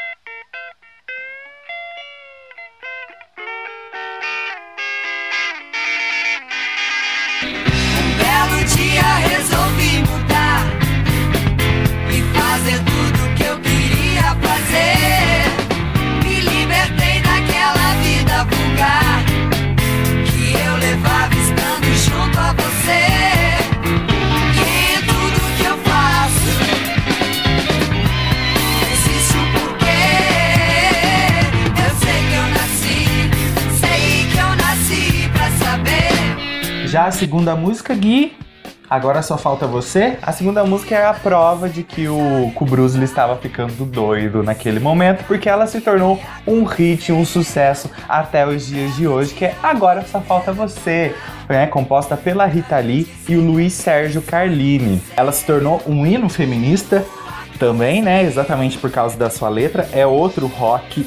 Segunda 37.23 37.55
música, 37.55 37.95
Gui, 37.95 38.37
agora 38.91 39.23
só 39.23 39.39
falta 39.39 39.65
você. 39.65 40.19
A 40.23 40.33
segunda 40.33 40.65
música 40.65 40.97
é 40.97 41.07
a 41.07 41.15
prova 41.15 41.69
de 41.69 41.85
que 41.85 42.09
o, 42.09 42.51
Lee 42.97 43.05
estava 43.05 43.37
ficando 43.37 43.85
doido 43.85 44.43
naquele 44.43 44.81
momento, 44.81 45.23
porque 45.29 45.49
ela 45.49 45.69
se 45.69 45.81
tornou 45.81 46.21
um 46.45 46.65
hit, 46.65 47.13
um 47.13 47.25
sucesso 47.25 47.89
até 48.09 48.45
os 48.45 48.67
dias 48.67 48.97
de 48.97 49.07
hoje, 49.07 49.35
que 49.35 49.45
é 49.45 49.55
Agora 49.63 50.05
Só 50.05 50.21
Falta 50.21 50.53
Você, 50.53 51.15
né, 51.49 51.69
composta 51.69 52.17
pela 52.17 52.45
Rita 52.45 52.79
Lee 52.81 53.07
e 53.29 53.37
o 53.37 53.41
Luiz 53.41 53.73
Sérgio 53.73 54.21
Carlini. 54.21 55.01
Ela 55.17 55.31
se 55.31 55.47
tornou 55.47 55.81
um 55.87 56.05
hino 56.05 56.29
feminista 56.29 57.05
também, 57.57 58.03
né? 58.03 58.25
Exatamente 58.25 58.79
por 58.79 58.91
causa 58.91 59.17
da 59.17 59.31
sua 59.31 59.49
letra. 59.49 59.89
É 59.93 60.05
outro 60.05 60.49
rock 60.49 61.07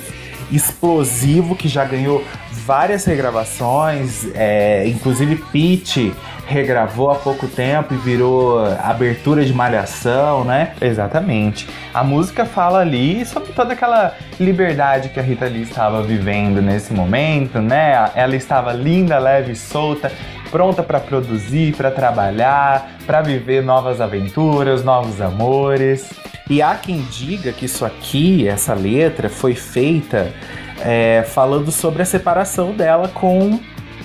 explosivo 0.52 1.56
que 1.56 1.68
já 1.68 1.86
ganhou 1.86 2.24
várias 2.52 3.06
regravações, 3.06 4.28
é, 4.34 4.88
inclusive 4.88 5.36
Pete 5.52 6.14
regravou 6.48 7.10
há 7.10 7.16
pouco 7.16 7.48
tempo 7.48 7.94
e 7.94 7.98
virou 7.98 8.64
abertura 8.66 9.44
de 9.44 9.54
malhação, 9.54 10.44
né? 10.44 10.74
Exatamente. 10.80 11.68
A 11.94 12.04
música 12.04 12.46
fala 12.46 12.80
ali 12.80 13.26
sobre 13.26 13.52
toda 13.54 13.74
aquela 13.74 14.14
liberdade 14.40 15.10
que 15.10 15.20
a 15.20 15.24
Rita 15.24 15.46
Lee 15.46 15.64
estava 15.64 16.04
vivendo 16.04 16.62
nesse 16.62 16.94
momento, 16.94 17.60
né? 17.60 18.12
Ela 18.16 18.36
estava 18.36 18.72
linda, 18.74 19.18
leve 19.18 19.54
e 19.54 19.56
solta, 19.56 20.12
pronta 20.52 20.84
para 20.84 21.00
produzir, 21.00 21.76
para 21.76 21.90
trabalhar, 21.90 22.92
para 23.06 23.22
viver 23.22 23.64
novas 23.64 24.00
aventuras, 24.00 24.84
novos 24.84 25.20
amores. 25.20 26.10
E 26.50 26.62
há 26.62 26.76
quem 26.76 27.02
diga 27.02 27.52
que 27.52 27.66
isso 27.66 27.84
aqui, 27.84 28.48
essa 28.48 28.74
letra, 28.76 29.30
foi 29.30 29.56
feita 29.56 30.32
é, 30.80 31.24
falando 31.24 31.72
sobre 31.72 32.04
a 32.04 32.06
separação 32.06 32.72
dela 32.72 33.08
com 33.08 33.60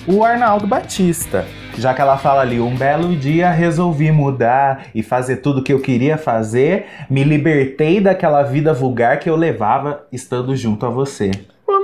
o 0.07 0.23
Arnaldo 0.23 0.65
Batista. 0.65 1.45
Já 1.77 1.93
que 1.93 2.01
ela 2.01 2.17
fala 2.17 2.41
ali, 2.41 2.59
um 2.59 2.75
belo 2.75 3.15
dia 3.15 3.49
resolvi 3.51 4.11
mudar 4.11 4.87
e 4.93 5.03
fazer 5.03 5.37
tudo 5.37 5.63
que 5.63 5.71
eu 5.71 5.79
queria 5.79 6.17
fazer, 6.17 6.85
me 7.09 7.23
libertei 7.23 8.01
daquela 8.01 8.41
vida 8.41 8.73
vulgar 8.73 9.19
que 9.19 9.29
eu 9.29 9.35
levava 9.35 10.03
estando 10.11 10.55
junto 10.55 10.85
a 10.85 10.89
você. 10.89 11.31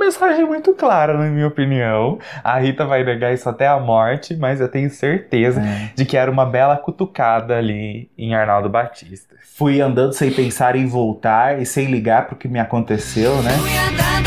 Mensagem 0.08 0.46
muito 0.46 0.74
clara, 0.74 1.18
na 1.18 1.26
minha 1.26 1.48
opinião. 1.48 2.18
A 2.42 2.58
Rita 2.58 2.86
vai 2.86 3.04
negar 3.04 3.34
isso 3.34 3.50
até 3.50 3.68
a 3.68 3.78
morte, 3.78 4.38
mas 4.38 4.62
eu 4.62 4.70
tenho 4.70 4.90
certeza 4.90 5.62
de 5.96 6.06
que 6.06 6.16
era 6.16 6.32
uma 6.32 6.46
bela 6.46 6.78
cutucada 6.78 7.58
ali 7.58 8.10
em 8.18 8.34
Arnaldo 8.34 8.70
Batista. 8.70 9.36
Fui 9.58 9.82
andando 9.82 10.14
sem 10.14 10.32
pensar 10.32 10.78
em 10.78 10.88
voltar 10.88 11.62
e 11.62 11.66
sem 11.66 11.88
ligar 11.88 12.26
pro 12.26 12.38
que 12.38 12.48
me 12.48 12.58
aconteceu, 12.58 13.42
né? 13.44 13.52
Fui 13.52 13.78
andando 13.78 14.27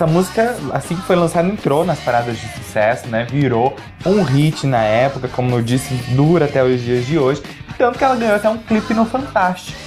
Essa 0.00 0.10
música, 0.10 0.56
assim 0.72 0.96
que 0.96 1.02
foi 1.02 1.14
lançada, 1.14 1.46
entrou 1.46 1.84
nas 1.84 2.00
paradas 2.00 2.38
de 2.38 2.48
sucesso, 2.54 3.06
né? 3.08 3.26
Virou 3.30 3.76
um 4.06 4.22
hit 4.22 4.66
na 4.66 4.82
época, 4.82 5.28
como 5.28 5.54
eu 5.54 5.60
disse, 5.60 5.92
dura 6.14 6.46
até 6.46 6.64
os 6.64 6.80
dias 6.80 7.04
de 7.04 7.18
hoje. 7.18 7.42
Tanto 7.76 7.98
que 7.98 8.04
ela 8.04 8.16
ganhou 8.16 8.34
até 8.34 8.48
um 8.48 8.56
clipe 8.56 8.94
no 8.94 9.04
Fantástico. 9.04 9.78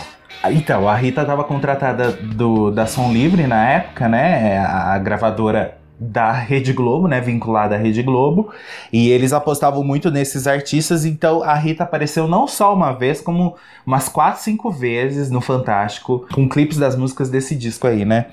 Então, 0.52 0.88
a 0.88 0.96
Rita 0.96 1.22
estava 1.22 1.44
contratada 1.44 2.12
do, 2.12 2.70
da 2.70 2.86
Som 2.86 3.12
Livre 3.12 3.48
na 3.48 3.68
época, 3.68 4.08
né? 4.08 4.60
A, 4.60 4.94
a 4.94 5.00
gravadora 5.00 5.80
da 6.00 6.32
Rede 6.32 6.74
Globo, 6.74 7.08
né? 7.08 7.20
Vinculada 7.20 7.74
à 7.74 7.80
Rede 7.80 8.04
Globo. 8.04 8.54
E 8.92 9.10
eles 9.10 9.34
apostavam 9.34 9.84
muito 9.84 10.12
nesses 10.12 10.46
artistas, 10.46 11.06
então 11.06 11.42
a 11.42 11.56
Rita 11.56 11.86
apareceu 11.86 12.28
não 12.28 12.48
só 12.48 12.72
uma 12.72 12.92
vez, 12.92 13.20
como 13.20 13.56
umas 13.84 14.10
quatro, 14.10 14.44
cinco 14.44 14.70
vezes 14.70 15.32
no 15.32 15.42
Fantástico, 15.42 16.28
com 16.32 16.48
clipes 16.48 16.78
das 16.78 16.96
músicas 16.96 17.32
desse 17.32 17.56
disco 17.56 17.88
aí, 17.88 18.06
né? 18.06 18.28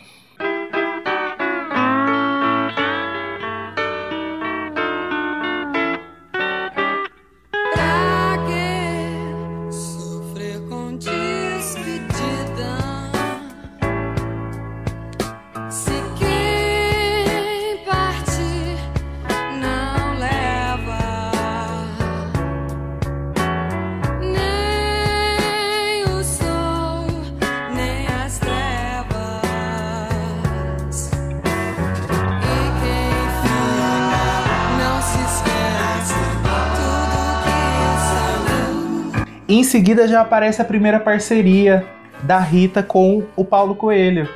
Seguida 39.81 40.07
já 40.07 40.21
aparece 40.21 40.61
a 40.61 40.65
primeira 40.65 41.01
parceria 41.01 41.87
da 42.23 42.39
Rita 42.39 42.83
com 42.83 43.23
o 43.35 43.43
Paulo 43.43 43.75
Coelho. 43.75 44.29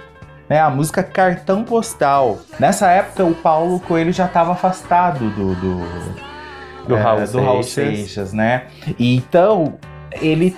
Né, 0.49 0.59
a 0.59 0.71
música 0.71 1.03
Cartão 1.03 1.63
Postal. 1.65 2.39
Nessa 2.59 2.89
época, 2.89 3.25
o 3.25 3.35
Paulo 3.35 3.79
Coelho 3.81 4.11
já 4.11 4.25
estava 4.25 4.53
afastado 4.53 5.29
do, 5.31 5.55
do, 5.55 6.87
Do 6.89 6.97
é, 6.97 7.01
Raul 7.01 7.27
do 7.27 7.41
Raul 7.43 7.63
Seixas. 7.63 8.33
Né? 8.33 8.69
E 8.99 9.17
então 9.17 9.75
ele 10.13 10.57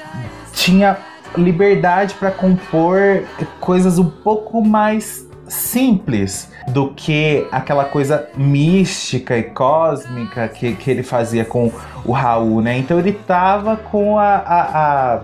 tinha 0.52 0.96
liberdade 1.36 2.14
para 2.14 2.30
compor 2.30 3.24
coisas 3.58 3.98
um 3.98 4.08
pouco 4.08 4.64
mais 4.64 5.25
simples 5.48 6.50
do 6.68 6.90
que 6.94 7.46
aquela 7.52 7.84
coisa 7.84 8.28
mística 8.36 9.36
e 9.38 9.44
cósmica 9.44 10.48
que, 10.48 10.74
que 10.74 10.90
ele 10.90 11.02
fazia 11.02 11.44
com 11.44 11.70
o 12.04 12.12
Raul, 12.12 12.60
né? 12.60 12.76
Então 12.78 12.98
ele 12.98 13.12
tava 13.12 13.76
com 13.76 14.18
a, 14.18 14.34
a- 14.36 15.14
a 15.14 15.20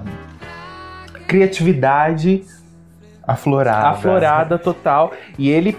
criatividade 1.27 2.45
Aflorada. 3.27 3.89
aflorada 3.89 4.59
total 4.59 5.12
e 5.39 5.49
ele 5.49 5.79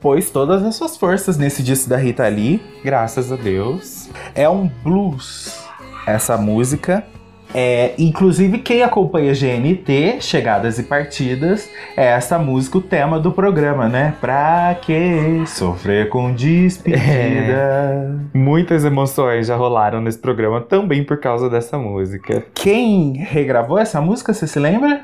pôs 0.00 0.30
todas 0.30 0.62
as 0.64 0.74
suas 0.74 0.96
forças 0.96 1.36
nesse 1.36 1.62
disco 1.62 1.88
da 1.88 1.96
Rita 1.96 2.26
Lee. 2.28 2.62
Graças 2.82 3.30
a 3.30 3.36
Deus. 3.36 4.08
É 4.34 4.48
um 4.48 4.66
blues 4.82 5.62
essa 6.06 6.36
música. 6.38 7.04
É, 7.54 7.94
inclusive, 7.98 8.58
quem 8.58 8.82
acompanha 8.82 9.32
GNT, 9.32 10.20
Chegadas 10.20 10.78
e 10.78 10.82
Partidas, 10.82 11.68
é 11.96 12.06
essa 12.06 12.38
música 12.38 12.78
o 12.78 12.80
tema 12.80 13.18
do 13.18 13.32
programa, 13.32 13.88
né? 13.88 14.14
Pra 14.20 14.76
que 14.82 15.42
sofrer 15.46 16.08
com 16.08 16.34
despedida? 16.34 18.14
Muitas 18.34 18.84
emoções 18.84 19.46
já 19.46 19.56
rolaram 19.56 20.00
nesse 20.00 20.18
programa 20.18 20.60
também 20.60 21.02
por 21.02 21.18
causa 21.18 21.48
dessa 21.48 21.78
música. 21.78 22.44
Quem 22.54 23.14
regravou 23.14 23.78
essa 23.78 24.00
música, 24.00 24.34
você 24.34 24.46
se 24.46 24.58
lembra? 24.58 25.02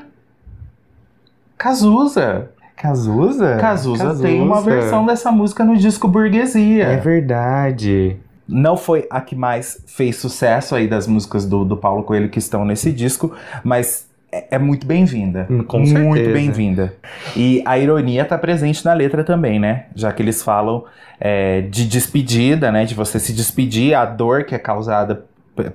Cazuza. 1.57 2.51
Cazuza? 2.75 3.57
Cazuza 3.59 4.15
tem 4.21 4.41
uma 4.41 4.61
versão 4.61 5.05
dessa 5.05 5.31
música 5.31 5.63
no 5.63 5.77
disco 5.77 6.07
Burguesia. 6.07 6.83
É 6.83 6.97
verdade. 6.97 8.17
Não 8.47 8.77
foi 8.77 9.07
a 9.09 9.21
que 9.21 9.35
mais 9.35 9.83
fez 9.87 10.17
sucesso 10.17 10.75
aí 10.75 10.87
das 10.87 11.07
músicas 11.07 11.45
do, 11.45 11.65
do 11.65 11.75
Paulo 11.75 12.03
Coelho 12.03 12.29
que 12.29 12.39
estão 12.39 12.63
nesse 12.63 12.91
disco, 12.91 13.35
mas 13.63 14.07
é, 14.31 14.55
é 14.55 14.59
muito 14.59 14.85
bem-vinda. 14.85 15.47
Hum, 15.49 15.63
Com 15.63 15.79
muito 15.79 16.15
certeza. 16.15 16.33
bem-vinda. 16.33 16.93
E 17.35 17.63
a 17.65 17.77
ironia 17.79 18.25
tá 18.25 18.37
presente 18.37 18.83
na 18.83 18.93
letra 18.93 19.23
também, 19.23 19.59
né? 19.59 19.85
Já 19.95 20.11
que 20.11 20.21
eles 20.21 20.43
falam 20.43 20.83
é, 21.19 21.61
de 21.61 21.87
despedida, 21.87 22.71
né? 22.71 22.85
De 22.85 22.93
você 22.93 23.19
se 23.19 23.33
despedir, 23.33 23.93
a 23.95 24.05
dor 24.05 24.43
que 24.43 24.53
é 24.53 24.59
causada 24.59 25.25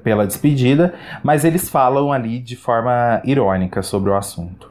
pela 0.05 0.27
despedida, 0.27 0.95
mas 1.23 1.45
eles 1.45 1.69
falam 1.69 2.13
ali 2.13 2.39
de 2.39 2.55
forma 2.55 3.23
irônica 3.25 3.83
sobre 3.83 4.11
o 4.11 4.15
assunto. 4.15 4.70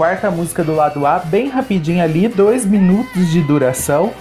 Quarta 0.00 0.30
música 0.30 0.64
do 0.64 0.74
lado 0.74 1.06
A, 1.06 1.18
bem 1.18 1.50
rapidinho 1.50 2.02
ali, 2.02 2.26
dois 2.26 2.64
minutos 2.64 3.30
de 3.30 3.42
duração. 3.42 4.14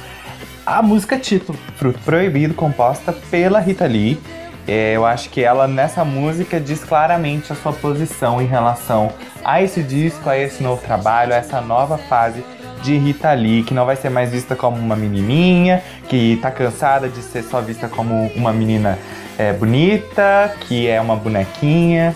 A 0.66 0.82
música 0.82 1.18
título. 1.18 1.58
Fruto 1.78 1.98
Proibido, 2.00 2.54
composta 2.54 3.14
pela 3.14 3.62
Rita 3.62 3.86
Lee. 3.86 4.20
É, 4.68 4.98
eu 4.98 5.06
acho 5.06 5.30
que 5.30 5.42
ela, 5.42 5.70
nessa 5.70 6.04
música, 6.04 6.60
diz 6.60 6.84
claramente 6.84 7.54
a 7.54 7.56
sua 7.56 7.72
posição 7.72 8.42
em 8.42 8.46
relação 8.46 9.10
a 9.42 9.64
esse 9.64 9.82
disco, 9.82 10.30
a 10.30 10.38
esse 10.38 10.62
novo 10.62 10.82
trabalho, 10.82 11.34
a 11.34 11.38
essa 11.38 11.62
nova 11.62 11.98
fase 11.98 12.44
de 12.84 12.98
Rita 12.98 13.32
Lee, 13.32 13.64
que 13.64 13.74
não 13.74 13.86
vai 13.86 13.96
ser 13.96 14.10
mais 14.10 14.32
vista 14.32 14.58
como 14.58 14.76
uma 14.76 14.98
menininha, 14.98 15.82
que 16.10 16.38
tá 16.42 16.52
cansada 16.52 17.08
de 17.08 17.22
ser 17.22 17.42
só 17.44 17.62
vista 17.62 17.88
como 17.88 18.30
uma 18.36 18.52
menina 18.52 19.00
é, 19.38 19.54
bonita, 19.54 20.54
que 20.68 20.90
é 20.90 21.00
uma 21.00 21.16
bonequinha. 21.16 22.14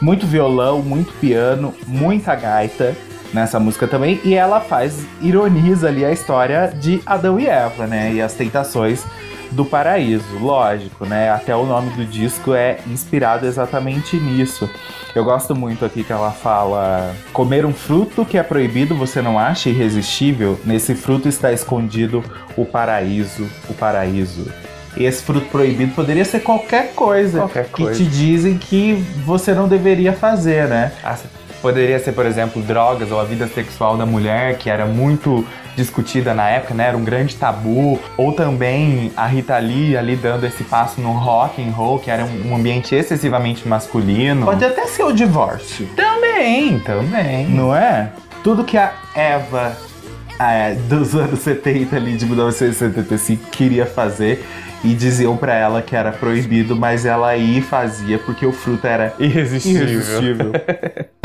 Muito 0.00 0.26
violão, 0.26 0.80
muito 0.80 1.12
piano, 1.14 1.74
muita 1.86 2.34
gaita 2.34 2.96
nessa 3.32 3.58
música 3.58 3.86
também. 3.86 4.20
E 4.24 4.34
ela 4.34 4.60
faz, 4.60 5.06
ironiza 5.20 5.88
ali 5.88 6.04
a 6.04 6.12
história 6.12 6.68
de 6.68 7.00
Adão 7.04 7.38
e 7.38 7.46
Eva, 7.46 7.86
né? 7.86 8.12
E 8.12 8.22
as 8.22 8.34
tentações 8.34 9.04
do 9.50 9.64
paraíso, 9.64 10.38
lógico, 10.40 11.06
né? 11.06 11.30
Até 11.30 11.54
o 11.56 11.64
nome 11.64 11.90
do 11.90 12.04
disco 12.04 12.54
é 12.54 12.78
inspirado 12.86 13.46
exatamente 13.46 14.16
nisso. 14.16 14.68
Eu 15.14 15.24
gosto 15.24 15.54
muito 15.54 15.84
aqui 15.84 16.04
que 16.04 16.12
ela 16.12 16.30
fala: 16.30 17.14
comer 17.32 17.64
um 17.64 17.72
fruto 17.72 18.24
que 18.24 18.38
é 18.38 18.42
proibido 18.42 18.94
você 18.94 19.22
não 19.22 19.38
acha 19.38 19.68
irresistível? 19.68 20.58
Nesse 20.64 20.94
fruto 20.94 21.28
está 21.28 21.52
escondido 21.52 22.22
o 22.56 22.64
paraíso, 22.64 23.48
o 23.68 23.74
paraíso. 23.74 24.46
E 24.98 25.04
esse 25.04 25.22
fruto 25.22 25.46
proibido 25.46 25.94
poderia 25.94 26.24
ser 26.24 26.40
qualquer 26.40 26.92
coisa 26.94 27.38
Qualquer 27.40 27.66
que 27.66 27.82
coisa. 27.84 27.94
te 28.02 28.04
dizem 28.04 28.58
que 28.58 28.94
você 29.24 29.54
não 29.54 29.68
deveria 29.68 30.12
fazer, 30.12 30.66
né? 30.68 30.92
Ah, 31.04 31.16
Poderia 31.62 31.98
ser, 31.98 32.12
por 32.12 32.24
exemplo, 32.24 32.62
drogas 32.62 33.10
ou 33.10 33.18
a 33.20 33.24
vida 33.24 33.48
sexual 33.48 33.96
da 33.96 34.06
mulher, 34.06 34.58
que 34.58 34.70
era 34.70 34.86
muito 34.86 35.44
discutida 35.74 36.32
na 36.32 36.48
época, 36.48 36.72
né? 36.72 36.86
Era 36.86 36.96
um 36.96 37.02
grande 37.02 37.34
tabu. 37.34 37.98
Ou 38.16 38.32
também 38.32 39.10
a 39.16 39.26
Rita 39.26 39.58
Lee 39.58 39.96
ali 39.96 40.14
dando 40.14 40.44
esse 40.46 40.62
passo 40.62 41.00
no 41.00 41.10
rock 41.12 41.60
and 41.60 41.72
roll, 41.72 41.98
que 41.98 42.10
era 42.12 42.24
um 42.24 42.52
um 42.52 42.54
ambiente 42.56 42.94
excessivamente 42.94 43.66
masculino. 43.66 44.46
Pode 44.46 44.64
até 44.64 44.86
ser 44.86 45.02
o 45.02 45.12
divórcio, 45.12 45.88
Também, 45.96 46.78
também. 46.78 47.48
não 47.48 47.74
é? 47.74 48.10
Tudo 48.44 48.62
que 48.62 48.78
a 48.78 48.92
Eva 49.14 49.76
é, 50.38 50.74
dos 50.74 51.14
anos 51.14 51.40
70 51.40 51.96
ali, 51.96 52.16
de 52.16 52.26
1975, 52.26 53.50
queria 53.50 53.86
fazer 53.86 54.44
e 54.84 54.94
diziam 54.94 55.36
pra 55.36 55.54
ela 55.54 55.82
que 55.82 55.96
era 55.96 56.12
proibido, 56.12 56.76
mas 56.76 57.04
ela 57.04 57.36
e 57.36 57.60
fazia 57.60 58.18
porque 58.18 58.46
o 58.46 58.52
fruto 58.52 58.86
era 58.86 59.12
Irresistível. 59.18 59.88
irresistível. 59.88 60.52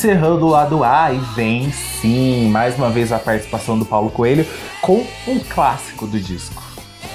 Encerrando 0.00 0.46
o 0.46 0.48
lado 0.48 0.82
A, 0.82 1.12
e 1.12 1.18
vem 1.36 1.70
sim, 1.70 2.48
mais 2.48 2.74
uma 2.74 2.88
vez 2.88 3.12
a 3.12 3.18
participação 3.18 3.78
do 3.78 3.84
Paulo 3.84 4.10
Coelho 4.10 4.46
com 4.80 5.04
um 5.28 5.38
clássico 5.40 6.06
do 6.06 6.18
disco, 6.18 6.62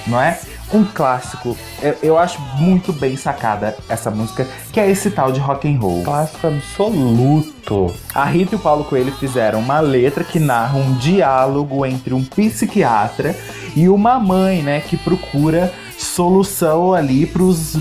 não 0.06 0.20
é? 0.20 0.38
Um 0.72 0.84
clássico. 0.84 1.56
Eu, 1.82 1.96
eu 2.00 2.16
acho 2.16 2.40
muito 2.60 2.92
bem 2.92 3.16
sacada 3.16 3.76
essa 3.88 4.08
música, 4.08 4.46
que 4.72 4.78
é 4.78 4.88
esse 4.88 5.10
tal 5.10 5.32
de 5.32 5.40
rock 5.40 5.68
and 5.68 5.80
roll. 5.80 6.04
Clássico 6.04 6.46
absoluto. 6.46 7.92
A 8.14 8.24
Rita 8.24 8.54
e 8.54 8.56
o 8.56 8.60
Paulo 8.60 8.84
Coelho 8.84 9.10
fizeram 9.16 9.58
uma 9.58 9.80
letra 9.80 10.22
que 10.22 10.38
narra 10.38 10.78
um 10.78 10.94
diálogo 10.94 11.84
entre 11.84 12.14
um 12.14 12.22
psiquiatra 12.22 13.34
e 13.74 13.88
uma 13.88 14.20
mãe, 14.20 14.62
né, 14.62 14.78
que 14.78 14.96
procura 14.96 15.74
solução 15.98 16.94
ali 16.94 17.26
para 17.26 17.42
os 17.42 17.76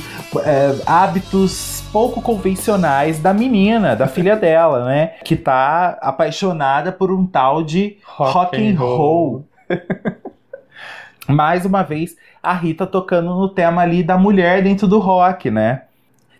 hábitos 0.84 1.74
pouco 1.96 2.22
convencionais 2.22 3.20
da 3.20 3.34
menina, 3.34 3.96
da 3.96 4.06
filha 4.06 4.36
dela, 4.36 4.84
né, 4.84 5.14
que 5.24 5.34
tá 5.34 5.98
apaixonada 6.02 6.91
por 6.91 7.10
um 7.10 7.26
tal 7.26 7.64
de 7.64 7.96
rock, 8.04 8.58
and 8.58 8.78
roll. 8.78 9.48
mais 11.26 11.66
uma 11.66 11.84
vez 11.84 12.18
a 12.43 12.54
Rita 12.54 12.86
tocando 12.86 13.34
no 13.34 13.48
tema 13.48 13.82
ali 13.82 14.04
da 14.04 14.18
mulher 14.18 14.62
dentro 14.62 14.89
do 14.89 15.00
rock, 15.00 15.50
né? 15.50 15.84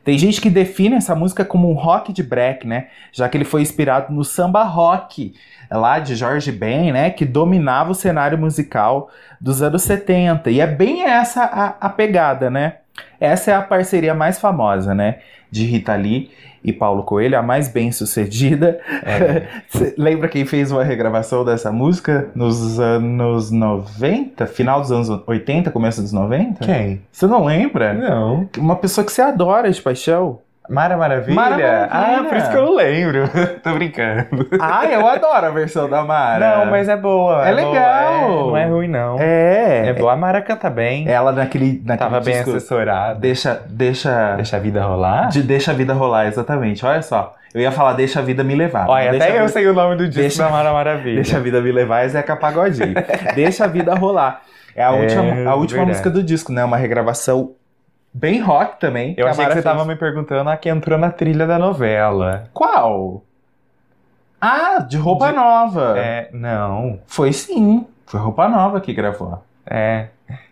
Tem 0.03 0.18
gente 0.18 0.41
que 0.41 0.49
define 0.49 0.97
essa 0.97 1.16
música 1.16 1.45
como 1.45 1.72
um 1.72 1.74
rock 1.74 2.12
de 2.12 2.22
break, 2.22 2.68
né? 2.68 2.89
Já 3.14 3.30
que 3.30 3.38
ele 3.38 3.45
foi 3.45 3.62
inspirado 3.62 4.14
no 4.14 4.26
samba 4.26 4.62
rock 4.64 5.34
lá 5.72 5.99
de 5.99 6.18
Jorge 6.18 6.51
Ben, 6.51 6.91
né? 6.91 7.10
Que 7.10 7.24
dominava 7.24 7.91
o 7.91 7.95
cenário 7.95 8.38
musical 8.38 9.10
dos 9.39 9.62
anos 9.62 9.84
70. 9.84 10.51
E 10.51 10.60
é 10.60 10.68
bem 10.68 11.03
essa 11.03 11.45
a, 11.45 11.88
a 11.88 11.89
pegada, 11.89 12.51
né? 12.51 12.80
Essa 13.20 13.52
é 13.52 13.54
a 13.56 13.62
parceria 13.62 14.14
mais 14.14 14.39
famosa, 14.39 14.93
né? 14.93 15.20
De 15.50 15.66
Rita 15.66 15.96
Lee 15.96 16.32
e 16.64 16.74
Paulo 16.74 17.04
Coelho, 17.04 17.38
a 17.38 17.43
mais 17.43 17.68
bem 17.68 17.91
sucedida. 17.91 18.80
Cê 19.70 19.93
lembra 19.98 20.28
quem 20.28 20.46
fez 20.46 20.72
uma 20.72 20.84
regravação 20.84 21.46
dessa 21.46 21.72
música 21.72 22.30
nos 22.34 22.80
anos 22.80 23.52
90? 23.52 24.48
Final 24.48 24.82
dos 24.82 24.91
anos 24.91 25.10
80, 25.28 25.70
começo 25.70 26.02
dos 26.02 26.12
90? 26.12 26.66
Quem? 26.66 27.02
Você 27.12 27.28
não 27.28 27.46
lembra? 27.46 27.93
Não. 27.93 28.50
Uma 28.58 28.76
pessoa 28.76 29.06
que 29.06 29.12
você 29.12 29.22
adora 29.22 29.72
de 29.72 29.80
paixão. 29.80 30.39
Mara 30.70 30.97
Maravilha? 30.97 31.36
Mara 31.36 31.49
Maravilha. 31.57 31.89
Ah, 31.91 32.24
por 32.28 32.38
isso 32.38 32.49
que 32.51 32.57
eu 32.57 32.74
lembro. 32.74 33.30
Tô 33.63 33.74
brincando. 33.74 34.47
Ah, 34.59 34.86
eu 34.86 35.07
adoro 35.07 35.45
a 35.45 35.49
versão 35.51 35.89
da 35.89 36.03
Mara. 36.03 36.57
Não, 36.57 36.66
mas 36.72 36.89
é 36.89 36.95
boa. 36.97 37.47
É 37.47 37.53
boa, 37.53 37.70
legal. 37.72 38.13
é, 38.13 38.28
não 38.28 38.57
é 38.57 38.66
ruim, 38.66 38.88
não. 38.88 39.18
É. 39.20 39.88
É 39.89 39.93
boa. 39.93 40.13
A 40.13 40.16
Mara 40.16 40.41
canta 40.41 40.70
bem. 40.70 41.07
Ela 41.07 41.32
naquele, 41.32 41.82
naquele 41.86 41.97
Tava 42.09 42.20
bem 42.24 42.39
assessorada. 42.39 43.20
Deixa, 43.20 43.61
deixa, 43.68 44.36
Deixa 44.36 44.57
a 44.57 44.59
vida 44.59 44.84
rolar? 44.84 45.28
de 45.30 45.41
deixa 45.43 45.72
a 45.72 45.74
vida 45.74 45.93
rolar, 45.93 46.28
exatamente. 46.28 46.86
Olha 46.86 47.01
só. 47.01 47.34
Eu 47.53 47.61
ia 47.61 47.72
falar 47.72 47.93
deixa 47.93 48.20
a 48.20 48.22
vida 48.24 48.43
me 48.43 48.53
levar. 48.53 48.89
Olha, 48.89 49.11
até 49.11 49.24
a 49.26 49.28
eu 49.30 49.34
vida- 49.34 49.47
sei 49.49 49.68
o 49.68 49.74
nome 49.74 49.95
do 49.95 50.05
disco 50.07 50.20
Deixa- 50.22 50.43
da 50.43 50.49
Mara 50.49 50.74
Maravilha. 50.74 51.16
Deixa 51.16 51.38
a 51.38 51.39
vida 51.39 51.61
me 51.61 51.72
levar 51.72 52.01
é 52.03 52.07
Zeca 52.09 52.36
Pagodinho. 52.36 52.93
deixa 53.34 53.63
a 53.63 53.68
vida 53.68 53.95
rolar. 53.95 54.41
É 54.76 54.84
a 54.84 54.88
É, 54.88 54.99
última, 54.99 55.22
a 55.24 55.55
última 55.55 55.78
verdade. 55.78 55.86
música 55.88 56.09
do 56.09 56.22
disco, 56.22 56.51
né? 56.51 56.61
Uma 56.66 56.76
regravação 56.76 57.51
bem 58.16 58.39
rock 58.41 58.80
também. 58.80 59.13
Eu 59.18 59.28
achei 59.28 59.45
que 59.45 59.53
você 59.53 59.61
tava 59.61 59.78
fez. 59.80 59.88
me 59.89 59.95
perguntando 59.95 60.49
a 60.49 60.55
que 60.57 60.70
entrou 60.70 60.97
na 60.97 61.11
trilha 61.11 61.45
da 61.45 61.59
novela. 61.59 62.49
Qual? 62.53 63.22
Ah, 64.39 64.80
de 64.80 64.97
roupa 64.97 65.28
De- 65.30 65.36
nova. 65.36 65.95
É, 65.97 66.30
não. 66.32 66.99
Foi 67.07 67.32
sim. 67.34 67.86
Foi 68.05 68.20
roupa 68.20 68.47
nova 68.47 68.80
que 68.80 68.93
gravou. 68.93 69.43
É. 69.66 70.07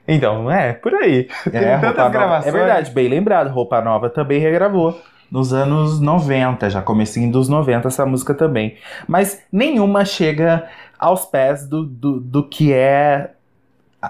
Então, 0.07 0.51
é, 0.51 0.74
por 0.74 0.93
aí. 0.95 1.30
Tem 1.49 1.61
É, 1.61 1.78
tantas 1.78 1.84
Roupa 1.88 1.97
Nova. 2.03 2.09
gravações. 2.09 2.47
É 2.53 2.57
verdade, 2.57 2.91
bem 2.91 3.07
lembrado. 3.07 3.49
Roupa 3.49 3.82
Nova 3.82 4.09
também 4.09 4.39
regravou. 4.39 4.99
Nos 5.32 5.53
anos 5.53 5.99
90, 5.99 6.70
já 6.70 6.82
comecinho 6.82 7.32
dos 7.32 7.47
90 7.49 7.88
essa 7.88 8.05
música 8.05 8.34
também. 8.34 8.76
Mas 9.07 9.41
nenhuma 9.51 10.03
chega 10.05 10.68
aos 10.99 11.26
pés 11.26 11.66
do, 11.68 11.84
do, 11.84 12.20
do 12.20 12.43
que 12.47 12.72
é 12.74 13.32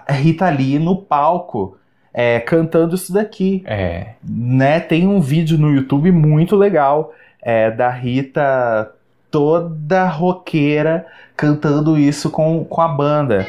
Rita 0.10 0.50
Lee 0.50 0.80
no 0.80 0.98
palco, 0.98 1.78
é, 2.14 2.40
cantando 2.40 2.96
isso 2.96 3.12
daqui. 3.12 3.64
É. 3.66 4.14
Né? 4.24 4.80
Tem 4.80 5.08
um 5.08 5.20
vídeo 5.20 5.58
no 5.58 5.74
YouTube 5.74 6.12
muito 6.12 6.56
legal 6.56 7.14
é, 7.42 7.72
da 7.72 7.90
Rita 7.90 8.92
toda 9.32 10.08
roqueira 10.08 11.08
cantando 11.36 11.98
isso 11.98 12.30
com, 12.30 12.64
com 12.64 12.82
a 12.82 12.88
banda. 12.88 13.48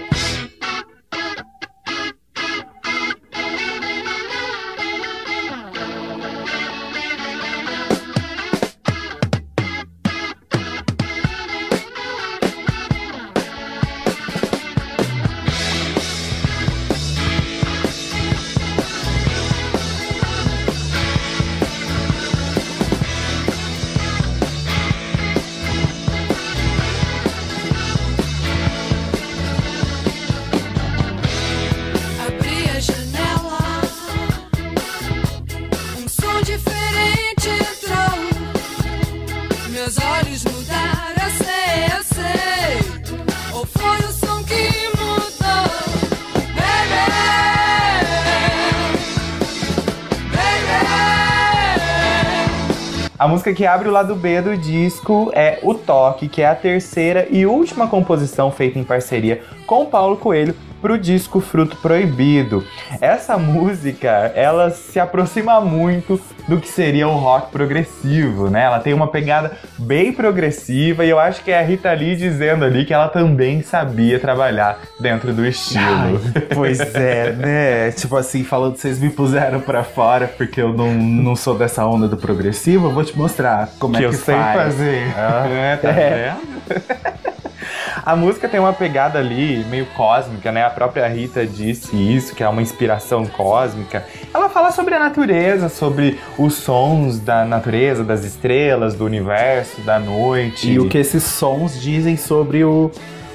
A 53.24 53.26
música 53.26 53.54
que 53.54 53.64
abre 53.64 53.88
o 53.88 53.90
lado 53.90 54.14
B 54.14 54.42
do 54.42 54.54
disco 54.54 55.32
é 55.34 55.58
O 55.62 55.72
Toque, 55.72 56.28
que 56.28 56.42
é 56.42 56.46
a 56.46 56.54
terceira 56.54 57.26
e 57.30 57.46
última 57.46 57.88
composição 57.88 58.50
feita 58.50 58.78
em 58.78 58.84
parceria 58.84 59.42
com 59.66 59.86
Paulo 59.86 60.18
Coelho 60.18 60.54
pro 60.84 60.98
disco 60.98 61.40
Fruto 61.40 61.78
Proibido. 61.78 62.62
Essa 63.00 63.38
música, 63.38 64.30
ela 64.34 64.68
se 64.68 65.00
aproxima 65.00 65.58
muito 65.58 66.20
do 66.46 66.60
que 66.60 66.68
seria 66.68 67.08
o 67.08 67.16
rock 67.16 67.50
progressivo, 67.50 68.50
né? 68.50 68.64
Ela 68.64 68.80
tem 68.80 68.92
uma 68.92 69.06
pegada 69.06 69.52
bem 69.78 70.12
progressiva 70.12 71.02
e 71.02 71.08
eu 71.08 71.18
acho 71.18 71.42
que 71.42 71.50
é 71.50 71.58
a 71.58 71.62
Rita 71.62 71.90
Lee 71.90 72.14
dizendo 72.16 72.66
ali 72.66 72.84
que 72.84 72.92
ela 72.92 73.08
também 73.08 73.62
sabia 73.62 74.20
trabalhar 74.20 74.78
dentro 75.00 75.32
do 75.32 75.46
estilo. 75.46 76.20
Ai, 76.34 76.42
pois 76.54 76.78
é, 76.94 77.32
né? 77.32 77.90
Tipo 77.92 78.18
assim, 78.18 78.44
falando 78.44 78.76
vocês 78.76 78.98
me 78.98 79.08
puseram 79.08 79.62
pra 79.62 79.84
fora 79.84 80.28
porque 80.28 80.60
eu 80.60 80.74
não, 80.74 80.92
não 80.92 81.34
sou 81.34 81.56
dessa 81.56 81.86
onda 81.86 82.06
do 82.06 82.18
progressivo, 82.18 82.88
eu 82.88 82.92
vou 82.92 83.04
te 83.04 83.16
mostrar 83.16 83.70
como 83.78 83.96
que 83.96 84.02
é 84.02 84.06
eu 84.06 84.10
que 84.10 84.16
sei 84.16 84.34
faz. 84.34 84.54
fazer. 84.54 85.14
Ah, 85.16 85.46
É, 85.48 85.76
tá 85.76 85.88
é. 85.88 86.34
vendo? 86.68 87.24
A 88.04 88.14
música 88.16 88.48
tem 88.48 88.60
uma 88.60 88.72
pegada 88.72 89.18
ali 89.18 89.64
meio 89.70 89.86
cósmica, 89.96 90.50
né? 90.52 90.64
A 90.64 90.70
própria 90.70 91.06
Rita 91.08 91.46
disse 91.46 91.96
isso, 91.96 92.34
que 92.34 92.42
é 92.42 92.48
uma 92.48 92.62
inspiração 92.62 93.24
cósmica. 93.26 94.04
Ela 94.32 94.48
fala 94.48 94.70
sobre 94.72 94.94
a 94.94 94.98
natureza, 94.98 95.68
sobre 95.68 96.18
os 96.38 96.54
sons 96.54 97.18
da 97.20 97.44
natureza, 97.44 98.04
das 98.04 98.24
estrelas, 98.24 98.94
do 98.94 99.04
universo, 99.04 99.80
da 99.82 99.98
noite. 99.98 100.70
E 100.72 100.78
o 100.78 100.88
que 100.88 100.98
esses 100.98 101.22
sons 101.22 101.80
dizem 101.80 102.16
sobre 102.16 102.64
o, 102.64 102.90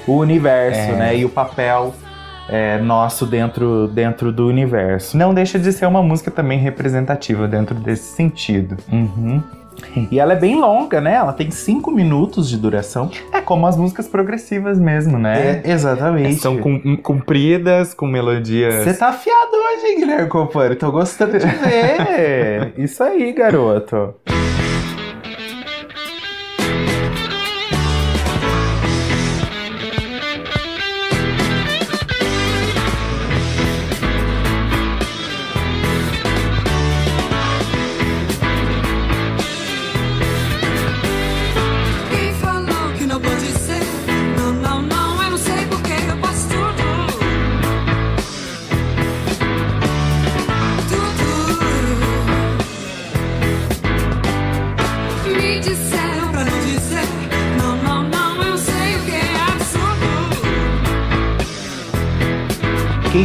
o 0.06 0.16
universo, 0.16 0.80
É. 0.80 0.92
né? 0.92 1.16
E 1.16 1.24
o 1.24 1.28
papel 1.28 1.94
é, 2.48 2.78
nosso 2.78 3.26
dentro, 3.26 3.86
dentro 3.88 4.32
do 4.32 4.48
universo. 4.48 5.16
não 5.16 5.32
deixa 5.32 5.58
de 5.58 5.72
ser 5.72 5.86
uma 5.86 6.02
música 6.02 6.30
também 6.30 6.58
representativa 6.58 7.46
dentro 7.46 7.74
desse 7.76 8.14
sentido. 8.14 8.76
Uhum. 8.90 9.42
E 10.10 10.18
ela 10.20 10.32
é 10.32 10.36
bem 10.36 10.56
longa, 10.60 11.00
né? 11.00 11.14
Ela 11.14 11.32
tem 11.32 11.50
cinco 11.50 11.90
minutos 11.90 12.48
de 12.48 12.56
duração. 12.56 13.10
É 13.32 13.40
como 13.40 13.66
as 13.66 13.76
músicas 13.76 14.06
progressivas 14.08 14.78
mesmo, 14.78 15.18
né? 15.18 15.62
É, 15.64 15.70
exatamente. 15.72 16.36
São 16.40 16.58
com- 16.58 16.96
compridas, 16.96 17.94
com 17.94 18.06
melodias. 18.06 18.84
Você 18.84 18.94
tá 18.94 19.08
afiado 19.08 19.50
hoje, 19.52 19.96
Guilherme 19.96 20.28
Compani? 20.28 20.74
Tô 20.76 20.90
gostando 20.90 21.38
de 21.38 21.46
ver. 21.46 22.72
Isso 22.78 23.02
aí, 23.02 23.32
garoto. 23.32 24.14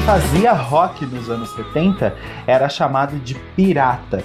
Fazia 0.06 0.54
rock 0.54 1.04
nos 1.04 1.32
anos 1.32 1.50
70 1.56 2.14
era 2.46 2.70
chamado 2.70 3.18
de 3.18 3.34
pirata. 3.34 4.24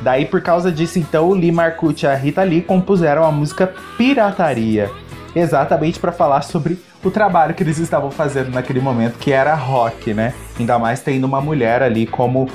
Daí, 0.00 0.24
por 0.24 0.40
causa 0.40 0.72
disso, 0.72 0.98
então, 0.98 1.28
o 1.28 1.34
Lee 1.34 1.52
Marcucci 1.52 2.06
e 2.06 2.08
a 2.08 2.14
Rita 2.14 2.42
Lee 2.42 2.62
compuseram 2.62 3.22
a 3.22 3.30
música 3.30 3.70
Pirataria. 3.98 4.90
Exatamente 5.36 6.00
para 6.00 6.10
falar 6.10 6.40
sobre 6.40 6.80
o 7.04 7.10
trabalho 7.10 7.52
que 7.52 7.62
eles 7.62 7.76
estavam 7.76 8.10
fazendo 8.10 8.50
naquele 8.50 8.80
momento, 8.80 9.18
que 9.18 9.30
era 9.30 9.54
rock, 9.54 10.14
né? 10.14 10.32
Ainda 10.58 10.78
mais 10.78 11.02
tendo 11.02 11.24
uma 11.24 11.40
mulher 11.42 11.82
ali 11.82 12.06
como 12.06 12.48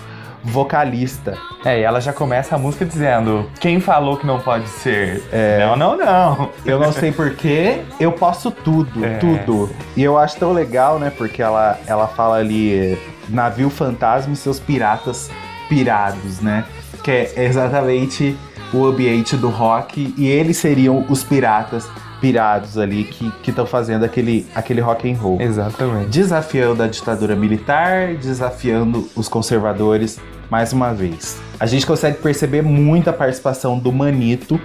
vocalista. 0.45 1.37
É, 1.63 1.79
e 1.79 1.83
ela 1.83 1.99
já 1.99 2.13
começa 2.13 2.55
a 2.55 2.57
música 2.57 2.85
dizendo: 2.85 3.49
Quem 3.59 3.79
falou 3.79 4.17
que 4.17 4.25
não 4.25 4.39
pode 4.39 4.67
ser? 4.69 5.23
Não, 5.59 5.75
não, 5.75 5.97
não. 5.97 6.49
Eu 6.65 6.79
não 6.79 6.91
sei 6.91 7.11
porquê, 7.11 7.81
eu 7.99 8.11
posso 8.11 8.51
tudo, 8.51 9.03
É. 9.03 9.17
tudo. 9.17 9.69
E 9.97 10.03
eu 10.03 10.17
acho 10.17 10.37
tão 10.37 10.53
legal, 10.53 10.99
né? 10.99 11.11
Porque 11.15 11.41
ela, 11.41 11.79
ela 11.87 12.07
fala 12.07 12.37
ali, 12.37 12.97
navio 13.27 13.69
fantasma 13.69 14.33
e 14.33 14.35
seus 14.35 14.59
piratas 14.59 15.29
pirados, 15.67 16.39
né? 16.41 16.63
Que 17.03 17.11
é 17.11 17.45
exatamente 17.45 18.37
o 18.73 18.85
ambiente 18.85 19.35
do 19.35 19.49
rock. 19.49 20.13
E 20.17 20.27
eles 20.27 20.57
seriam 20.57 21.05
os 21.09 21.23
piratas 21.23 21.87
pirados 22.21 22.77
ali 22.77 23.03
que 23.03 23.31
estão 23.47 23.65
fazendo 23.65 24.03
aquele, 24.05 24.47
aquele 24.55 24.81
rock 24.81 25.11
and 25.11 25.15
roll. 25.17 25.39
Exatamente. 25.39 26.07
Desafiando 26.09 26.81
a 26.81 26.87
ditadura 26.87 27.35
militar, 27.35 28.15
desafiando 28.15 29.07
os 29.15 29.27
conservadores 29.27 30.19
mais 30.49 30.73
uma 30.73 30.93
vez. 30.93 31.39
A 31.59 31.65
gente 31.65 31.85
consegue 31.85 32.17
perceber 32.17 32.61
muita 32.61 33.13
participação 33.13 33.77
do 33.77 33.91
Manito 33.91 34.59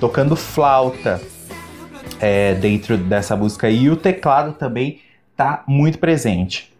tocando 0.00 0.36
flauta 0.36 1.20
é, 2.20 2.54
dentro 2.54 2.96
dessa 2.96 3.36
música 3.36 3.70
e 3.70 3.88
o 3.88 3.96
teclado 3.96 4.52
também 4.52 5.00
tá 5.36 5.62
muito 5.66 5.98
presente. 5.98 6.73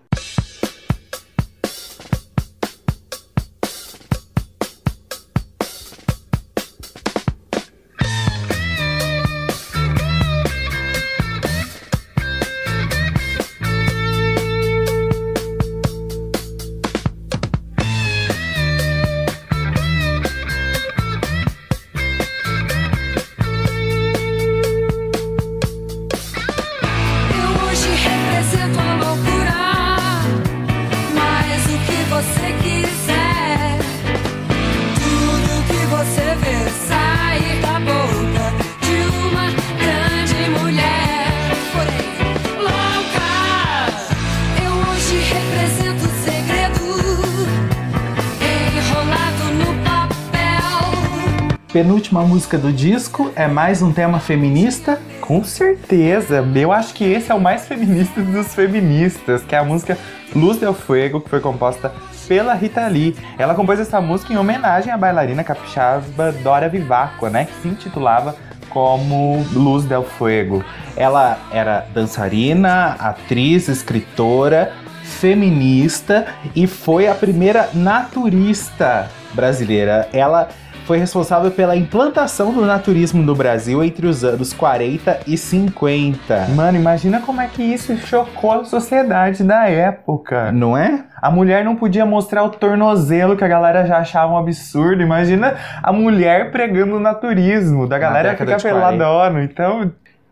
Penúltima 51.74 52.22
música 52.22 52.56
do 52.56 52.72
disco 52.72 53.32
é 53.34 53.48
mais 53.48 53.82
um 53.82 53.92
tema 53.92 54.20
feminista. 54.20 54.96
Com 55.20 55.42
certeza. 55.42 56.48
Eu 56.54 56.70
acho 56.70 56.94
que 56.94 57.02
esse 57.02 57.32
é 57.32 57.34
o 57.34 57.40
mais 57.40 57.66
feminista 57.66 58.22
dos 58.22 58.54
feministas, 58.54 59.42
que 59.42 59.56
é 59.56 59.58
a 59.58 59.64
música 59.64 59.98
Luz 60.36 60.58
del 60.58 60.72
Fuego, 60.72 61.20
que 61.20 61.28
foi 61.28 61.40
composta 61.40 61.92
pela 62.28 62.54
Rita 62.54 62.86
Lee. 62.86 63.16
Ela 63.36 63.56
compôs 63.56 63.80
essa 63.80 64.00
música 64.00 64.32
em 64.32 64.36
homenagem 64.36 64.92
à 64.92 64.96
bailarina 64.96 65.42
capixaba 65.42 66.30
Dora 66.44 66.68
Vivacqua, 66.68 67.28
né, 67.28 67.46
que 67.46 67.54
se 67.60 67.66
intitulava 67.66 68.36
como 68.70 69.44
Luz 69.52 69.84
del 69.84 70.04
Fuego. 70.04 70.64
Ela 70.96 71.40
era 71.50 71.88
dançarina, 71.92 72.94
atriz, 73.00 73.66
escritora, 73.66 74.72
feminista 75.02 76.24
e 76.54 76.68
foi 76.68 77.08
a 77.08 77.16
primeira 77.16 77.68
naturista 77.74 79.10
brasileira. 79.34 80.08
Ela 80.12 80.48
foi 80.86 80.98
responsável 80.98 81.50
pela 81.50 81.74
implantação 81.74 82.52
do 82.52 82.64
naturismo 82.64 83.22
no 83.22 83.34
Brasil 83.34 83.82
entre 83.82 84.06
os 84.06 84.22
anos 84.22 84.52
40 84.52 85.20
e 85.26 85.36
50. 85.36 86.48
Mano, 86.54 86.78
imagina 86.78 87.20
como 87.20 87.40
é 87.40 87.46
que 87.46 87.62
isso 87.62 87.96
chocou 87.96 88.52
a 88.52 88.64
sociedade 88.64 89.42
da 89.42 89.66
época. 89.68 90.52
Não 90.52 90.76
é? 90.76 91.04
A 91.20 91.30
mulher 91.30 91.64
não 91.64 91.74
podia 91.74 92.04
mostrar 92.04 92.44
o 92.44 92.50
tornozelo 92.50 93.36
que 93.36 93.44
a 93.44 93.48
galera 93.48 93.86
já 93.86 93.98
achava 93.98 94.32
um 94.32 94.36
absurdo. 94.38 95.02
Imagina 95.02 95.56
a 95.82 95.92
mulher 95.92 96.50
pregando 96.50 96.96
o 96.96 97.00
naturismo, 97.00 97.86
da 97.86 97.98
galera 97.98 98.36
ficar 98.36 98.56
de 98.56 98.62
40. 98.62 98.68
peladona. 98.68 99.42
Então, 99.42 99.90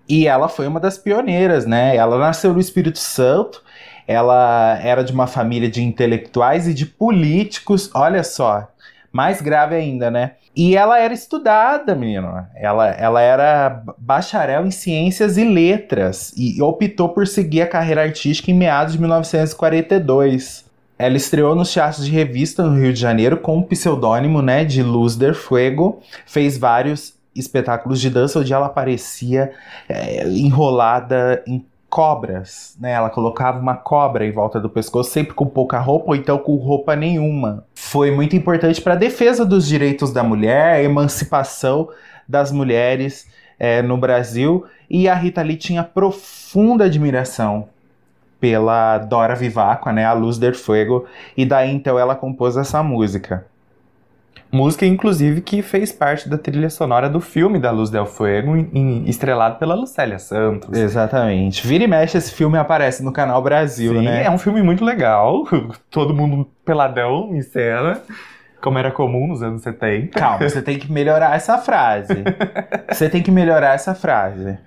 E 0.09 0.27
ela 0.27 0.49
foi 0.49 0.67
uma 0.67 0.79
das 0.81 0.99
pioneiras, 0.99 1.65
né? 1.65 1.97
Ela 1.97 2.19
nasceu 2.19 2.53
no 2.53 2.61
Espírito 2.61 2.99
Santo, 2.99 3.63
ela 4.07 4.79
era 4.83 5.03
de 5.03 5.13
uma 5.13 5.27
família 5.27 5.71
de 5.71 5.83
intelectuais 5.83 6.69
e 6.69 6.75
de 6.75 6.85
políticos, 6.85 7.91
olha 7.95 8.23
só, 8.23 8.69
mais 9.13 9.43
grave 9.43 9.75
ainda, 9.75 10.11
né? 10.11 10.33
E 10.57 10.77
ela 10.77 10.99
era 10.99 11.13
estudada, 11.13 11.95
menino. 11.95 12.47
Ela, 12.55 12.89
ela 12.89 13.21
era 13.21 13.83
bacharel 13.99 14.67
em 14.67 14.71
ciências 14.71 15.37
e 15.37 15.45
letras 15.45 16.33
e 16.37 16.61
optou 16.63 17.09
por 17.11 17.27
seguir 17.27 17.63
a 17.63 17.67
carreira 17.67 18.03
artística 18.03 18.51
em 18.51 18.55
meados 18.55 18.95
de 18.95 19.01
1942. 19.01 20.65
Ela 20.99 21.17
estreou 21.17 21.55
nos 21.55 21.73
teatros 21.73 22.05
de 22.05 22.13
revista 22.13 22.63
no 22.63 22.79
Rio 22.79 22.93
de 22.93 23.01
Janeiro 23.01 23.37
com 23.39 23.59
o 23.59 23.65
pseudônimo 23.65 24.41
né, 24.41 24.65
de 24.65 24.83
Luz 24.83 25.17
der 25.17 25.35
Fuego. 25.35 26.01
Fez 26.27 26.57
vários 26.57 27.15
espetáculos 27.35 28.01
de 28.01 28.11
dança 28.11 28.39
onde 28.39 28.53
ela 28.53 28.67
aparecia 28.67 29.53
é, 29.89 30.29
enrolada 30.29 31.43
em 31.47 31.65
cobras, 31.93 32.75
né? 32.81 32.93
Ela 32.93 33.11
colocava 33.11 33.59
uma 33.59 33.77
cobra 33.77 34.25
em 34.27 34.33
volta 34.33 34.59
do 34.59 34.71
pescoço, 34.71 35.11
sempre 35.11 35.35
com 35.35 35.45
pouca 35.45 35.79
roupa 35.79 36.13
ou 36.13 36.17
então 36.17 36.39
com 36.39 36.57
roupa 36.57 36.97
nenhuma. 36.97 37.67
Foi 37.75 38.11
muito 38.11 38.35
importante 38.35 38.81
para 38.81 38.95
a 38.95 38.97
defesa 38.97 39.45
dos 39.45 39.69
direitos 39.69 40.11
da 40.11 40.23
mulher, 40.23 40.77
a 40.77 40.83
emancipação 40.83 41.91
das 42.27 42.51
mulheres 42.51 43.29
é, 43.59 43.83
no 43.83 43.99
Brasil. 43.99 44.65
E 44.89 45.07
a 45.07 45.15
Rita 45.15 45.43
Lee 45.43 45.57
tinha 45.57 45.85
profunda 45.85 46.85
admiração 46.87 47.69
pela 48.41 48.97
Dora 48.97 49.35
Vivacqua, 49.35 49.93
né? 49.93 50.07
A 50.07 50.15
Luz 50.15 50.39
del 50.39 50.55
Fuego. 50.55 51.05
E 51.37 51.45
daí 51.45 51.71
então 51.71 51.99
ela 51.99 52.15
compôs 52.15 52.57
essa 52.57 52.83
música. 52.83 53.45
Música 54.53 54.85
inclusive 54.85 55.41
que 55.41 55.63
fez 55.63 55.91
parte 55.91 56.29
da 56.29 56.37
trilha 56.37 56.69
sonora 56.69 57.09
do 57.09 57.21
filme 57.21 57.59
da 57.59 57.71
Luz 57.71 57.89
del 57.91 58.05
Fuego, 58.07 58.55
em- 58.57 58.69
em- 58.75 59.09
estrelado 59.09 59.59
pela 59.59 59.75
Lucélia 59.75 60.19
Santos. 60.19 60.77
Exatamente. 60.79 61.67
Vira 61.67 61.85
e 61.85 61.87
mexe, 61.89 62.19
esse 62.19 62.33
filme 62.33 62.59
aparece 62.59 63.03
no 63.03 63.13
canal 63.13 63.41
Brasil, 63.43 63.95
Sim, 63.95 64.05
né? 64.05 64.25
é 64.25 64.31
um 64.31 64.39
filme 64.39 64.63
muito 64.63 64.85
legal. 64.85 65.45
Todo 65.91 66.13
mundo 66.15 66.47
peladão 66.65 67.35
em 67.35 67.41
cena, 67.43 68.01
como 68.63 68.79
era 68.79 68.91
comum 68.91 69.27
nos 69.27 69.43
anos 69.43 69.63
70. 69.63 70.19
Calma, 70.19 70.49
você 70.49 70.63
tem 70.63 70.79
que 70.79 70.91
melhorar 70.91 71.35
essa 71.35 71.59
frase. 71.59 72.23
Você 72.89 73.09
tem 73.09 73.23
que 73.23 73.31
melhorar 73.31 73.75
essa 73.75 73.95
frase. 73.95 74.59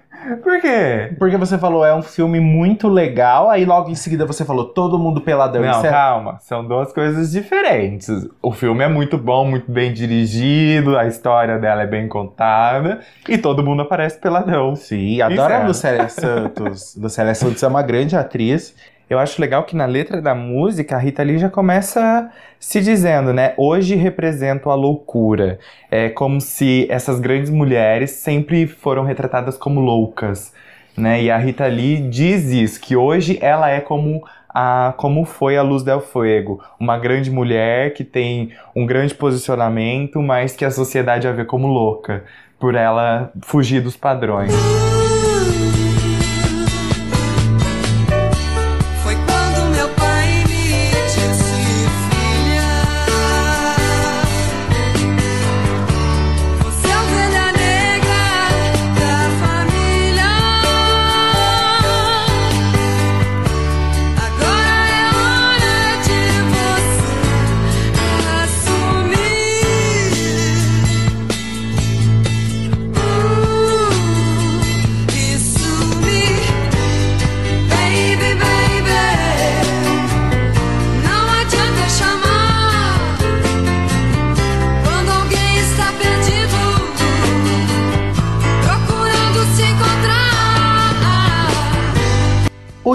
Por 0.42 0.60
quê? 0.60 1.14
Porque 1.20 1.38
você 1.38 1.56
falou, 1.58 1.86
é 1.86 1.94
um 1.94 2.02
filme 2.02 2.40
muito 2.40 2.88
legal, 2.88 3.50
aí 3.50 3.64
logo 3.64 3.92
em 3.92 3.96
seguida 3.96 4.26
você 4.26 4.44
falou, 4.44 4.66
todo 4.70 4.98
mundo 4.98 5.22
peladão. 5.22 5.62
Não, 5.62 5.86
é- 5.86 5.90
calma. 5.90 6.40
São 6.40 6.68
duas 6.68 6.92
coisas 6.92 7.32
diferentes. 7.32 8.10
O 8.42 8.52
filme 8.52 8.84
é 8.84 8.88
muito 8.88 9.20
bom, 9.20 9.46
muito 9.46 9.72
bem 9.72 9.94
dirigido, 9.94 10.98
a 10.98 11.06
história 11.06 11.60
dela 11.60 11.84
é 11.84 11.88
bem 11.88 12.08
contada 12.08 13.02
e 13.30 13.38
todo 13.38 13.64
mundo 13.64 13.84
aparece 13.84 14.20
peladão. 14.20 14.76
Sim, 14.76 15.22
adoro 15.22 15.54
a 15.54 15.58
é. 15.58 15.68
Lucélia 15.68 16.10
Santos. 16.10 16.96
Lucélia 17.00 17.36
Santos 17.36 17.62
é 17.62 17.68
uma 17.68 17.84
grande 17.84 18.16
atriz. 18.16 18.76
Eu 19.10 19.20
acho 19.20 19.40
legal 19.40 19.64
que 19.64 19.76
na 19.76 19.86
letra 19.86 20.20
da 20.20 20.34
música 20.34 20.96
a 20.96 21.00
Rita 21.00 21.22
Lee 21.22 21.38
já 21.38 21.50
começa 21.50 22.32
se 22.60 22.82
dizendo, 22.82 23.32
né? 23.32 23.54
Hoje 23.56 23.96
represento 23.96 24.70
a 24.70 24.76
loucura. 24.76 25.60
É 25.92 26.10
como 26.10 26.42
se 26.42 26.88
essas 26.90 27.20
grandes 27.20 27.52
mulheres 27.52 28.12
sempre 28.12 28.66
foram 28.66 29.04
retratadas 29.04 29.58
como 29.58 29.80
loucas, 29.80 30.52
né? 30.98 31.22
E 31.22 31.30
a 31.30 31.38
Rita 31.38 31.68
Lee 31.68 31.98
diz 32.10 32.46
isso, 32.46 32.82
que 32.82 32.96
hoje 32.96 33.38
ela 33.42 33.70
é 33.70 33.80
como 33.80 34.24
a 34.50 34.94
como 34.98 35.26
foi 35.26 35.58
a 35.58 35.62
Luz 35.62 35.84
del 35.84 36.00
Fuego, 36.00 36.64
uma 36.80 36.98
grande 36.98 37.30
mulher 37.30 37.94
que 37.94 38.06
tem 38.06 38.54
um 38.76 38.86
grande 38.86 39.14
posicionamento, 39.14 40.22
mas 40.22 40.56
que 40.56 40.66
a 40.66 40.72
sociedade 40.72 41.28
a 41.28 41.32
vê 41.32 41.44
como 41.46 41.68
louca, 41.68 42.24
por 42.58 42.74
ela 42.74 43.32
fugir 43.42 43.82
dos 43.82 43.98
padrões. 43.98 44.52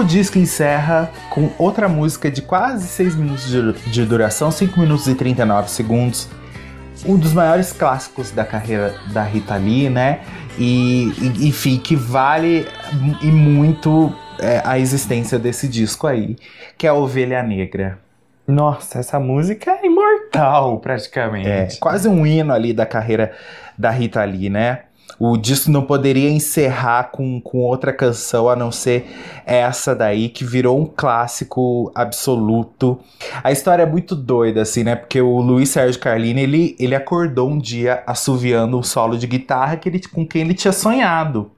O 0.01 0.03
disco 0.03 0.39
encerra 0.39 1.11
com 1.29 1.51
outra 1.59 1.87
música 1.87 2.31
de 2.31 2.41
quase 2.41 2.87
6 2.87 3.15
minutos 3.15 3.47
de, 3.91 4.03
duração, 4.03 4.49
5 4.49 4.79
minutos 4.79 5.05
e 5.05 5.13
39 5.13 5.69
segundos. 5.69 6.27
Um 7.05 7.17
dos 7.17 7.33
maiores 7.33 7.71
clássicos 7.71 8.31
da 8.31 8.43
carreira 8.43 8.95
da 9.13 9.21
Rita 9.21 9.55
Lee, 9.57 9.91
né? 9.91 10.21
E, 10.57 11.13
e- 11.21 11.47
enfim, 11.47 11.77
que 11.77 11.95
vale 11.95 12.67
e 13.21 13.27
muito 13.27 14.11
é, 14.39 14.59
a 14.65 14.79
existência 14.79 15.37
desse 15.37 15.67
disco 15.67 16.07
aí, 16.07 16.35
que 16.79 16.87
é 16.87 16.91
Ovelha 16.91 17.43
Negra. 17.43 17.99
Nossa, 18.47 18.97
essa 18.97 19.19
música 19.19 19.69
é 19.83 19.85
imortal, 19.85 20.79
praticamente. 20.79 21.47
É 21.47 21.67
quase 21.79 22.09
um 22.09 22.25
hino 22.25 22.51
ali 22.51 22.73
da 22.73 22.87
carreira 22.87 23.33
da 23.77 23.91
Rita 23.91 24.23
Lee, 24.23 24.49
né? 24.49 24.79
O 25.23 25.37
disco 25.37 25.69
não 25.69 25.83
poderia 25.83 26.31
encerrar 26.31 27.11
com, 27.11 27.39
com 27.39 27.59
outra 27.59 27.93
canção 27.93 28.49
a 28.49 28.55
não 28.55 28.71
ser 28.71 29.05
essa 29.45 29.93
daí, 29.93 30.29
que 30.29 30.43
virou 30.43 30.81
um 30.81 30.85
clássico 30.87 31.91
absoluto. 31.93 32.99
A 33.43 33.51
história 33.51 33.83
é 33.83 33.85
muito 33.85 34.15
doida, 34.15 34.63
assim, 34.63 34.83
né? 34.83 34.95
Porque 34.95 35.21
o 35.21 35.39
Luiz 35.39 35.69
Sérgio 35.69 36.01
Carlini, 36.01 36.41
ele, 36.41 36.75
ele 36.79 36.95
acordou 36.95 37.51
um 37.51 37.59
dia 37.59 38.01
assoviando 38.07 38.75
um 38.75 38.81
solo 38.81 39.15
de 39.15 39.27
guitarra 39.27 39.77
que 39.77 39.89
ele, 39.89 40.01
com 40.07 40.25
quem 40.25 40.41
ele 40.41 40.55
tinha 40.55 40.71
sonhado. 40.71 41.51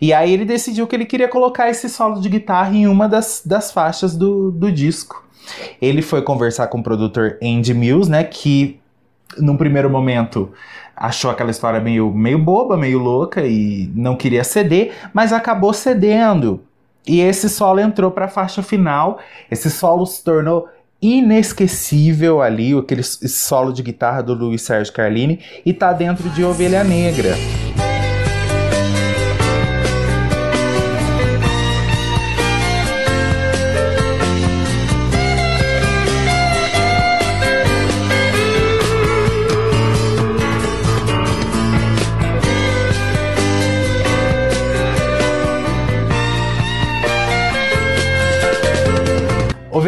E 0.00 0.12
aí 0.12 0.32
ele 0.32 0.44
decidiu 0.44 0.86
que 0.86 0.94
ele 0.94 1.06
queria 1.06 1.26
colocar 1.26 1.68
esse 1.68 1.88
solo 1.88 2.20
de 2.20 2.28
guitarra 2.28 2.72
em 2.72 2.86
uma 2.86 3.08
das, 3.08 3.42
das 3.44 3.72
faixas 3.72 4.14
do, 4.14 4.52
do 4.52 4.70
disco. 4.70 5.26
Ele 5.82 6.02
foi 6.02 6.22
conversar 6.22 6.68
com 6.68 6.78
o 6.78 6.84
produtor 6.84 7.36
Andy 7.42 7.74
Mills, 7.74 8.08
né? 8.08 8.22
Que 8.22 8.78
num 9.38 9.56
primeiro 9.56 9.90
momento 9.90 10.52
achou 11.00 11.30
aquela 11.30 11.50
história 11.50 11.80
meio, 11.80 12.12
meio 12.12 12.38
boba, 12.38 12.76
meio 12.76 12.98
louca 12.98 13.46
e 13.46 13.90
não 13.94 14.14
queria 14.14 14.44
ceder, 14.44 14.92
mas 15.14 15.32
acabou 15.32 15.72
cedendo. 15.72 16.62
E 17.06 17.22
esse 17.22 17.48
solo 17.48 17.80
entrou 17.80 18.10
para 18.10 18.26
a 18.26 18.28
faixa 18.28 18.62
final. 18.62 19.18
Esse 19.50 19.70
solo 19.70 20.04
se 20.04 20.22
tornou 20.22 20.68
inesquecível 21.00 22.42
ali, 22.42 22.76
aquele 22.76 23.02
solo 23.02 23.72
de 23.72 23.82
guitarra 23.82 24.22
do 24.22 24.34
Luiz 24.34 24.60
Sérgio 24.60 24.92
Carlini, 24.92 25.40
e 25.64 25.72
tá 25.72 25.94
dentro 25.94 26.28
de 26.28 26.44
Ovelha 26.44 26.84
Negra. 26.84 27.34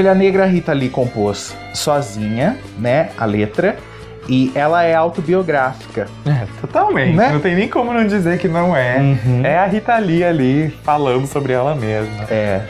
Ovelha 0.03 0.17
Negra 0.17 0.47
Rita 0.47 0.73
Lee 0.73 0.89
compôs 0.89 1.55
sozinha, 1.73 2.59
né, 2.77 3.11
a 3.17 3.25
letra, 3.25 3.77
e 4.29 4.51
ela 4.53 4.83
é 4.83 4.97
autobiográfica. 4.97 6.09
É, 6.27 6.45
totalmente. 6.61 7.15
Né? 7.15 7.31
Não 7.31 7.39
tem 7.39 7.55
nem 7.55 7.69
como 7.69 7.93
não 7.93 8.05
dizer 8.05 8.37
que 8.41 8.49
não 8.49 8.77
é. 8.77 8.99
Uhum. 8.99 9.47
É 9.47 9.59
a 9.59 9.65
Rita 9.65 9.97
Lee 9.99 10.25
ali 10.25 10.71
falando 10.83 11.29
sobre 11.29 11.53
ela 11.53 11.77
mesma. 11.77 12.25
É. 12.29 12.63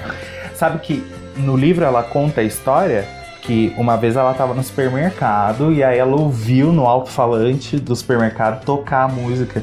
Sabe 0.55 0.79
que 0.81 1.03
no 1.35 1.57
livro 1.57 1.87
ela 1.87 2.03
conta 2.03 2.43
a 2.43 2.45
história 2.45 3.07
que 3.41 3.73
uma 3.79 3.97
vez 3.97 4.15
ela 4.15 4.35
tava 4.35 4.53
no 4.53 4.63
supermercado 4.63 5.73
e 5.73 5.83
aí 5.83 5.99
ela 5.99 6.15
ouviu 6.15 6.71
no 6.71 6.87
alto-falante 6.87 7.79
do 7.79 7.97
supermercado 7.97 8.63
tocar 8.63 9.05
a 9.05 9.09
música. 9.09 9.63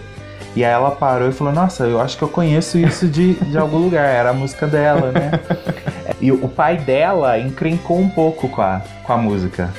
E 0.56 0.66
aí 0.66 0.72
ela 0.72 0.90
parou 0.90 1.30
e 1.30 1.32
falou: 1.32 1.54
Nossa, 1.54 1.86
eu 1.86 2.02
acho 2.02 2.18
que 2.18 2.24
eu 2.24 2.30
conheço 2.30 2.80
isso 2.80 3.08
de, 3.08 3.36
de 3.36 3.58
algum 3.58 3.78
lugar. 3.78 4.06
Era 4.06 4.32
a 4.32 4.34
música 4.34 4.66
dela, 4.66 5.12
né? 5.12 5.32
e 6.22 6.32
o 6.32 6.48
pai 6.48 6.78
dela 6.78 7.40
encrencou 7.40 8.00
um 8.00 8.10
pouco 8.10 8.50
com 8.50 8.62
a, 8.62 8.82
com 9.04 9.14
a 9.14 9.18
música. 9.18 9.74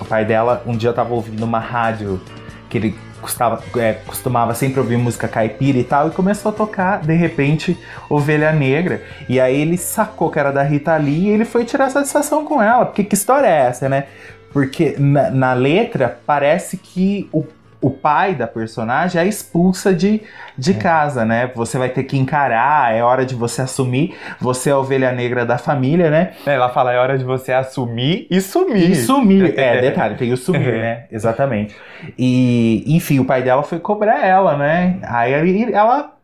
O 0.00 0.04
pai 0.04 0.24
dela, 0.24 0.62
um 0.66 0.76
dia, 0.76 0.92
tava 0.92 1.14
ouvindo 1.14 1.42
uma 1.42 1.58
rádio 1.58 2.20
que 2.68 2.78
ele 2.78 2.98
custava, 3.20 3.62
é, 3.76 3.92
costumava 3.92 4.54
sempre 4.54 4.80
ouvir 4.80 4.96
música 4.96 5.28
caipira 5.28 5.78
e 5.78 5.84
tal, 5.84 6.08
e 6.08 6.10
começou 6.10 6.50
a 6.50 6.54
tocar, 6.54 7.00
de 7.00 7.14
repente, 7.14 7.78
Ovelha 8.08 8.52
Negra. 8.52 9.02
E 9.28 9.38
aí 9.38 9.60
ele 9.60 9.76
sacou 9.76 10.30
que 10.30 10.38
era 10.38 10.50
da 10.50 10.62
Rita 10.62 10.96
Lee 10.96 11.26
e 11.26 11.28
ele 11.28 11.44
foi 11.44 11.64
tirar 11.64 11.90
satisfação 11.90 12.44
com 12.44 12.62
ela. 12.62 12.86
Porque 12.86 13.04
que 13.04 13.14
história 13.14 13.46
é 13.46 13.66
essa, 13.66 13.88
né? 13.88 14.06
Porque 14.52 14.96
na, 14.98 15.30
na 15.30 15.52
letra 15.52 16.18
parece 16.26 16.76
que 16.76 17.28
o, 17.32 17.44
o 17.80 17.90
pai 17.90 18.34
da 18.34 18.46
personagem 18.46 19.20
é 19.20 19.26
expulsa 19.26 19.94
de, 19.94 20.22
de 20.56 20.74
casa, 20.74 21.24
né? 21.24 21.50
Você 21.54 21.78
vai 21.78 21.88
ter 21.88 22.04
que 22.04 22.16
encarar, 22.16 22.94
é 22.94 23.02
hora 23.02 23.24
de 23.24 23.34
você 23.34 23.62
assumir. 23.62 24.14
Você 24.40 24.70
é 24.70 24.72
a 24.72 24.78
ovelha 24.78 25.12
negra 25.12 25.46
da 25.46 25.56
família, 25.56 26.10
né? 26.10 26.32
Ela 26.44 26.68
fala, 26.68 26.92
é 26.92 26.98
hora 26.98 27.16
de 27.16 27.24
você 27.24 27.52
assumir 27.52 28.26
e 28.30 28.40
sumir. 28.40 28.90
E 28.90 28.96
sumir. 28.96 29.54
É, 29.60 29.80
detalhe, 29.80 30.14
tem 30.14 30.32
o 30.32 30.36
sumir, 30.36 30.80
né? 30.80 31.04
Exatamente. 31.12 31.74
E, 32.18 32.84
enfim, 32.86 33.18
o 33.18 33.24
pai 33.24 33.42
dela 33.42 33.62
foi 33.62 33.78
cobrar 33.78 34.24
ela, 34.24 34.56
né? 34.56 34.98
Aí 35.02 35.32
ela 35.72 36.14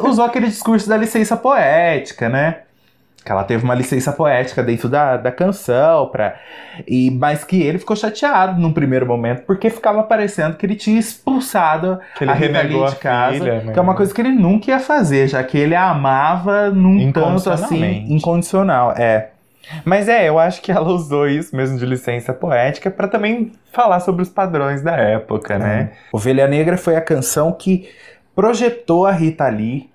usou 0.00 0.24
aquele 0.24 0.46
discurso 0.46 0.88
da 0.88 0.96
licença 0.96 1.36
poética, 1.36 2.28
né? 2.28 2.58
Que 3.24 3.32
ela 3.32 3.42
teve 3.42 3.64
uma 3.64 3.74
licença 3.74 4.12
poética 4.12 4.62
dentro 4.62 4.88
da, 4.88 5.16
da 5.16 5.32
canção, 5.32 6.08
pra, 6.08 6.34
e, 6.86 7.10
mas 7.10 7.42
que 7.42 7.62
ele 7.62 7.78
ficou 7.78 7.96
chateado 7.96 8.60
num 8.60 8.72
primeiro 8.72 9.06
momento, 9.06 9.44
porque 9.46 9.70
ficava 9.70 10.02
parecendo 10.02 10.56
que 10.56 10.66
ele 10.66 10.74
tinha 10.74 10.98
expulsado 10.98 11.98
Que 12.18 12.24
ele 12.24 12.30
a 12.30 12.34
renegou 12.34 12.86
de 12.86 12.96
casa, 12.96 13.38
filha, 13.38 13.62
né? 13.62 13.72
que 13.72 13.78
é 13.78 13.82
uma 13.82 13.94
coisa 13.94 14.12
que 14.12 14.20
ele 14.20 14.32
nunca 14.32 14.70
ia 14.70 14.78
fazer, 14.78 15.28
já 15.28 15.42
que 15.42 15.56
ele 15.56 15.74
a 15.74 15.88
amava 15.88 16.70
num 16.70 17.10
tanto 17.12 17.48
assim, 17.50 18.04
incondicional. 18.10 18.92
É. 18.92 19.30
Mas 19.84 20.08
é, 20.08 20.28
eu 20.28 20.38
acho 20.38 20.60
que 20.60 20.70
ela 20.70 20.88
usou 20.90 21.26
isso 21.26 21.56
mesmo 21.56 21.78
de 21.78 21.86
licença 21.86 22.32
poética 22.32 22.90
pra 22.90 23.08
também 23.08 23.52
falar 23.72 24.00
sobre 24.00 24.22
os 24.22 24.28
padrões 24.28 24.82
da 24.82 24.96
época, 24.96 25.58
né? 25.58 25.92
Ovelha 26.12 26.46
Negra 26.46 26.76
foi 26.76 26.96
a 26.96 27.00
canção 27.00 27.52
que 27.52 27.88
projetou 28.34 29.06
a 29.06 29.12
Rita 29.12 29.48
Lee 29.48 29.88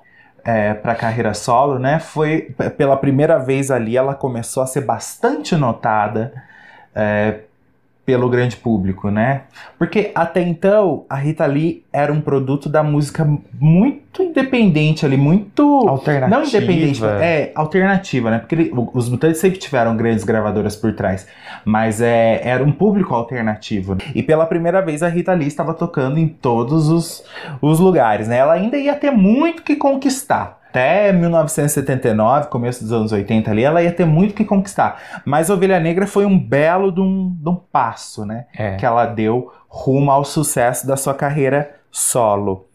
é, 0.44 0.74
para 0.74 0.94
a 0.94 0.96
carreira 0.96 1.34
solo, 1.34 1.78
né? 1.80 2.00
Foi 2.00 2.54
pela 2.78 2.98
primeira 2.98 3.38
vez 3.38 3.72
ali 3.72 3.98
ela 3.98 4.16
começou 4.16 4.64
a 4.64 4.68
ser 4.68 4.82
bastante 4.82 5.56
notada 5.56 6.34
é, 6.96 7.40
pelo 8.10 8.28
grande 8.28 8.55
público, 8.57 9.12
né? 9.12 9.41
Porque 9.78 10.12
até 10.16 10.41
então 10.41 11.05
a 11.07 11.16
Rita 11.16 11.45
Lee 11.45 11.84
era 11.93 12.12
um 12.12 12.20
produto 12.20 12.68
da 12.68 12.82
música 12.82 13.24
muito 13.53 14.24
independente 14.24 15.05
ali, 15.05 15.16
muito 15.16 15.88
Alternativa. 15.88 16.28
não 16.39 16.43
independente, 16.43 17.05
é 17.05 17.51
alternativa, 17.53 18.32
né? 18.32 18.39
Porque 18.39 18.55
ele- 18.55 18.72
os 18.95 19.07
Mutantes 19.07 19.39
sempre 19.39 19.60
tiveram 19.60 19.95
grandes 19.95 20.24
gravadoras 20.24 20.76
por 20.76 20.91
trás, 20.93 21.28
mas 21.64 22.01
é, 22.01 22.41
era 22.43 22.64
um 22.64 22.72
público 22.72 23.14
alternativo. 23.14 23.95
E 24.16 24.24
pela 24.24 24.47
primeira 24.47 24.82
vez 24.82 25.03
a 25.03 25.07
Rita 25.07 25.34
Lee 25.34 25.47
estava 25.47 25.76
tocando 25.76 26.18
em 26.18 26.28
todos 26.28 26.89
os, 26.89 27.24
os 27.62 27.80
lugares, 27.80 28.28
né? 28.28 28.38
Ela 28.38 28.53
ainda 28.53 28.76
ia 28.76 28.95
ter 28.95 29.12
muito 29.12 29.62
que 29.62 29.76
conquistar. 29.76 30.59
Até 30.70 31.12
1979, 31.12 32.48
começo 32.50 32.84
dos 32.84 32.94
anos 32.94 33.12
80 33.12 33.50
ali, 33.50 33.64
ela 33.64 33.82
ia 33.82 33.92
ter 33.92 34.06
muito 34.06 34.36
que 34.36 34.46
conquistar. 34.46 35.22
Mas 35.26 35.50
Ovelha 35.50 35.80
Negra 35.80 36.06
foi 36.06 36.26
um 36.26 36.38
belo 36.38 36.92
de 36.92 37.02
um, 37.02 37.36
de 37.42 37.50
um 37.50 37.56
passo, 37.56 38.26
né? 38.26 38.46
É. 38.56 38.76
que 38.76 38.86
ela 38.86 39.06
deu 39.08 39.52
rumo 39.68 40.12
ao 40.12 40.24
sucesso 40.24 40.86
da 40.88 40.96
sua 40.96 41.14
carreira 41.14 41.72
solo. 41.92 42.66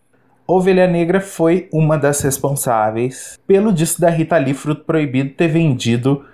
Ovelha 0.47 0.87
Negra 0.87 1.21
foi 1.21 1.69
uma 1.73 1.97
das 1.97 2.21
responsáveis 2.21 3.39
pelo 3.47 3.73
disco 3.73 4.01
da 4.01 4.11
Rita 4.11 4.37
Lee, 4.39 4.55
Fruto 4.55 4.85
Proibido, 4.85 5.31
ter 5.31 5.49
vendido 5.49 6.25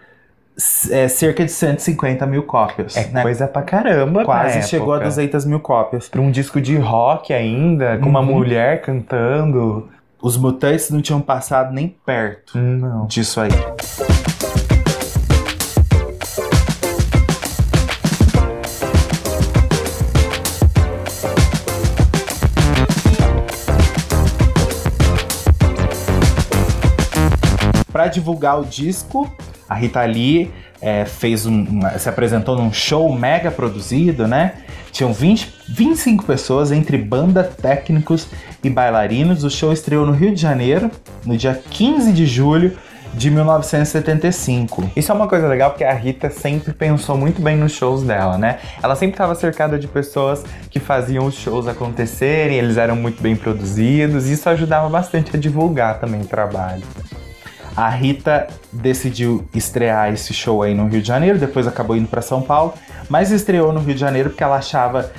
é, 0.90 1.06
cerca 1.08 1.44
de 1.44 1.50
150 1.52 2.26
mil 2.26 2.42
cópias. 2.42 2.96
É 2.96 3.06
né? 3.08 3.22
coisa 3.22 3.46
pra 3.46 3.62
caramba, 3.62 4.24
Quase 4.24 4.62
chegou 4.62 4.92
a 4.94 4.96
época. 4.96 5.08
200 5.10 5.44
mil 5.44 5.60
cópias. 5.60 6.08
Pra 6.08 6.20
um 6.20 6.30
disco 6.30 6.60
de 6.60 6.76
rock 6.76 7.32
ainda, 7.32 7.98
com 7.98 8.08
uma 8.08 8.20
Uhum. 8.20 8.26
mulher 8.26 8.80
cantando. 8.82 9.88
Os 10.22 10.36
mutantes 10.36 10.90
não 10.90 11.00
tinham 11.00 11.20
passado 11.20 11.72
nem 11.72 11.88
perto 11.88 12.58
Não. 12.58 13.06
disso 13.06 13.40
aí. 13.40 13.50
Para 27.92 28.06
divulgar 28.06 28.60
o 28.60 28.64
disco, 28.64 29.30
a 29.70 29.74
Rita 29.76 30.02
Lee 30.04 30.50
é, 30.82 31.04
fez 31.04 31.46
um, 31.46 31.62
uma- 31.64 31.96
se 31.98 32.08
apresentou 32.08 32.56
num 32.56 32.72
show 32.72 33.10
mega 33.14 33.50
produzido, 33.50 34.26
né? 34.26 34.54
Tinham 34.90 35.12
20, 35.12 35.54
25 35.68 36.24
pessoas, 36.24 36.72
entre 36.72 36.98
banda, 36.98 37.44
técnicos 37.44 38.26
e 38.64 38.68
bailarinos. 38.68 39.44
O 39.44 39.50
show 39.50 39.72
estreou 39.72 40.04
no 40.04 40.12
Rio 40.12 40.34
de 40.34 40.40
Janeiro, 40.40 40.90
no 41.24 41.36
dia 41.36 41.58
15 41.70 42.12
de 42.12 42.26
julho 42.26 42.76
de 43.14 43.30
1975. 43.30 44.90
Isso 44.96 45.10
é 45.12 45.14
uma 45.14 45.28
coisa 45.28 45.46
legal 45.48 45.70
porque 45.70 45.84
a 45.84 45.92
Rita 45.92 46.30
sempre 46.30 46.72
pensou 46.72 47.16
muito 47.16 47.40
bem 47.42 47.56
nos 47.56 47.72
shows 47.72 48.02
dela, 48.02 48.36
né? 48.38 48.58
Ela 48.82 48.94
sempre 48.96 49.14
estava 49.14 49.34
cercada 49.34 49.78
de 49.78 49.86
pessoas 49.86 50.44
que 50.70 50.78
faziam 50.80 51.26
os 51.26 51.34
shows 51.34 51.66
acontecerem, 51.68 52.56
eles 52.56 52.76
eram 52.76 52.96
muito 52.96 53.22
bem 53.22 53.34
produzidos, 53.36 54.28
e 54.28 54.32
isso 54.32 54.48
ajudava 54.48 54.88
bastante 54.88 55.36
a 55.36 55.38
divulgar 55.38 55.98
também 56.00 56.20
o 56.20 56.26
trabalho. 56.26 56.82
A 57.76 57.88
Rita 57.88 58.48
decidiu 58.72 59.44
estrear 59.54 60.12
esse 60.12 60.34
show 60.34 60.62
aí 60.62 60.74
no 60.74 60.88
Rio 60.88 61.00
de 61.00 61.08
Janeiro, 61.08 61.38
depois 61.38 61.66
acabou 61.66 61.96
indo 61.96 62.08
para 62.08 62.20
São 62.20 62.42
Paulo, 62.42 62.74
mas 63.08 63.30
estreou 63.30 63.72
no 63.72 63.80
Rio 63.80 63.94
de 63.94 64.00
Janeiro 64.00 64.30
porque 64.30 64.42
ela 64.42 64.56
achava 64.56 65.10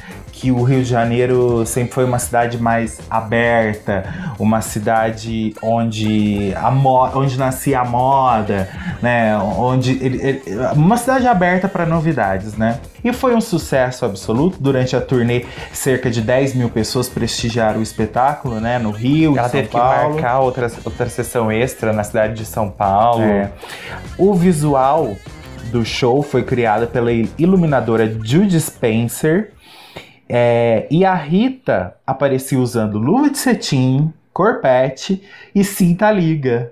que 0.42 0.52
o 0.52 0.64
Rio 0.64 0.80
de 0.82 0.90
Janeiro 0.90 1.64
sempre 1.68 1.94
foi 1.94 2.04
uma 2.04 2.18
cidade 2.18 2.58
mais 2.58 3.00
aberta, 3.08 4.04
uma 4.40 4.60
cidade 4.60 5.54
onde 5.62 6.52
a 6.56 6.70
onde 7.16 7.38
nascia 7.38 7.82
a 7.82 7.86
moda, 7.86 8.68
né? 9.04 9.38
Onde 9.38 9.92
ele, 10.04 10.18
ele- 10.20 10.42
uma 10.76 10.98
cidade 10.98 11.28
aberta 11.28 11.68
para 11.68 11.86
novidades, 11.86 12.58
né? 12.58 12.80
E 13.04 13.14
foi 13.14 13.36
um 13.36 13.42
sucesso 13.42 14.04
absoluto. 14.04 14.58
Durante 14.60 14.96
a 14.96 15.02
turnê, 15.02 15.46
cerca 15.72 16.10
de 16.10 16.22
10 16.22 16.56
mil 16.56 16.70
pessoas 16.70 17.08
prestigiaram 17.08 17.80
o 17.80 17.84
espetáculo, 17.84 18.60
né? 18.60 18.80
No 18.80 18.90
Rio, 18.90 19.38
Ela 19.38 19.42
em 19.48 19.50
São 19.50 19.52
teve 19.52 19.68
que 19.70 19.78
Paulo. 19.78 20.14
marcar 20.16 20.40
outra, 20.40 20.72
outra 20.84 21.08
sessão 21.08 21.52
extra 21.52 21.94
na 21.94 22.04
cidade 22.04 22.34
de 22.34 22.46
São 22.46 22.68
Paulo. 22.68 23.24
É. 23.24 23.52
O 24.18 24.34
visual 24.34 25.16
do 25.72 25.86
show 25.86 26.24
foi 26.24 26.42
criado 26.44 26.88
pela 26.88 27.12
iluminadora 27.38 28.08
Judy 28.24 28.60
Spencer. 28.60 29.52
É, 30.34 30.88
e 30.90 31.04
a 31.04 31.14
Rita 31.14 31.94
aparecia 32.08 32.58
usando 32.58 32.98
luva 32.98 33.30
de 33.30 33.38
cetim, 33.38 34.14
corpete 34.32 35.22
e 35.54 35.62
cinta 35.62 36.10
liga. 36.10 36.72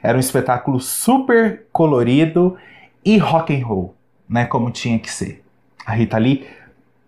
Era 0.00 0.16
um 0.16 0.20
espetáculo 0.20 0.78
super 0.78 1.66
colorido 1.72 2.56
e 3.04 3.18
rock 3.18 3.52
and 3.52 3.66
roll, 3.66 3.96
né? 4.28 4.44
Como 4.44 4.70
tinha 4.70 4.96
que 4.96 5.10
ser. 5.10 5.42
A 5.84 5.92
Rita 5.92 6.18
Lee 6.18 6.46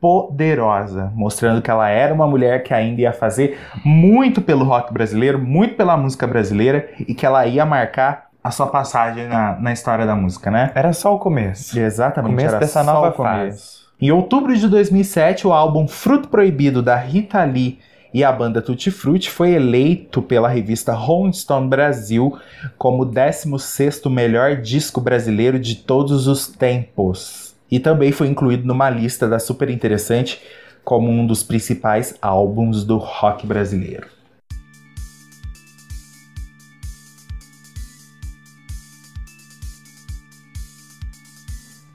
poderosa, 0.00 1.12
mostrando 1.14 1.62
que 1.62 1.70
ela 1.70 1.88
era 1.88 2.12
uma 2.12 2.26
mulher 2.26 2.64
que 2.64 2.74
ainda 2.74 3.02
ia 3.02 3.12
fazer 3.12 3.56
muito 3.84 4.42
pelo 4.42 4.64
rock 4.64 4.92
brasileiro, 4.92 5.38
muito 5.38 5.76
pela 5.76 5.96
música 5.96 6.26
brasileira 6.26 6.90
e 6.98 7.14
que 7.14 7.24
ela 7.24 7.46
ia 7.46 7.64
marcar 7.64 8.26
a 8.42 8.50
sua 8.50 8.66
passagem 8.66 9.28
na, 9.28 9.56
na 9.60 9.72
história 9.72 10.04
da 10.04 10.16
música, 10.16 10.50
né? 10.50 10.72
Era 10.74 10.92
só 10.92 11.14
o 11.14 11.18
começo. 11.20 11.78
Exatamente. 11.78 12.32
Começo 12.32 12.48
era 12.48 12.58
dessa 12.58 12.82
só 12.82 12.92
nova 12.92 13.08
o 13.10 13.12
começo. 13.12 13.85
Em 13.98 14.10
outubro 14.10 14.54
de 14.54 14.68
2007, 14.68 15.46
o 15.46 15.54
álbum 15.54 15.88
Fruto 15.88 16.28
Proibido 16.28 16.82
da 16.82 16.96
Rita 16.96 17.42
Lee 17.44 17.78
e 18.12 18.22
a 18.22 18.30
banda 18.30 18.60
Tutti 18.60 18.90
Frutti 18.90 19.30
foi 19.30 19.52
eleito 19.52 20.20
pela 20.20 20.50
revista 20.50 20.92
Rolling 20.92 21.32
Stone 21.32 21.66
Brasil 21.66 22.36
como 22.76 23.04
o 23.04 23.10
16º 23.10 24.10
melhor 24.10 24.56
disco 24.56 25.00
brasileiro 25.00 25.58
de 25.58 25.76
todos 25.76 26.26
os 26.26 26.46
tempos. 26.46 27.54
E 27.70 27.80
também 27.80 28.12
foi 28.12 28.28
incluído 28.28 28.66
numa 28.66 28.90
lista 28.90 29.26
da 29.26 29.38
Super 29.38 29.70
Interessante 29.70 30.42
como 30.84 31.10
um 31.10 31.26
dos 31.26 31.42
principais 31.42 32.14
álbuns 32.20 32.84
do 32.84 32.98
rock 32.98 33.46
brasileiro. 33.46 34.15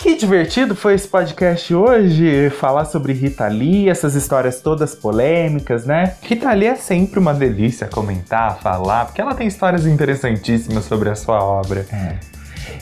Que 0.01 0.15
divertido 0.15 0.75
foi 0.75 0.95
esse 0.95 1.07
podcast 1.07 1.75
hoje, 1.75 2.49
falar 2.49 2.85
sobre 2.85 3.13
Rita 3.13 3.47
Lee, 3.47 3.87
essas 3.87 4.15
histórias 4.15 4.59
todas 4.59 4.95
polêmicas, 4.95 5.85
né? 5.85 6.15
Rita 6.23 6.51
Lee 6.53 6.69
é 6.69 6.75
sempre 6.75 7.19
uma 7.19 7.35
delícia 7.35 7.85
comentar, 7.85 8.57
falar, 8.61 9.05
porque 9.05 9.21
ela 9.21 9.35
tem 9.35 9.45
histórias 9.45 9.85
interessantíssimas 9.85 10.85
sobre 10.85 11.11
a 11.11 11.15
sua 11.15 11.43
obra. 11.43 11.85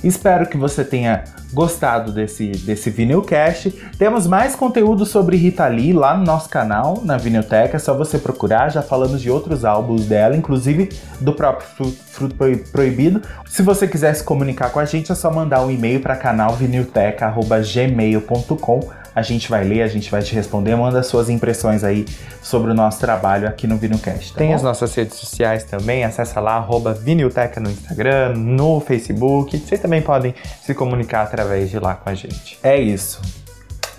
Espero 0.04 0.48
que 0.48 0.58
você 0.58 0.84
tenha 0.84 1.24
gostado 1.54 2.12
desse, 2.12 2.48
desse 2.52 2.90
Vinilcast. 2.90 3.72
Temos 3.98 4.28
mais 4.28 4.56
conteúdo 4.56 5.06
sobre 5.06 5.36
Rita 5.38 5.68
Lee 5.68 5.94
lá 5.94 6.16
no 6.16 6.24
nosso 6.24 6.48
canal, 6.50 7.02
na 7.04 7.18
Vinilteca. 7.18 7.76
É 7.78 7.80
só 7.80 7.96
você 7.98 8.18
procurar. 8.20 8.70
Já 8.70 8.82
falamos 8.82 9.22
de 9.22 9.30
outros 9.32 9.66
álbuns 9.66 10.06
dela, 10.06 10.36
inclusive 10.38 10.90
do 11.20 11.34
próprio 11.34 11.68
Fru- 11.76 11.96
Fruto 12.12 12.36
Pro- 12.36 12.58
Proibido. 12.72 13.22
Se 13.48 13.62
você 13.62 13.88
quiser 13.88 14.14
se 14.14 14.24
comunicar 14.24 14.70
com 14.72 14.80
a 14.80 14.86
gente, 14.86 15.12
é 15.12 15.16
só 15.16 15.32
mandar 15.32 15.64
um 15.66 15.72
e-mail 15.72 16.00
para 16.02 16.16
canalvinilteca.gmail.com. 16.16 18.99
A 19.14 19.22
gente 19.22 19.50
vai 19.50 19.64
ler, 19.64 19.82
a 19.82 19.88
gente 19.88 20.10
vai 20.10 20.22
te 20.22 20.34
responder. 20.34 20.76
Manda 20.76 21.02
suas 21.04 21.30
impressões 21.30 21.84
aí 21.84 22.06
sobre 22.42 22.72
o 22.72 22.74
nosso 22.74 23.00
trabalho 23.00 23.48
aqui 23.48 23.68
no 23.68 23.78
Vinilcast. 23.78 24.34
Tá 24.34 24.40
Tem 24.40 24.50
bom? 24.50 24.56
as 24.56 24.64
nossas 24.64 24.94
redes 24.94 25.18
sociais 25.18 25.64
também, 25.64 26.04
acessa 26.04 26.40
lá, 26.40 26.54
arroba 26.54 26.94
Vinilteca 26.94 27.60
no 27.60 27.70
Instagram, 27.70 28.34
no 28.36 28.80
Facebook. 28.80 29.58
Vocês 29.58 29.82
também 29.82 30.02
podem 30.02 30.34
se 30.62 30.74
comunicar 30.74 31.24
através 31.24 31.70
de 31.70 31.80
lá 31.80 31.96
com 31.96 32.10
a 32.10 32.14
gente. 32.14 32.60
É 32.64 32.78
isso. 32.80 33.22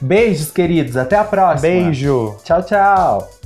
Beijos, 0.01 0.51
queridos. 0.51 0.97
Até 0.97 1.17
a 1.17 1.25
próxima. 1.25 1.61
Beijo! 1.61 2.37
Tchau, 2.45 2.63
tchau. 2.63 3.40